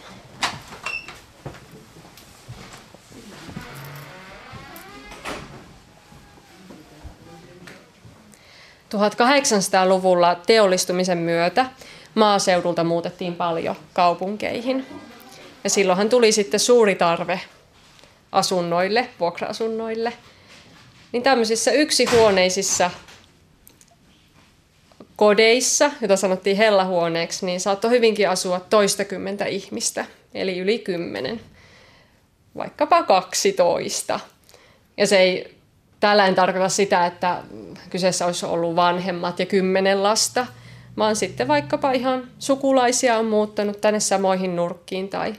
1800-luvulla 8.93 10.35
teollistumisen 10.35 11.17
myötä 11.17 11.65
maaseudulta 12.15 12.83
muutettiin 12.83 13.35
paljon 13.35 13.75
kaupunkeihin. 13.93 14.85
Ja 15.63 15.69
silloinhan 15.69 16.09
tuli 16.09 16.31
sitten 16.31 16.59
suuri 16.59 16.95
tarve 16.95 17.39
asunnoille, 18.31 19.09
vuokra-asunnoille. 19.19 20.13
Niin 21.11 21.23
tämmöisissä 21.23 21.71
yksihuoneisissa 21.71 22.91
kodeissa, 25.15 25.91
jota 26.01 26.15
sanottiin 26.15 26.57
hellahuoneeksi, 26.57 27.45
niin 27.45 27.59
saattoi 27.59 27.91
hyvinkin 27.91 28.29
asua 28.29 28.59
toistakymmentä 28.59 29.45
ihmistä, 29.45 30.05
eli 30.33 30.59
yli 30.59 30.79
kymmenen, 30.79 31.41
vaikkapa 32.57 33.03
12. 33.03 34.19
Ja 34.97 35.07
se 35.07 35.19
ei 35.19 35.55
Tällä 36.03 36.27
en 36.27 36.35
tarkoita 36.35 36.69
sitä, 36.69 37.05
että 37.05 37.43
kyseessä 37.89 38.25
olisi 38.25 38.45
ollut 38.45 38.75
vanhemmat 38.75 39.39
ja 39.39 39.45
kymmenen 39.45 40.03
lasta, 40.03 40.45
vaan 40.97 41.15
sitten 41.15 41.47
vaikkapa 41.47 41.91
ihan 41.91 42.27
sukulaisia 42.39 43.17
on 43.17 43.25
muuttanut 43.25 43.81
tänne 43.81 43.99
samoihin 43.99 44.55
nurkkiin 44.55 45.09
tai, 45.09 45.33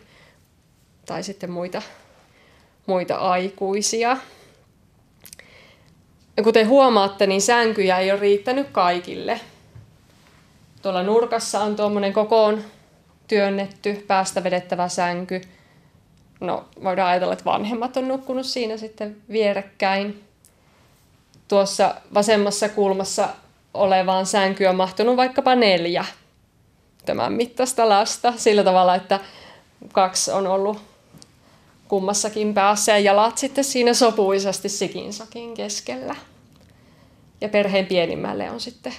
tai 1.07 1.23
sitten 1.23 1.51
muita, 1.51 1.83
muita 2.87 3.17
aikuisia. 3.17 4.17
Ja 6.37 6.43
kuten 6.43 6.69
huomaatte, 6.69 7.27
niin 7.27 7.43
sänkyjä 7.43 7.99
ei 7.99 8.11
ole 8.13 8.21
riittänyt 8.21 8.67
kaikille. 8.73 9.41
Tuolla 10.83 11.03
nurkassa 11.03 11.61
on 11.61 11.77
tuommoinen 11.77 12.13
kokoon 12.13 12.65
työnnetty, 13.29 14.05
päästä 14.07 14.45
vedettävä 14.45 14.89
sänky. 14.89 15.41
No, 16.41 16.65
voidaan 16.85 17.11
ajatella, 17.11 17.33
että 17.33 17.45
vanhemmat 17.45 17.97
on 17.97 18.09
nukkunut 18.09 18.47
siinä 18.47 18.77
sitten 18.77 19.17
vierekkäin 19.31 20.25
tuossa 21.49 21.95
vasemmassa 22.15 22.69
kulmassa 22.69 23.29
olevaan 23.75 24.27
sänkyyn 24.27 24.71
on 24.71 24.77
mahtunut 24.77 25.17
vaikkapa 25.17 25.55
neljä 25.55 26.05
tämän 27.07 27.33
mittaista 27.33 27.89
lasta 27.89 28.33
sillä 28.37 28.65
tavalla, 28.65 28.95
että 28.95 29.21
kaksi 29.93 30.31
on 30.31 30.47
ollut 30.47 30.83
kummassakin 31.89 32.55
päässä 32.55 32.93
ja 32.93 32.99
jalat 32.99 33.39
sitten 33.39 33.65
siinä 33.65 33.95
sopuisasti 33.95 34.69
sikinsakin 34.69 35.55
keskellä. 35.55 36.17
Ja 37.41 37.49
perheen 37.49 37.87
pienimmälle 37.87 38.51
on 38.51 38.61
sitten 38.61 38.95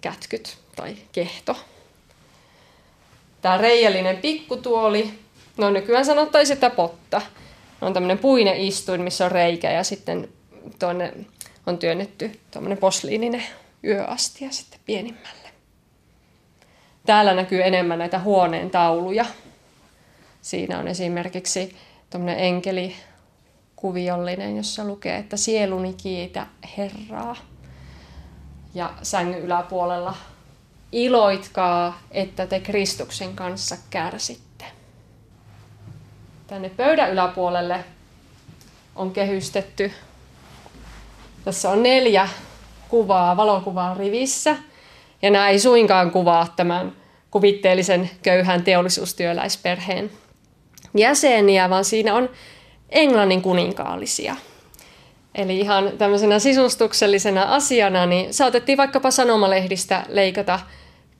kätkyt 0.00 0.58
tai 0.76 0.96
kehto. 1.12 1.56
Tämä 3.42 3.58
reijällinen 3.58 4.16
pikkutuoli, 4.16 5.10
no 5.56 5.70
nykyään 5.70 6.04
sanottaisiin, 6.04 6.54
että 6.54 6.70
potta. 6.70 7.22
On 7.80 7.94
tämmöinen 7.94 8.18
puinen 8.18 8.56
istuin, 8.56 9.00
missä 9.00 9.24
on 9.24 9.32
reikä 9.32 9.70
ja 9.70 9.84
sitten 9.84 10.28
tuonne 10.78 11.12
on 11.66 11.78
työnnetty 11.78 12.40
tuommoinen 12.50 12.78
posliininen 12.78 13.44
yöastia 13.84 14.50
sitten 14.50 14.80
pienimmälle. 14.86 15.48
Täällä 17.06 17.34
näkyy 17.34 17.62
enemmän 17.64 17.98
näitä 17.98 18.18
huoneen 18.18 18.70
tauluja. 18.70 19.24
Siinä 20.42 20.78
on 20.78 20.88
esimerkiksi 20.88 21.76
tuommoinen 22.10 22.44
enkeli 22.44 22.96
kuviollinen, 23.76 24.56
jossa 24.56 24.84
lukee, 24.84 25.16
että 25.16 25.36
sieluni 25.36 25.92
kiitä 25.92 26.46
Herraa. 26.76 27.36
Ja 28.74 28.92
sängyn 29.02 29.38
yläpuolella 29.38 30.14
iloitkaa, 30.92 32.00
että 32.10 32.46
te 32.46 32.60
Kristuksen 32.60 33.36
kanssa 33.36 33.76
kärsitte. 33.90 34.64
Tänne 36.46 36.68
pöydän 36.68 37.10
yläpuolelle 37.10 37.84
on 38.96 39.10
kehystetty. 39.10 39.92
Tässä 41.46 41.70
on 41.70 41.82
neljä 41.82 42.28
kuvaa, 42.88 43.36
valokuvaa 43.36 43.94
rivissä. 43.94 44.56
Ja 45.22 45.30
nämä 45.30 45.48
ei 45.48 45.58
suinkaan 45.58 46.10
kuvaa 46.10 46.52
tämän 46.56 46.92
kuvitteellisen 47.30 48.10
köyhän 48.22 48.62
teollisuustyöläisperheen 48.62 50.10
jäseniä, 50.96 51.70
vaan 51.70 51.84
siinä 51.84 52.14
on 52.14 52.28
Englannin 52.90 53.42
kuninkaallisia. 53.42 54.36
Eli 55.34 55.58
ihan 55.58 55.92
tämmöisenä 55.98 56.38
sisustuksellisena 56.38 57.42
asiana, 57.42 58.06
niin 58.06 58.34
saatettiin 58.34 58.78
vaikkapa 58.78 59.10
sanomalehdistä 59.10 60.04
leikata 60.08 60.60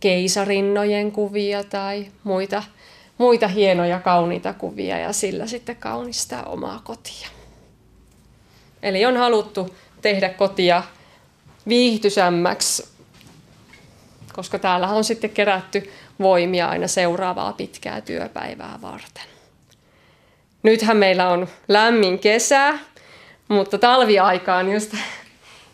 keisarinnojen 0.01 1.13
kuvia 1.13 1.65
tai 1.65 2.07
muita, 2.25 2.63
muita 3.19 3.49
hienoja 3.49 4.01
kauniita 4.01 4.53
kuvia 4.53 4.99
ja 4.99 5.13
sillä 5.13 5.47
sitten 5.47 5.77
kaunistaa 5.77 6.43
omaa 6.43 6.81
kotia. 6.85 7.29
Eli 8.83 9.07
on 9.07 9.17
haluttu 9.17 9.77
tehdä 10.03 10.29
kotia 10.29 10.83
viihtyisämmäksi, 11.69 12.89
koska 14.33 14.59
täällä 14.59 14.89
on 14.89 15.05
sitten 15.05 15.31
kerätty 15.31 15.91
voimia 16.21 16.69
aina 16.69 16.89
seuraavaa 16.89 17.53
pitkää 17.53 18.01
työpäivää 18.01 18.79
varten. 18.83 19.25
Nythän 20.63 20.97
meillä 20.97 21.29
on 21.29 21.49
lämmin 21.69 22.19
kesä, 22.19 22.79
mutta 23.49 23.79
talviaikaan 23.79 24.73
just 24.73 24.95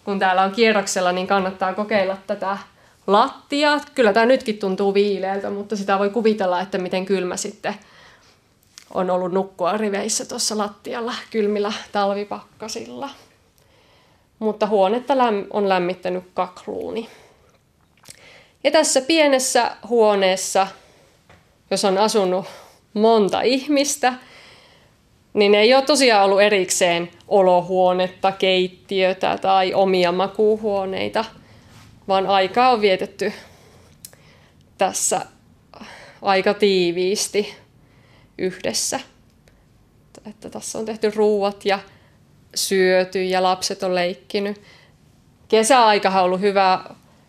kun 0.05 0.19
täällä 0.19 0.43
on 0.43 0.53
kierroksella, 0.53 1.13
niin 1.13 1.27
kannattaa 1.27 1.75
kokeilla 1.75 2.17
tätä 2.27 2.59
lattiaa. 3.07 3.81
Kyllä 3.95 4.13
tämä 4.13 4.27
nytkin 4.27 4.59
tuntuu 4.59 4.95
viileältä, 4.95 5.51
mutta 5.51 5.77
sitä 5.77 5.99
voi 5.99 6.11
kuvitella, 6.11 6.61
että 6.61 6.79
miten 6.79 7.05
kylmä 7.07 7.37
sitten 7.37 7.75
on 8.95 9.11
ollut 9.11 9.33
nukkua 9.33 9.77
riveissä 9.77 10.25
tuossa 10.25 10.59
lattialla 10.59 11.15
kylmillä 11.31 11.73
talvipakkasilla. 11.93 13.11
Mutta 14.43 14.67
huonetta 14.67 15.15
on 15.51 15.69
lämmittänyt 15.69 16.25
kakluuni. 16.35 17.09
Ja 18.65 18.71
tässä 18.71 19.01
pienessä 19.01 19.77
huoneessa, 19.89 20.67
jos 21.71 21.85
on 21.85 21.99
asunut 21.99 22.47
monta 22.95 23.41
ihmistä, 23.41 24.15
niin 25.35 25.55
ei 25.55 25.75
ole 25.75 25.83
tosiaan 25.83 26.25
ollut 26.25 26.41
erikseen 26.41 27.11
olohuonetta, 27.29 28.33
keittiötä 28.33 29.39
tai 29.39 29.75
omia 29.75 30.13
makuuhuoneita, 30.13 31.25
vaan 32.09 32.27
aikaa 32.27 32.71
on 32.71 32.81
vietetty 32.81 33.33
tässä 34.79 35.21
aika 36.23 36.55
tiiviisti 36.55 37.55
yhdessä. 38.39 39.01
Että 40.27 40.51
tässä 40.51 40.79
on 40.79 40.85
tehty 40.85 41.13
ruuat 41.17 41.65
ja 41.65 41.79
syöty 42.55 43.25
ja 43.25 43.43
lapset 43.43 43.83
on 43.83 43.95
leikkinyt. 43.95 44.61
Kesäaika 45.49 46.09
on 46.09 46.25
ollut 46.25 46.41
hyvä 46.41 46.85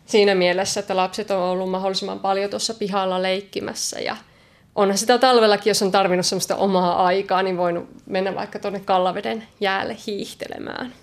siinä 0.05 0.36
mielessä, 0.36 0.80
että 0.80 0.95
lapset 0.95 1.32
on 1.32 1.38
ollut 1.38 1.71
mahdollisimman 1.71 2.19
paljon 2.19 2.49
tuossa 2.49 2.74
pihalla 2.74 3.21
leikkimässä 3.21 3.99
ja 3.99 4.17
onhan 4.76 4.97
sitä 4.97 5.17
talvellakin, 5.17 5.71
jos 5.71 5.82
on 5.82 5.91
tarvinnut 5.91 6.26
semmoista 6.26 6.55
omaa 6.55 7.05
aikaa, 7.05 7.43
niin 7.43 7.57
voinut 7.57 7.89
mennä 8.05 8.36
vaikka 8.36 8.59
tuonne 8.59 8.80
Kallaveden 8.80 9.47
jäälle 9.59 9.97
hiihtelemään. 10.07 10.93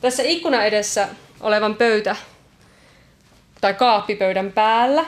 Tässä 0.00 0.22
ikkuna 0.22 0.64
edessä 0.64 1.08
olevan 1.40 1.74
pöytä 1.74 2.16
tai 3.60 3.74
kaappipöydän 3.74 4.52
päällä 4.52 5.04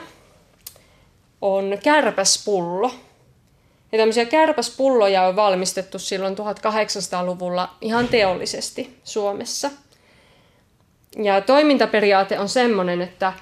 on 1.41 1.77
kärpäspullo. 1.83 2.91
Ja 3.97 4.01
tämmöisiä 4.01 4.25
kärpäspulloja 4.25 5.27
on 5.27 5.35
valmistettu 5.35 5.99
silloin 5.99 6.35
1800-luvulla 6.37 7.69
ihan 7.81 8.07
teollisesti 8.07 8.99
Suomessa. 9.03 9.71
Ja 11.23 11.41
toimintaperiaate 11.41 12.39
on 12.39 12.49
semmoinen, 12.49 13.01
että 13.01 13.33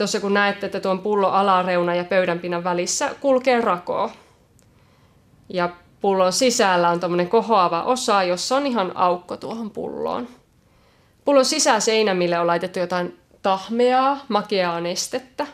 Tuossa 0.00 0.20
kun 0.20 0.34
näette, 0.34 0.66
että 0.66 0.80
tuon 0.80 0.98
pullon 0.98 1.32
alareuna 1.32 1.94
ja 1.94 2.04
pöydänpinnan 2.04 2.64
välissä 2.64 3.14
kulkee 3.20 3.60
rako. 3.60 4.10
Ja 5.48 5.70
pullon 6.00 6.32
sisällä 6.32 6.88
on 6.88 7.00
tuommoinen 7.00 7.28
kohoava 7.28 7.82
osa, 7.82 8.22
jossa 8.22 8.56
on 8.56 8.66
ihan 8.66 8.96
aukko 8.96 9.36
tuohon 9.36 9.70
pulloon. 9.70 10.28
Pullon 11.24 11.44
sisäseinämille 11.44 12.38
on 12.38 12.46
laitettu 12.46 12.78
jotain 12.78 13.18
tahmeaa, 13.42 14.18
makeaa 14.28 14.80
nestettä. 14.80 15.46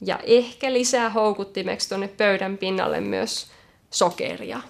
Ja 0.00 0.18
ehkä 0.22 0.72
lisää 0.72 1.10
houkuttimeksi 1.10 1.88
tuonne 1.88 2.08
pöydän 2.08 2.58
pinnalle 2.58 3.00
myös 3.00 3.46
sokeria. 3.90 4.60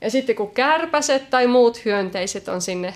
Ja 0.00 0.10
sitten 0.10 0.36
kun 0.36 0.50
kärpäset 0.50 1.30
tai 1.30 1.46
muut 1.46 1.84
hyönteiset 1.84 2.48
on 2.48 2.62
sinne 2.62 2.94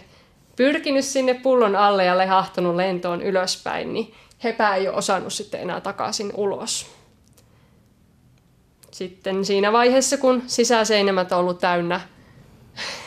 pyrkinyt 0.56 1.04
sinne 1.04 1.34
pullon 1.34 1.76
alle 1.76 2.04
ja 2.04 2.18
lehahtunut 2.18 2.76
lentoon 2.76 3.22
ylöspäin, 3.22 3.92
niin 3.92 4.14
hepä 4.44 4.74
ei 4.74 4.88
ole 4.88 4.96
osannut 4.96 5.32
sitten 5.32 5.60
enää 5.60 5.80
takaisin 5.80 6.32
ulos. 6.34 6.86
Sitten 8.90 9.44
siinä 9.44 9.72
vaiheessa, 9.72 10.16
kun 10.16 10.42
sisäseinämät 10.46 11.32
on 11.32 11.38
ollut 11.38 11.58
täynnä 11.58 12.00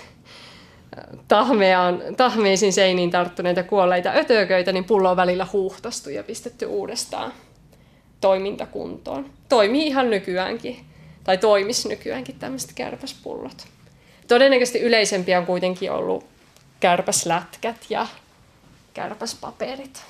tahmeaan, 1.27 2.01
tahmeisiin 2.17 2.73
seiniin 2.73 3.11
tarttuneita 3.11 3.63
kuolleita 3.63 4.11
ötököitä, 4.15 4.71
niin 4.71 4.85
pullo 4.85 5.09
on 5.09 5.17
välillä 5.17 5.47
huuhtastu 5.53 6.09
ja 6.09 6.23
pistetty 6.23 6.65
uudestaan 6.65 7.33
toimintakuntoon. 8.23 9.29
Toimii 9.49 9.87
ihan 9.87 10.09
nykyäänkin, 10.09 10.85
tai 11.23 11.37
toimis 11.37 11.85
nykyäänkin 11.85 12.39
tämmöiset 12.39 12.71
kärpäspullot. 12.75 13.67
Todennäköisesti 14.27 14.79
yleisempiä 14.79 15.39
on 15.39 15.45
kuitenkin 15.45 15.91
ollut 15.91 16.25
kärpäslätkät 16.79 17.75
ja 17.89 18.07
kärpäspaperit. 18.93 20.03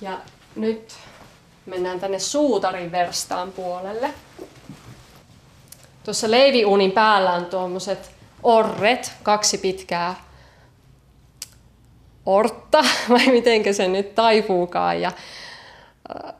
Ja 0.00 0.18
nyt 0.56 0.94
mennään 1.66 2.00
tänne 2.00 2.18
suutarin 2.18 2.92
verstaan 2.92 3.52
puolelle. 3.52 4.10
Tuossa 6.04 6.30
leiviuunin 6.30 6.92
päällä 6.92 7.32
on 7.32 7.46
tuommoiset 7.46 8.10
orret, 8.42 9.12
kaksi 9.22 9.58
pitkää 9.58 10.14
ortta, 12.26 12.84
vai 13.10 13.26
miten 13.26 13.74
se 13.74 13.88
nyt 13.88 14.14
taipuukaan. 14.14 15.00
Ja 15.00 15.12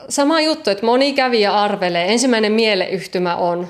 sama 0.09 0.41
juttu, 0.41 0.71
että 0.71 0.87
moni 0.87 1.13
kävijä 1.13 1.55
arvelee. 1.55 2.13
Ensimmäinen 2.13 2.53
mieleyhtymä 2.53 3.37
on, 3.37 3.69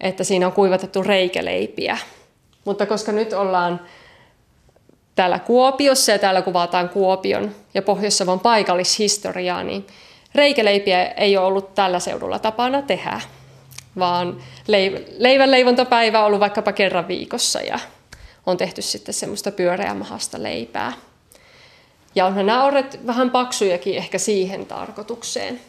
että 0.00 0.24
siinä 0.24 0.46
on 0.46 0.52
kuivatettu 0.52 1.02
reikäleipiä. 1.02 1.98
Mutta 2.64 2.86
koska 2.86 3.12
nyt 3.12 3.32
ollaan 3.32 3.80
täällä 5.14 5.38
Kuopiossa 5.38 6.12
ja 6.12 6.18
täällä 6.18 6.42
kuvataan 6.42 6.88
Kuopion 6.88 7.54
ja 7.74 7.82
Pohjois-Savon 7.82 8.40
paikallishistoriaa, 8.40 9.62
niin 9.62 9.86
reikäleipiä 10.34 11.04
ei 11.04 11.36
ole 11.36 11.46
ollut 11.46 11.74
tällä 11.74 11.98
seudulla 11.98 12.38
tapana 12.38 12.82
tehdä, 12.82 13.20
vaan 13.98 14.42
leivän 15.18 15.50
leivontapäivä 15.50 16.20
on 16.20 16.26
ollut 16.26 16.40
vaikkapa 16.40 16.72
kerran 16.72 17.08
viikossa 17.08 17.60
ja 17.60 17.78
on 18.46 18.56
tehty 18.56 18.82
sitten 18.82 19.14
semmoista 19.14 19.52
pyöreämahasta 19.52 20.42
leipää. 20.42 20.92
Ja 22.18 22.26
onhan 22.26 22.46
nämä 22.46 22.64
orret 22.64 23.06
vähän 23.06 23.30
paksujakin 23.30 23.96
ehkä 23.96 24.18
siihen 24.18 24.66
tarkoitukseen. 24.66 25.60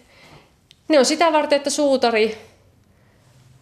Ne 0.87 0.99
on 0.99 1.05
sitä 1.05 1.33
varten, 1.33 1.57
että 1.57 1.69
suutari 1.69 2.37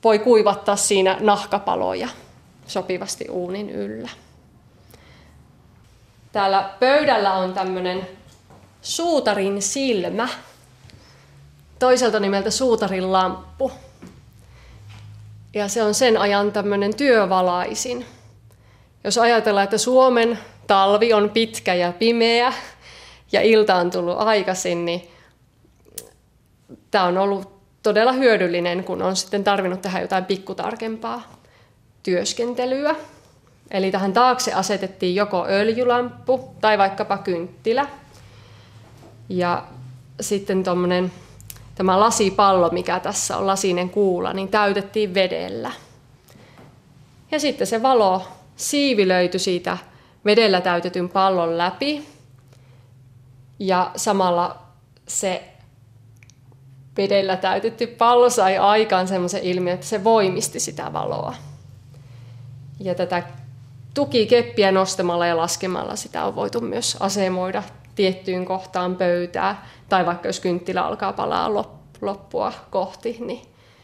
voi 0.04 0.20
kuivattaa 0.20 0.76
siinä 0.76 1.18
nahkapaloja 1.20 2.08
sopivasti 2.68 3.26
uunin 3.30 3.70
yllä. 3.70 4.10
Täällä 6.32 6.70
pöydällä 6.80 7.34
on 7.34 7.54
tämmöinen 7.54 8.08
suutarin 8.82 9.62
silmä, 9.62 10.28
toiselta 11.80 12.20
nimeltä 12.20 12.52
suutarin 12.52 13.12
lamppu. 13.12 13.72
Ja 15.54 15.68
se 15.68 15.84
on 15.84 15.94
sen 15.94 16.18
ajan 16.18 16.52
tämmöinen 16.52 16.96
työvalaisin. 16.96 18.06
Jos 19.04 19.18
ajatellaan, 19.18 19.64
että 19.64 19.78
Suomen 19.78 20.40
talvi 20.68 21.14
on 21.14 21.30
pitkä 21.30 21.74
ja 21.74 21.92
pimeä 21.92 22.54
ja 23.32 23.42
ilta 23.42 23.76
on 23.76 23.92
tullut 23.92 24.18
aikaisin, 24.18 24.86
niin 24.86 25.08
tämä 26.92 27.06
on 27.06 27.18
ollut 27.18 27.58
todella 27.84 28.12
hyödyllinen, 28.12 28.84
kun 28.84 29.02
on 29.02 29.16
sitten 29.16 29.44
tarvinnut 29.44 29.82
tehdä 29.82 30.02
jotain 30.02 30.26
pikkutarkempaa 30.26 31.22
työskentelyä. 32.04 32.96
Eli 33.72 33.92
tähän 33.92 34.14
taakse 34.14 34.54
asetettiin 34.54 35.16
joko 35.16 35.46
öljylamppu 35.50 36.56
tai 36.62 36.78
vaikkapa 36.78 37.18
kynttilä. 37.18 37.88
Ja 39.30 39.64
sitten 40.22 40.64
tommonen, 40.64 41.12
tämä 41.76 42.00
lasipallo, 42.00 42.70
mikä 42.70 43.00
tässä 43.00 43.38
on 43.38 43.48
lasinen 43.48 43.90
kuula, 43.90 44.34
niin 44.34 44.48
täytettiin 44.48 45.14
vedellä. 45.14 45.72
Ja 47.32 47.40
sitten 47.40 47.68
se 47.68 47.84
valo 47.84 48.28
siivilöityi 48.56 49.40
siitä 49.40 49.78
vedellä 50.26 50.62
täytetyn 50.62 51.10
pallon 51.10 51.58
läpi 51.58 52.17
ja 53.60 53.92
samalla 53.96 54.62
se 55.08 55.54
vedellä 56.98 57.38
täytetty 57.38 57.88
pallo 57.88 58.30
sai 58.30 58.58
aikaan 58.58 59.08
semmoisen 59.08 59.44
ilmiön, 59.44 59.74
että 59.74 59.86
se 59.86 60.04
voimisti 60.04 60.60
sitä 60.60 60.94
valoa. 60.94 61.36
Ja 62.80 62.96
tätä 62.96 63.24
tukikeppiä 63.94 64.72
nostamalla 64.72 65.28
ja 65.28 65.38
laskemalla 65.38 65.96
sitä 65.96 66.24
on 66.26 66.36
voitu 66.36 66.62
myös 66.62 66.98
asemoida 67.00 67.64
tiettyyn 67.96 68.46
kohtaan 68.46 68.96
pöytää, 68.96 69.68
tai 69.90 70.06
vaikka 70.06 70.28
jos 70.28 70.40
kynttilä 70.40 70.82
alkaa 70.82 71.14
palaa 71.14 71.54
loppua 72.02 72.54
kohti, 72.70 73.18
niin 73.20 73.42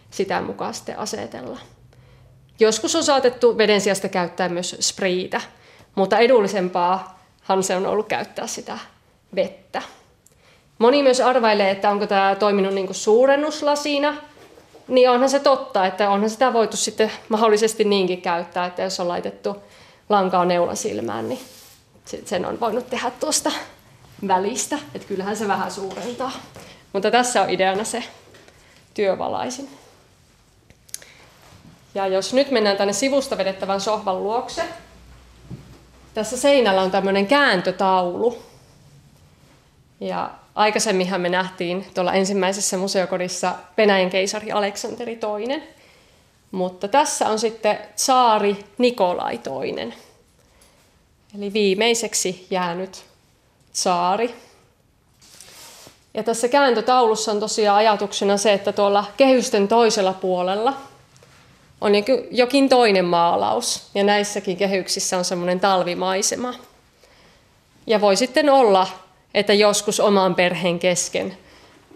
sitä 0.10 0.42
mukaan 0.42 0.74
sitten 0.74 1.00
asetella. 1.00 1.60
Joskus 2.60 2.96
on 2.96 3.04
saatettu 3.04 3.58
veden 3.58 3.82
sijasta 3.82 4.10
käyttää 4.10 4.50
myös 4.50 4.76
spriitä, 4.80 5.42
mutta 5.96 6.18
edullisempaahan 6.18 7.64
se 7.64 7.76
on 7.76 7.86
ollut 7.86 8.08
käyttää 8.08 8.48
sitä 8.48 8.78
vettä. 9.36 9.82
Moni 10.80 11.04
myös 11.04 11.22
arvailee, 11.22 11.72
että 11.72 11.90
onko 11.90 12.08
tämä 12.08 12.36
toiminut 12.36 12.74
niin 12.74 12.94
suurennuslasina, 12.94 14.18
niin 14.88 15.10
onhan 15.10 15.30
se 15.30 15.40
totta, 15.40 15.86
että 15.86 16.10
onhan 16.10 16.30
sitä 16.30 16.54
voitu 16.54 16.78
sitten 16.78 17.12
mahdollisesti 17.30 17.84
niinkin 17.84 18.22
käyttää, 18.22 18.66
että 18.66 18.82
jos 18.82 19.00
on 19.00 19.08
laitettu 19.08 19.56
lankaa 20.10 20.46
neulasilmään, 20.46 21.30
niin 21.30 21.40
sen 22.26 22.46
on 22.46 22.60
voinut 22.60 22.90
tehdä 22.90 23.12
tuosta 23.20 23.52
välistä, 24.28 24.80
että 24.96 25.08
kyllähän 25.08 25.38
se 25.38 25.48
vähän 25.48 25.72
suurentaa. 25.72 26.32
Mutta 26.94 27.12
tässä 27.12 27.42
on 27.42 27.50
ideana 27.50 27.84
se 27.84 28.04
työvalaisin. 28.94 29.70
Ja 31.96 32.08
jos 32.08 32.34
nyt 32.34 32.52
mennään 32.52 32.78
tänne 32.78 32.94
sivusta 32.94 33.38
vedettävän 33.38 33.82
sohvan 33.82 34.24
luokse, 34.24 34.64
tässä 36.14 36.38
seinällä 36.38 36.82
on 36.82 36.92
tämmöinen 36.92 37.28
kääntötaulu. 37.28 38.53
Ja 40.04 40.30
aikaisemminhan 40.56 41.22
me 41.22 41.30
nähtiin 41.30 41.86
tuolla 41.94 42.14
ensimmäisessä 42.14 42.78
museokodissa 42.78 43.54
Venäjän 43.78 44.10
keisari 44.10 44.52
Aleksanteri 44.52 45.14
II. 45.14 45.64
Mutta 46.52 46.88
tässä 46.88 47.30
on 47.30 47.40
sitten 47.40 47.80
saari 47.96 48.66
Nikolai 48.78 49.40
II. 49.66 49.94
Eli 51.38 51.54
viimeiseksi 51.54 52.48
jäänyt 52.50 53.06
saari. 53.74 54.36
Ja 56.14 56.24
tässä 56.24 56.48
kääntötaulussa 56.48 57.32
on 57.32 57.40
tosiaan 57.40 57.78
ajatuksena 57.78 58.38
se, 58.38 58.54
että 58.54 58.72
tuolla 58.72 59.06
kehysten 59.18 59.68
toisella 59.68 60.14
puolella 60.14 60.74
on 61.82 61.92
jokin 62.32 62.70
toinen 62.70 63.06
maalaus. 63.06 63.90
Ja 63.96 64.04
näissäkin 64.04 64.58
kehyksissä 64.58 65.18
on 65.18 65.26
semmoinen 65.26 65.60
talvimaisema. 65.60 66.54
Ja 67.88 68.02
voi 68.02 68.16
sitten 68.16 68.50
olla, 68.50 68.88
että 69.34 69.54
joskus 69.54 70.00
oman 70.00 70.36
perheen 70.36 70.80
kesken 70.80 71.38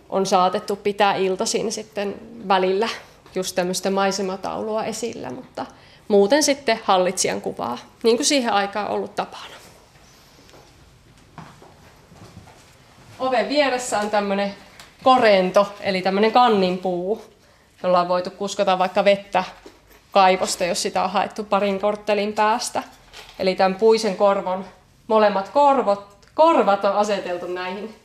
on 0.10 0.26
saatettu 0.26 0.76
pitää 0.76 1.16
iltaisin 1.16 1.72
sitten 1.72 2.16
välillä 2.48 2.90
just 3.36 3.56
tämmöistä 3.56 3.92
maisemataulua 3.92 4.84
esillä, 4.84 5.32
mutta 5.32 5.66
muuten 6.08 6.44
sitten 6.44 6.80
hallitsijan 6.84 7.42
kuvaa, 7.42 7.78
niin 8.04 8.18
kuin 8.18 8.26
siihen 8.26 8.54
aikaan 8.54 8.88
ollut 8.88 9.16
tapana. 9.16 9.58
Oven 13.20 13.50
vieressä 13.50 14.00
on 14.00 14.10
tämmöinen 14.10 14.54
korento, 15.04 15.74
eli 15.82 16.02
tämmöinen 16.02 16.32
kanninpuu, 16.32 17.22
jolla 17.84 18.02
on 18.02 18.08
voitu 18.08 18.30
kuskota 18.30 18.80
vaikka 18.80 19.06
vettä 19.06 19.44
kaivosta, 20.12 20.66
jos 20.66 20.82
sitä 20.82 21.04
on 21.04 21.10
haettu 21.10 21.44
parin 21.44 21.80
korttelin 21.80 22.34
päästä. 22.34 22.84
Eli 23.40 23.56
tämän 23.56 23.76
puisen 23.76 24.16
korvon 24.16 24.66
molemmat 25.08 25.50
korvot, 25.50 26.17
korvat 26.38 26.86
on 26.86 26.96
aseteltu 26.96 27.48
näihin, 27.48 27.96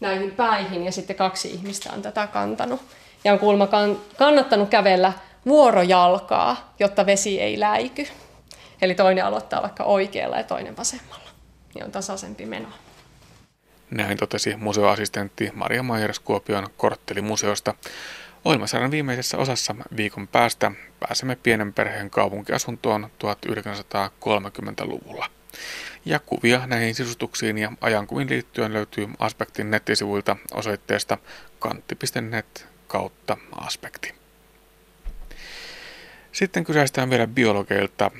näihin 0.00 0.30
päihin 0.30 0.84
ja 0.84 0.92
sitten 0.92 1.16
kaksi 1.16 1.50
ihmistä 1.50 1.92
on 1.92 2.02
tätä 2.02 2.26
kantanut. 2.26 2.80
Ja 3.24 3.32
on 3.32 3.38
kuulemma 3.38 3.68
kannattanut 4.16 4.68
kävellä 4.68 5.12
vuorojalkaa, 5.46 6.74
jotta 6.78 7.06
vesi 7.06 7.40
ei 7.40 7.60
läiky. 7.60 8.06
Eli 8.82 8.94
toinen 8.94 9.24
aloittaa 9.24 9.62
vaikka 9.62 9.84
oikealla 9.84 10.36
ja 10.36 10.44
toinen 10.44 10.76
vasemmalla. 10.76 11.30
Niin 11.74 11.84
on 11.84 11.92
tasaisempi 11.92 12.46
meno. 12.46 12.68
Näin 13.90 14.18
totesi 14.18 14.56
museoassistentti 14.56 15.50
Maria 15.54 15.82
Majers 15.82 16.18
Kuopion 16.18 16.66
korttelimuseosta. 16.76 17.74
Ohjelmasarjan 18.44 18.90
viimeisessä 18.90 19.38
osassa 19.38 19.74
viikon 19.96 20.28
päästä 20.28 20.72
pääsemme 21.00 21.36
pienen 21.42 21.72
perheen 21.72 22.10
kaupunkiasuntoon 22.10 23.10
1930-luvulla. 23.24 25.35
Ja 26.04 26.18
kuvia 26.18 26.66
näihin 26.66 26.94
sisustuksiin 26.94 27.58
ja 27.58 27.72
ajankuvin 27.80 28.30
liittyen 28.30 28.72
löytyy 28.72 29.08
Aspektin 29.18 29.70
nettisivuilta 29.70 30.36
osoitteesta 30.54 31.18
kantti.net 31.58 32.66
kautta 32.86 33.36
aspekti. 33.52 34.14
Sitten 36.32 36.64
kysäistään 36.64 37.10
vielä 37.10 37.26
biologeilta. 37.26 38.10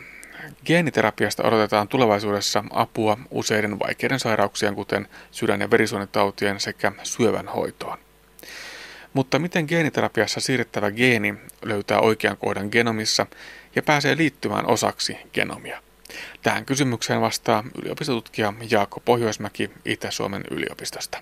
Geeniterapiasta 0.67 1.43
odotetaan 1.43 1.89
tulevaisuudessa 1.89 2.65
apua 2.71 3.19
useiden 3.31 3.79
vaikeiden 3.79 4.19
sairauksien, 4.19 4.75
kuten 4.75 5.09
sydän- 5.31 5.61
ja 5.61 5.71
verisuonitautien 5.71 6.61
sekä 6.61 6.93
syövän 7.03 7.49
hoitoon. 7.49 7.99
Mutta 9.13 9.39
miten 9.39 9.65
geeniterapiassa 9.69 10.41
siirrettävä 10.41 10.91
geeni 10.91 11.35
löytää 11.63 12.01
oikean 12.01 12.37
kohdan 12.37 12.69
genomissa 12.73 13.27
ja 13.77 13.83
pääsee 13.83 14.17
liittymään 14.17 14.67
osaksi 14.67 15.17
genomia? 15.33 15.86
Tähän 16.43 16.65
kysymykseen 16.65 17.21
vastaa 17.21 17.65
yliopistotutkija 17.83 18.53
Jaakko 18.71 19.01
Pohjoismäki 19.01 19.71
Itä-Suomen 19.85 20.45
yliopistosta. 20.51 21.19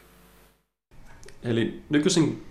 Eli 1.42 1.82
nykyisin 1.88 2.46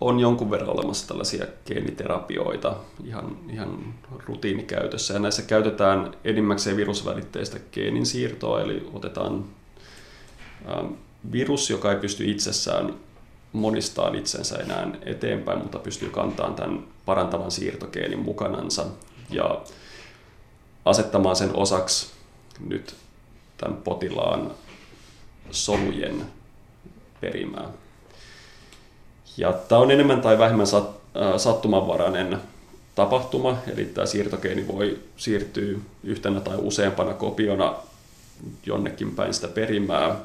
on 0.00 0.20
jonkun 0.20 0.50
verran 0.50 0.70
olemassa 0.70 1.08
tällaisia 1.08 1.46
geeniterapioita 1.66 2.76
ihan, 3.04 3.36
ihan 3.50 3.94
rutiinikäytössä. 4.26 5.14
Ja 5.14 5.20
näissä 5.20 5.42
käytetään 5.42 6.14
enimmäkseen 6.24 6.76
virusvälitteistä 6.76 7.58
geenin 7.72 8.06
siirtoa, 8.06 8.60
eli 8.60 8.88
otetaan 8.92 9.44
ähm, 10.68 10.92
virus, 11.32 11.70
joka 11.70 11.92
ei 11.92 11.98
pysty 11.98 12.30
itsessään 12.30 12.94
monistaan 13.52 14.14
itsensä 14.14 14.56
enää 14.56 14.88
eteenpäin, 15.02 15.58
mutta 15.58 15.78
pystyy 15.78 16.10
kantamaan 16.10 16.54
tämän 16.54 16.84
parantavan 17.06 17.50
siirtogeenin 17.50 18.18
mukanansa 18.18 18.86
ja 19.30 19.62
asettamaan 20.84 21.36
sen 21.36 21.56
osaksi 21.56 22.10
nyt 22.68 22.94
tämän 23.56 23.76
potilaan 23.76 24.50
solujen 25.50 26.26
perimää. 27.20 27.68
Ja 29.36 29.52
tämä 29.52 29.80
on 29.80 29.90
enemmän 29.90 30.20
tai 30.20 30.38
vähemmän 30.38 30.66
sat, 30.66 30.90
äh, 31.16 31.36
sattumanvarainen 31.36 32.38
tapahtuma, 32.94 33.58
eli 33.72 33.84
tämä 33.84 34.06
siirtogeeni 34.06 34.68
voi 34.68 34.98
siirtyä 35.16 35.78
yhtenä 36.04 36.40
tai 36.40 36.56
useampana 36.56 37.14
kopiona 37.14 37.74
jonnekin 38.66 39.10
päin 39.10 39.34
sitä 39.34 39.48
perimää. 39.48 40.16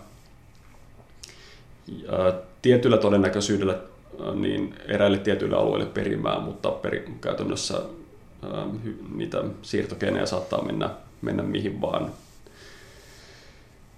Ja 1.88 2.34
tietyllä 2.62 2.97
todennäköisyydellä 2.97 3.74
äh, 3.74 4.36
niin 4.36 4.76
eräille 4.88 5.18
tietyille 5.18 5.55
alueille 5.55 5.86
perimää, 5.86 6.39
mutta 6.39 6.72
peri, 6.72 7.10
käytännössä 7.22 7.82
niitä 9.15 9.43
siirtogeenejä 9.61 10.25
saattaa 10.25 10.63
mennä, 10.63 10.89
mennä 11.21 11.43
mihin 11.43 11.81
vaan. 11.81 12.11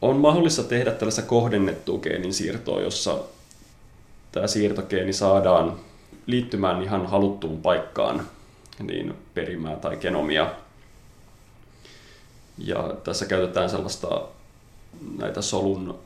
On 0.01 0.15
mahdollista 0.15 0.63
tehdä 0.63 0.91
tällaista 0.91 1.21
kohdennettua 1.21 1.99
geenin 1.99 2.33
siirtoa, 2.33 2.81
jossa 2.81 3.19
tämä 4.31 4.47
siirtogeeni 4.47 5.13
saadaan 5.13 5.79
liittymään 6.25 6.83
ihan 6.83 7.05
haluttuun 7.05 7.61
paikkaan, 7.61 8.27
niin 8.79 9.13
perimää 9.33 9.75
tai 9.75 9.97
genomia. 9.97 10.51
Ja 12.57 12.95
tässä 13.03 13.25
käytetään 13.25 13.69
sellaista 13.69 14.21
näitä 15.17 15.41
solun 15.41 15.99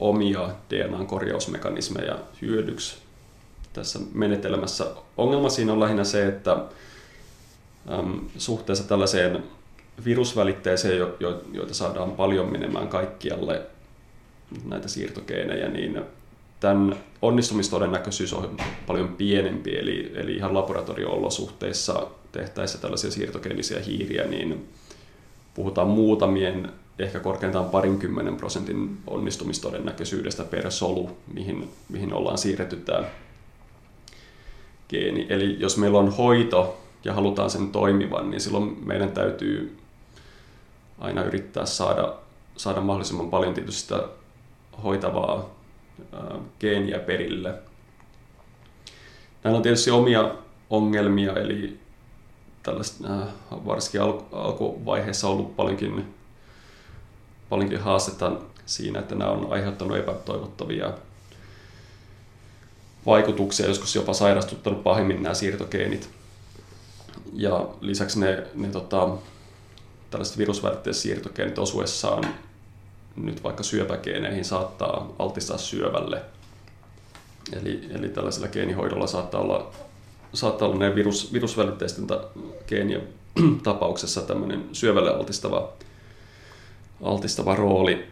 omia 0.00 0.48
DNA-korjausmekanismeja 0.70 2.18
hyödyksi 2.42 2.96
tässä 3.72 3.98
menetelmässä. 4.14 4.86
Ongelma 5.16 5.48
siinä 5.48 5.72
on 5.72 5.80
lähinnä 5.80 6.04
se, 6.04 6.26
että 6.26 6.56
suhteessa 8.38 8.88
tällaiseen 8.88 9.44
virusvälitteeseen, 10.04 10.98
jo, 10.98 11.16
jo, 11.20 11.42
joita 11.52 11.74
saadaan 11.74 12.12
paljon 12.12 12.52
menemään 12.52 12.88
kaikkialle 12.88 13.62
näitä 14.64 14.88
siirtogeenejä, 14.88 15.68
niin 15.68 16.02
tämän 16.60 16.96
onnistumistodennäköisyys 17.22 18.32
on 18.32 18.56
paljon 18.86 19.08
pienempi, 19.08 19.78
eli, 19.78 20.12
eli 20.14 20.36
ihan 20.36 20.54
laboratorio-olosuhteissa 20.54 22.06
tehtäessä 22.32 22.78
tällaisia 22.78 23.10
siirtogeenisiä 23.10 23.80
hiiriä, 23.80 24.24
niin 24.24 24.68
puhutaan 25.54 25.88
muutamien, 25.88 26.72
ehkä 26.98 27.20
korkeintaan 27.20 27.70
parinkymmenen 27.70 28.36
prosentin 28.36 28.98
onnistumistodennäköisyydestä 29.06 30.44
per 30.44 30.70
solu, 30.70 31.16
mihin, 31.34 31.70
mihin 31.88 32.12
ollaan 32.12 32.38
siirretty 32.38 32.76
tämä 32.76 33.04
geeni. 34.88 35.26
Eli 35.28 35.56
jos 35.58 35.76
meillä 35.76 35.98
on 35.98 36.12
hoito 36.12 36.80
ja 37.04 37.14
halutaan 37.14 37.50
sen 37.50 37.70
toimivan, 37.70 38.30
niin 38.30 38.40
silloin 38.40 38.78
meidän 38.84 39.12
täytyy 39.12 39.78
aina 40.98 41.22
yrittää 41.22 41.66
saada, 41.66 42.14
saada 42.56 42.80
mahdollisimman 42.80 43.30
paljon 43.30 43.54
tietysti 43.54 43.80
sitä 43.80 44.08
hoitavaa 44.82 45.50
geeniä 46.60 46.98
perille. 46.98 47.54
Näillä 49.44 49.56
on 49.56 49.62
tietysti 49.62 49.90
omia 49.90 50.34
ongelmia, 50.70 51.32
eli 51.32 51.78
tällaista, 52.62 53.08
varsinkin 53.50 54.00
alkuvaiheessa 54.32 55.28
ollut 55.28 55.56
paljonkin, 55.56 56.14
paljonkin 57.48 57.80
haastetta 57.80 58.32
siinä, 58.66 58.98
että 58.98 59.14
nämä 59.14 59.30
on 59.30 59.52
aiheuttanut 59.52 59.96
epätoivottavia 59.96 60.92
vaikutuksia, 63.06 63.66
joskus 63.66 63.94
jopa 63.94 64.14
sairastuttanut 64.14 64.82
pahimmin 64.82 65.22
nämä 65.22 65.34
siirtogeenit. 65.34 66.21
Ja 67.32 67.68
lisäksi 67.80 68.20
ne, 68.20 68.46
ne 68.54 68.68
tota, 68.68 69.08
tällaiset 70.10 70.38
virusvälitteiset 70.38 71.02
siirtogeenit 71.02 71.58
osuessaan 71.58 72.24
nyt 73.16 73.42
vaikka 73.42 73.62
syöpägeeneihin 73.62 74.44
saattaa 74.44 75.14
altistaa 75.18 75.58
syövälle. 75.58 76.22
Eli, 77.52 77.88
eli 77.90 78.08
tällaisella 78.08 78.48
geenihoidolla 78.48 79.06
saattaa 79.06 79.40
olla, 79.40 79.70
saattaa 80.34 80.68
olla 80.68 80.78
ne 80.78 80.94
virus, 80.94 81.32
virusvälitteisten 81.32 82.06
ta, 82.06 82.24
geenien 82.66 83.08
tapauksessa 83.62 84.20
tämmöinen 84.20 84.64
syövälle 84.72 85.10
altistava, 85.10 85.72
altistava 87.02 87.54
rooli. 87.54 88.06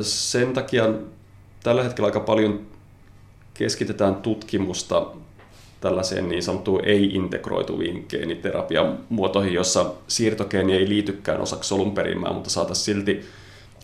Sen 0.00 0.52
takia 0.52 0.90
tällä 1.62 1.82
hetkellä 1.82 2.06
aika 2.06 2.20
paljon 2.20 2.66
keskitetään 3.54 4.14
tutkimusta 4.14 5.06
tällaiseen 5.86 6.28
niin 6.28 6.42
sanottuun 6.42 6.84
ei-integroituviin 6.84 8.06
geeniterapian 8.08 8.98
muotoihin, 9.08 9.52
jossa 9.52 9.92
siirtogeeni 10.08 10.72
ei 10.72 10.88
liitykään 10.88 11.40
osaksi 11.40 11.68
solunperimää, 11.68 12.32
mutta 12.32 12.50
saataisiin 12.50 12.84
silti 12.84 13.26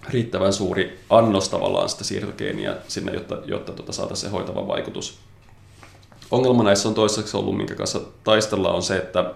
riittävän 0.08 0.52
suuri 0.52 1.00
annos 1.10 1.48
tavallaan 1.48 1.88
sitä 1.88 2.04
siirtogeeniä 2.04 2.76
sinne, 2.88 3.12
jotta, 3.12 3.38
jotta 3.44 3.72
tuota 3.72 3.92
saataisiin 3.92 4.30
se 4.30 4.36
hoitava 4.36 4.66
vaikutus. 4.66 5.18
Ongelma 6.30 6.62
näissä 6.62 6.88
on 6.88 6.94
toiseksi 6.94 7.36
ollut, 7.36 7.56
minkä 7.56 7.74
kanssa 7.74 8.00
taistellaan, 8.24 8.74
on 8.74 8.82
se, 8.82 8.96
että 8.96 9.34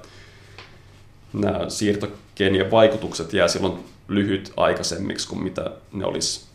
nämä 1.32 1.70
siirtogeenien 1.70 2.70
vaikutukset 2.70 3.32
jää 3.32 3.48
silloin 3.48 3.78
lyhyt 4.08 4.52
aikaisemmiksi 4.56 5.28
kuin 5.28 5.42
mitä 5.42 5.70
ne 5.92 6.04
olisi 6.06 6.46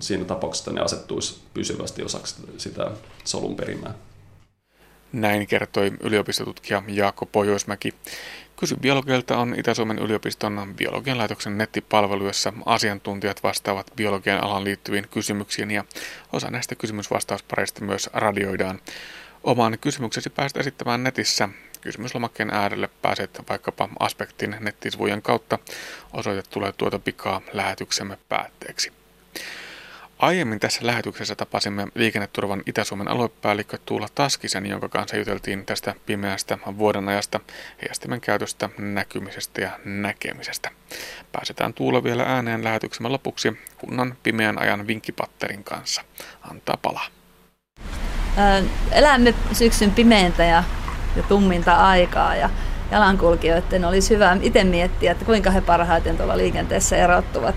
siinä 0.00 0.24
tapauksessa, 0.24 0.70
että 0.70 0.80
ne 0.80 0.84
asettuisi 0.84 1.40
pysyvästi 1.54 2.02
osaksi 2.02 2.34
sitä 2.58 2.90
solun 3.24 3.56
perimää. 3.56 3.94
Näin 5.14 5.46
kertoi 5.46 5.92
yliopistotutkija 6.00 6.82
Jaakko 6.88 7.26
Pohjoismäki. 7.26 7.94
Kysy 8.56 8.76
biologilta 8.76 9.38
on 9.38 9.54
Itä-Suomen 9.58 9.98
yliopiston 9.98 10.74
biologian 10.76 11.18
laitoksen 11.18 11.58
nettipalvelu, 11.58 12.26
jossa 12.26 12.52
asiantuntijat 12.66 13.42
vastaavat 13.42 13.92
biologian 13.96 14.44
alan 14.44 14.64
liittyviin 14.64 15.08
kysymyksiin 15.08 15.70
ja 15.70 15.84
osa 16.32 16.50
näistä 16.50 16.74
kysymysvastauspareista 16.74 17.84
myös 17.84 18.10
radioidaan. 18.12 18.80
Oman 19.44 19.78
kysymyksesi 19.80 20.30
pääset 20.30 20.56
esittämään 20.56 21.04
netissä. 21.04 21.48
Kysymyslomakkeen 21.80 22.50
äärelle 22.50 22.88
pääset 23.02 23.42
vaikkapa 23.48 23.88
Aspektin 24.00 24.56
nettisivujen 24.60 25.22
kautta. 25.22 25.58
Osoite 26.12 26.42
tulee 26.50 26.72
tuota 26.72 26.98
pikaa 26.98 27.40
lähetyksemme 27.52 28.18
päätteeksi. 28.28 29.03
Aiemmin 30.18 30.60
tässä 30.60 30.86
lähetyksessä 30.86 31.34
tapasimme 31.34 31.86
liikenneturvan 31.94 32.62
Itä-Suomen 32.66 33.08
aluepäällikkö 33.08 33.78
Tuula 33.86 34.06
Taskisen, 34.14 34.66
jonka 34.66 34.88
kanssa 34.88 35.16
juteltiin 35.16 35.66
tästä 35.66 35.94
pimeästä 36.06 36.58
vuoden 36.78 37.08
ajasta, 37.08 37.40
heijastimen 37.82 38.20
käytöstä, 38.20 38.70
näkymisestä 38.78 39.60
ja 39.60 39.70
näkemisestä. 39.84 40.70
Pääsetään 41.32 41.74
Tuula 41.74 42.04
vielä 42.04 42.22
ääneen 42.22 42.64
lähetyksemme 42.64 43.08
lopuksi 43.08 43.58
kunnan 43.78 44.16
pimeän 44.22 44.58
ajan 44.58 44.86
vinkkipatterin 44.86 45.64
kanssa. 45.64 46.02
Antaa 46.50 46.78
palaa. 46.82 47.06
Elämme 48.92 49.34
syksyn 49.52 49.90
pimeintä 49.90 50.44
ja, 50.44 50.64
ja 51.16 51.22
tumminta 51.22 51.74
aikaa 51.74 52.36
ja 52.36 52.50
jalankulkijoiden 52.90 53.84
olisi 53.84 54.14
hyvä 54.14 54.36
itse 54.42 54.64
miettiä, 54.64 55.12
että 55.12 55.24
kuinka 55.24 55.50
he 55.50 55.60
parhaiten 55.60 56.16
tuolla 56.16 56.36
liikenteessä 56.36 56.96
erottuvat 56.96 57.54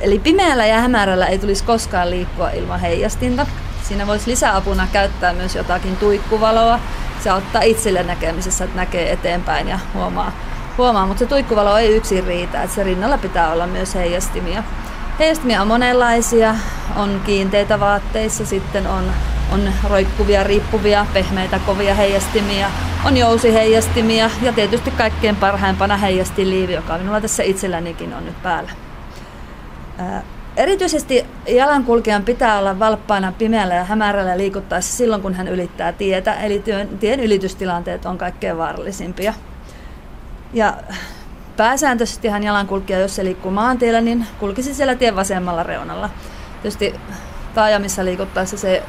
Eli 0.00 0.18
pimeällä 0.18 0.66
ja 0.66 0.80
hämärällä 0.80 1.26
ei 1.26 1.38
tulisi 1.38 1.64
koskaan 1.64 2.10
liikkua 2.10 2.50
ilman 2.50 2.80
heijastinta. 2.80 3.46
Siinä 3.82 4.06
voisi 4.06 4.30
lisäapuna 4.30 4.88
käyttää 4.92 5.32
myös 5.32 5.54
jotakin 5.54 5.96
tuikkuvaloa. 5.96 6.80
Se 7.24 7.30
auttaa 7.30 7.62
itselle 7.62 8.02
näkemisessä, 8.02 8.64
että 8.64 8.76
näkee 8.76 9.12
eteenpäin 9.12 9.68
ja 9.68 9.78
huomaa, 9.94 10.32
huomaa. 10.78 11.06
mutta 11.06 11.18
se 11.18 11.26
tuikkuvalo 11.26 11.78
ei 11.78 11.96
yksin 11.96 12.24
riitä, 12.24 12.62
että 12.62 12.74
se 12.74 12.82
rinnalla 12.82 13.18
pitää 13.18 13.52
olla 13.52 13.66
myös 13.66 13.94
heijastimia. 13.94 14.62
Heijastimia 15.18 15.62
on 15.62 15.68
monenlaisia, 15.68 16.54
on 16.96 17.20
kiinteitä 17.26 17.80
vaatteissa, 17.80 18.46
sitten 18.46 18.86
on, 18.86 19.12
on 19.52 19.72
roikkuvia, 19.88 20.44
riippuvia, 20.44 21.06
pehmeitä, 21.12 21.60
kovia 21.66 21.94
heijastimia, 21.94 22.70
on 23.04 23.16
jousiheijastimia 23.16 24.30
ja 24.42 24.52
tietysti 24.52 24.90
kaikkein 24.90 25.36
parhaimpana 25.36 25.96
heijastiliivi, 25.96 26.72
joka 26.72 26.98
minulla 26.98 27.20
tässä 27.20 27.42
itsellänikin 27.42 28.14
on 28.14 28.26
nyt 28.26 28.42
päällä. 28.42 28.70
Erityisesti 30.56 31.26
jalankulkijan 31.48 32.22
pitää 32.22 32.58
olla 32.58 32.78
valppaana 32.78 33.32
pimeällä 33.32 33.74
ja 33.74 33.84
hämärällä 33.84 34.38
liikuttaessa 34.38 34.96
silloin, 34.96 35.22
kun 35.22 35.34
hän 35.34 35.48
ylittää 35.48 35.92
tietä, 35.92 36.34
eli 36.34 36.58
työn, 36.58 36.88
tien 36.88 37.20
ylitystilanteet 37.20 38.06
on 38.06 38.18
kaikkein 38.18 38.58
vaarallisimpia. 38.58 39.34
Ja 40.52 40.76
pääsääntöisesti 41.56 42.28
hän 42.28 42.42
jalankulkija, 42.42 42.98
jos 42.98 43.16
se 43.16 43.24
liikkuu 43.24 43.50
maantiellä, 43.50 44.00
niin 44.00 44.26
kulkisi 44.38 44.74
siellä 44.74 44.94
tien 44.94 45.16
vasemmalla 45.16 45.62
reunalla. 45.62 46.10
Tietysti 46.62 46.94
taajamissa 47.54 48.04
liikuttaessa 48.04 48.56
se 48.56 48.82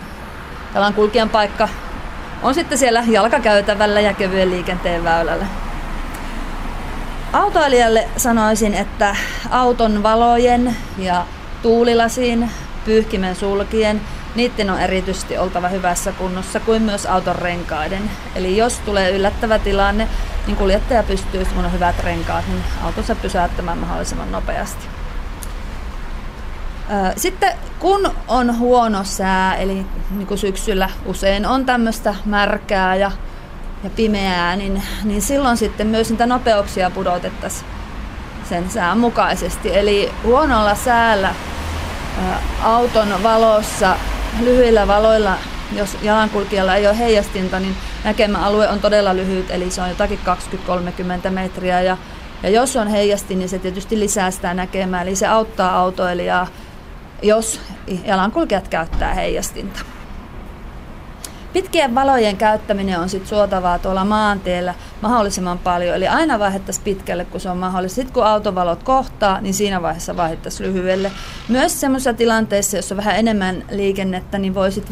jalankulkijan 0.76 1.30
paikka 1.30 1.70
on 2.44 2.54
sitten 2.54 2.78
siellä 2.78 3.04
jalkakäytävällä 3.08 4.00
ja 4.00 4.14
kevyen 4.14 4.52
liikenteen 4.52 5.04
väylällä. 5.04 5.46
Autoilijalle 7.34 8.08
sanoisin, 8.18 8.74
että 8.74 9.16
auton 9.50 10.04
valojen 10.04 10.76
ja 10.98 11.26
tuulilasin, 11.62 12.52
pyyhkimen 12.86 13.36
sulkien, 13.36 14.02
niiden 14.36 14.70
on 14.70 14.80
erityisesti 14.80 15.38
oltava 15.38 15.68
hyvässä 15.68 16.12
kunnossa 16.12 16.60
kuin 16.60 16.82
myös 16.82 17.06
auton 17.06 17.36
renkaiden. 17.36 18.12
Eli 18.36 18.58
jos 18.58 18.80
tulee 18.80 19.12
yllättävä 19.12 19.60
tilanne, 19.60 20.08
niin 20.48 20.58
kuljettaja 20.58 21.04
pystyy, 21.04 21.46
kun 21.46 21.66
on 21.66 21.74
hyvät 21.74 22.04
renkaat, 22.04 22.48
niin 22.48 22.64
autonsa 22.84 23.16
pysäyttämään 23.16 23.78
mahdollisimman 23.78 24.32
nopeasti. 24.32 24.86
Sitten 27.16 27.54
kun 27.80 28.12
on 28.28 28.60
huono 28.60 29.04
sää, 29.04 29.56
eli 29.56 29.86
niin 30.12 30.28
kuin 30.28 30.38
syksyllä 30.38 30.90
usein 31.06 31.46
on 31.46 31.66
tämmöistä 31.66 32.16
märkää 32.26 32.96
ja 32.96 33.12
ja 33.84 33.90
pimeää, 33.90 34.56
niin, 34.56 34.84
niin 35.04 35.22
silloin 35.22 35.58
sitten 35.58 35.88
myös 35.88 36.10
niitä 36.10 36.26
nopeuksia 36.26 36.90
pudotettaisiin 36.90 37.66
sen 38.50 38.70
sään 38.70 38.98
mukaisesti. 38.98 39.78
Eli 39.78 40.12
huonolla 40.24 40.76
säällä 40.76 41.36
auton 42.64 43.24
valossa, 43.24 43.96
lyhyillä 44.40 44.88
valoilla, 44.88 45.38
jos 45.76 45.98
jalankulkijalla 46.02 46.76
ei 46.76 46.88
ole 46.88 46.98
heijastinta, 46.98 47.60
niin 47.60 47.76
näkemäalue 48.04 48.70
on 48.70 48.80
todella 48.80 49.16
lyhyt, 49.16 49.52
eli 49.52 49.72
se 49.72 49.82
on 49.82 49.90
jotakin 49.90 50.20
20-30 51.28 51.30
metriä. 51.30 51.82
Ja, 51.82 51.98
ja 52.44 52.50
jos 52.50 52.76
on 52.76 52.88
heijastin, 52.88 53.40
niin 53.40 53.50
se 53.50 53.60
tietysti 53.60 54.00
lisää 54.00 54.32
sitä 54.32 54.54
näkemää, 54.54 55.02
eli 55.02 55.16
se 55.16 55.28
auttaa 55.28 55.78
autoilijaa, 55.78 56.48
jos 57.22 57.62
jalankulkijat 58.06 58.68
käyttää 58.68 59.14
heijastinta. 59.14 59.80
Pitkien 61.54 61.96
valojen 61.96 62.38
käyttäminen 62.38 63.00
on 63.00 63.10
sitten 63.10 63.30
suotavaa 63.30 63.80
tuolla 63.80 64.06
maanteellä 64.06 64.74
mahdollisimman 65.02 65.60
paljon, 65.60 65.96
eli 65.96 66.08
aina 66.08 66.40
vaihdettaisiin 66.40 66.84
pitkälle, 66.84 67.26
kun 67.26 67.40
se 67.40 67.50
on 67.50 67.58
mahdollista. 67.58 67.96
Sitten 67.96 68.14
kun 68.14 68.26
autovalot 68.26 68.84
kohtaa, 68.84 69.42
niin 69.42 69.54
siinä 69.54 69.82
vaiheessa 69.82 70.18
vaihdettaisiin 70.18 70.70
lyhyelle. 70.70 71.12
Myös 71.48 71.82
sellaisissa 71.82 72.14
tilanteissa, 72.14 72.78
jossa 72.78 72.96
on 72.96 72.98
vähän 72.98 73.16
enemmän 73.16 73.64
liikennettä, 73.72 74.38
niin 74.38 74.56
voisit 74.56 74.90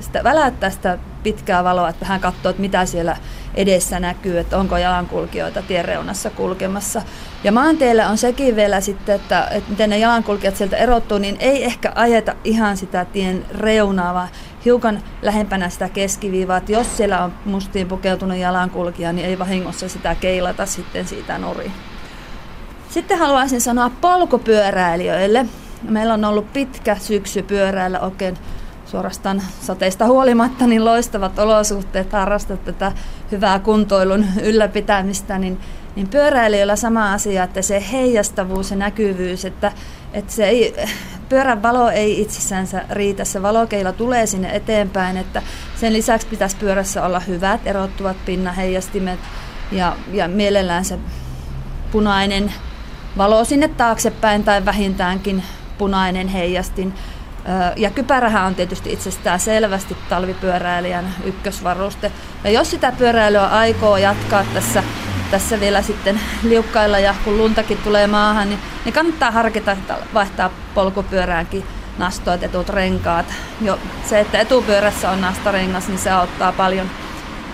sitä, 0.00 0.24
väläyttää 0.24 0.70
sitä 0.70 0.98
pitkää 1.32 1.64
valoa, 1.64 1.88
että 1.88 2.00
vähän 2.00 2.20
katsoa, 2.20 2.50
että 2.50 2.62
mitä 2.62 2.86
siellä 2.86 3.16
edessä 3.54 4.00
näkyy, 4.00 4.38
että 4.38 4.58
onko 4.58 4.76
jalankulkijoita 4.76 5.62
tienreunassa 5.62 6.30
kulkemassa. 6.30 7.02
Ja 7.44 7.52
maanteillä 7.52 8.08
on 8.08 8.18
sekin 8.18 8.56
vielä 8.56 8.80
sitten, 8.80 9.14
että, 9.14 9.48
että 9.50 9.70
miten 9.70 9.90
ne 9.90 9.98
jalankulkijat 9.98 10.56
sieltä 10.56 10.76
erottuu, 10.76 11.18
niin 11.18 11.36
ei 11.40 11.64
ehkä 11.64 11.92
ajeta 11.94 12.34
ihan 12.44 12.76
sitä 12.76 13.04
tien 13.04 13.44
reunaa, 13.50 14.14
vaan 14.14 14.28
hiukan 14.64 15.02
lähempänä 15.22 15.68
sitä 15.68 15.88
keskiviivaa, 15.88 16.56
että 16.56 16.72
jos 16.72 16.96
siellä 16.96 17.24
on 17.24 17.32
mustiin 17.44 17.88
pukeutunut 17.88 18.36
jalankulkija, 18.36 19.12
niin 19.12 19.26
ei 19.26 19.38
vahingossa 19.38 19.88
sitä 19.88 20.14
keilata 20.14 20.66
sitten 20.66 21.06
siitä 21.06 21.38
nuriin. 21.38 21.72
Sitten 22.90 23.18
haluaisin 23.18 23.60
sanoa 23.60 23.90
polkupyöräilijöille. 24.00 25.46
Meillä 25.82 26.14
on 26.14 26.24
ollut 26.24 26.52
pitkä 26.52 26.96
syksy 26.96 27.42
pyöräillä 27.42 28.00
oikein 28.00 28.38
suorastaan 28.90 29.42
sateista 29.60 30.06
huolimatta, 30.06 30.66
niin 30.66 30.84
loistavat 30.84 31.38
olosuhteet 31.38 32.12
harrastaa 32.12 32.56
tätä 32.56 32.92
hyvää 33.30 33.58
kuntoilun 33.58 34.26
ylläpitämistä, 34.42 35.38
niin, 35.38 35.60
niin 35.96 36.08
pyöräilijöillä 36.08 36.76
sama 36.76 37.12
asia, 37.12 37.44
että 37.44 37.62
se 37.62 37.84
heijastavuus 37.92 38.70
ja 38.70 38.76
näkyvyys, 38.76 39.44
että, 39.44 39.72
että 40.12 40.32
se 40.32 40.44
ei, 40.44 40.76
pyörän 41.28 41.62
valo 41.62 41.90
ei 41.90 42.20
itsessänsä 42.20 42.84
riitä, 42.90 43.24
se 43.24 43.42
valokeila 43.42 43.92
tulee 43.92 44.26
sinne 44.26 44.56
eteenpäin, 44.56 45.16
että 45.16 45.42
sen 45.76 45.92
lisäksi 45.92 46.26
pitäisi 46.26 46.56
pyörässä 46.56 47.04
olla 47.04 47.20
hyvät 47.20 47.66
erottuvat 47.66 48.16
pinnaheijastimet 48.26 49.20
ja, 49.72 49.96
ja 50.12 50.28
mielellään 50.28 50.84
se 50.84 50.98
punainen 51.92 52.52
valo 53.18 53.44
sinne 53.44 53.68
taaksepäin 53.68 54.44
tai 54.44 54.64
vähintäänkin 54.64 55.42
punainen 55.78 56.28
heijastin. 56.28 56.94
Ja 57.76 57.90
kypärähän 57.90 58.46
on 58.46 58.54
tietysti 58.54 58.92
itsestään 58.92 59.40
selvästi 59.40 59.96
talvipyöräilijän 60.08 61.14
ykkösvaruste. 61.24 62.12
Ja 62.44 62.50
jos 62.50 62.70
sitä 62.70 62.92
pyöräilyä 62.92 63.46
aikoo 63.46 63.96
jatkaa 63.96 64.44
tässä, 64.54 64.82
tässä 65.30 65.60
vielä 65.60 65.82
sitten 65.82 66.20
liukkailla 66.42 66.98
ja 66.98 67.14
kun 67.24 67.38
luntakin 67.38 67.78
tulee 67.78 68.06
maahan, 68.06 68.48
niin, 68.48 68.60
niin 68.84 68.92
kannattaa 68.92 69.30
harkita 69.30 69.76
vaihtaa 70.14 70.50
polkupyöräänkin 70.74 71.64
nastoitetut 71.98 72.68
renkaat. 72.68 73.26
Jo 73.60 73.78
se, 74.04 74.20
että 74.20 74.38
etupyörässä 74.38 75.10
on 75.10 75.20
nastarengas, 75.20 75.88
niin 75.88 75.98
se 75.98 76.10
auttaa 76.10 76.52
paljon, 76.52 76.90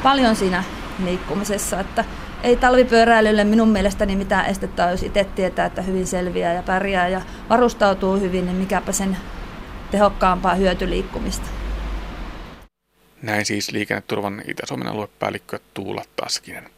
paljon 0.03 0.37
siinä 0.37 0.65
liikkumisessa. 1.05 1.81
Että 1.81 2.05
ei 2.43 2.57
talvipyöräilylle 2.57 3.45
minun 3.45 3.69
mielestäni 3.69 4.17
mitään 4.17 4.47
estettä, 4.47 4.91
jos 4.91 5.03
itse 5.03 5.25
tietää, 5.25 5.67
että 5.67 5.83
hyvin 5.83 6.07
selviää 6.07 6.53
ja 6.53 6.63
pärjää 6.63 7.09
ja 7.09 7.21
varustautuu 7.51 8.21
hyvin, 8.21 8.47
niin 8.47 8.57
mikäpä 8.57 8.93
sen 8.93 9.17
tehokkaampaa 9.95 10.55
hyötyliikkumista. 10.55 11.47
Näin 13.23 13.47
siis 13.47 13.73
liikenneturvan 13.73 14.43
Itä-Suomen 14.49 14.89
aluepäällikkö 14.89 15.59
Tuula 15.75 16.05
Taskinen. 16.17 16.71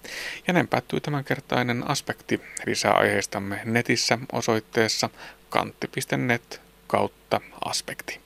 Ja 0.47 0.53
näin 0.53 0.69
päättyy 0.69 1.01
tämänkertainen 1.01 1.91
aspekti. 1.91 2.41
Lisää 2.67 2.93
aiheistamme 2.93 3.61
netissä 3.65 4.19
osoitteessa 4.33 5.11
kantti.net 5.51 6.61
kautta 6.87 7.41
aspekti. 7.65 8.26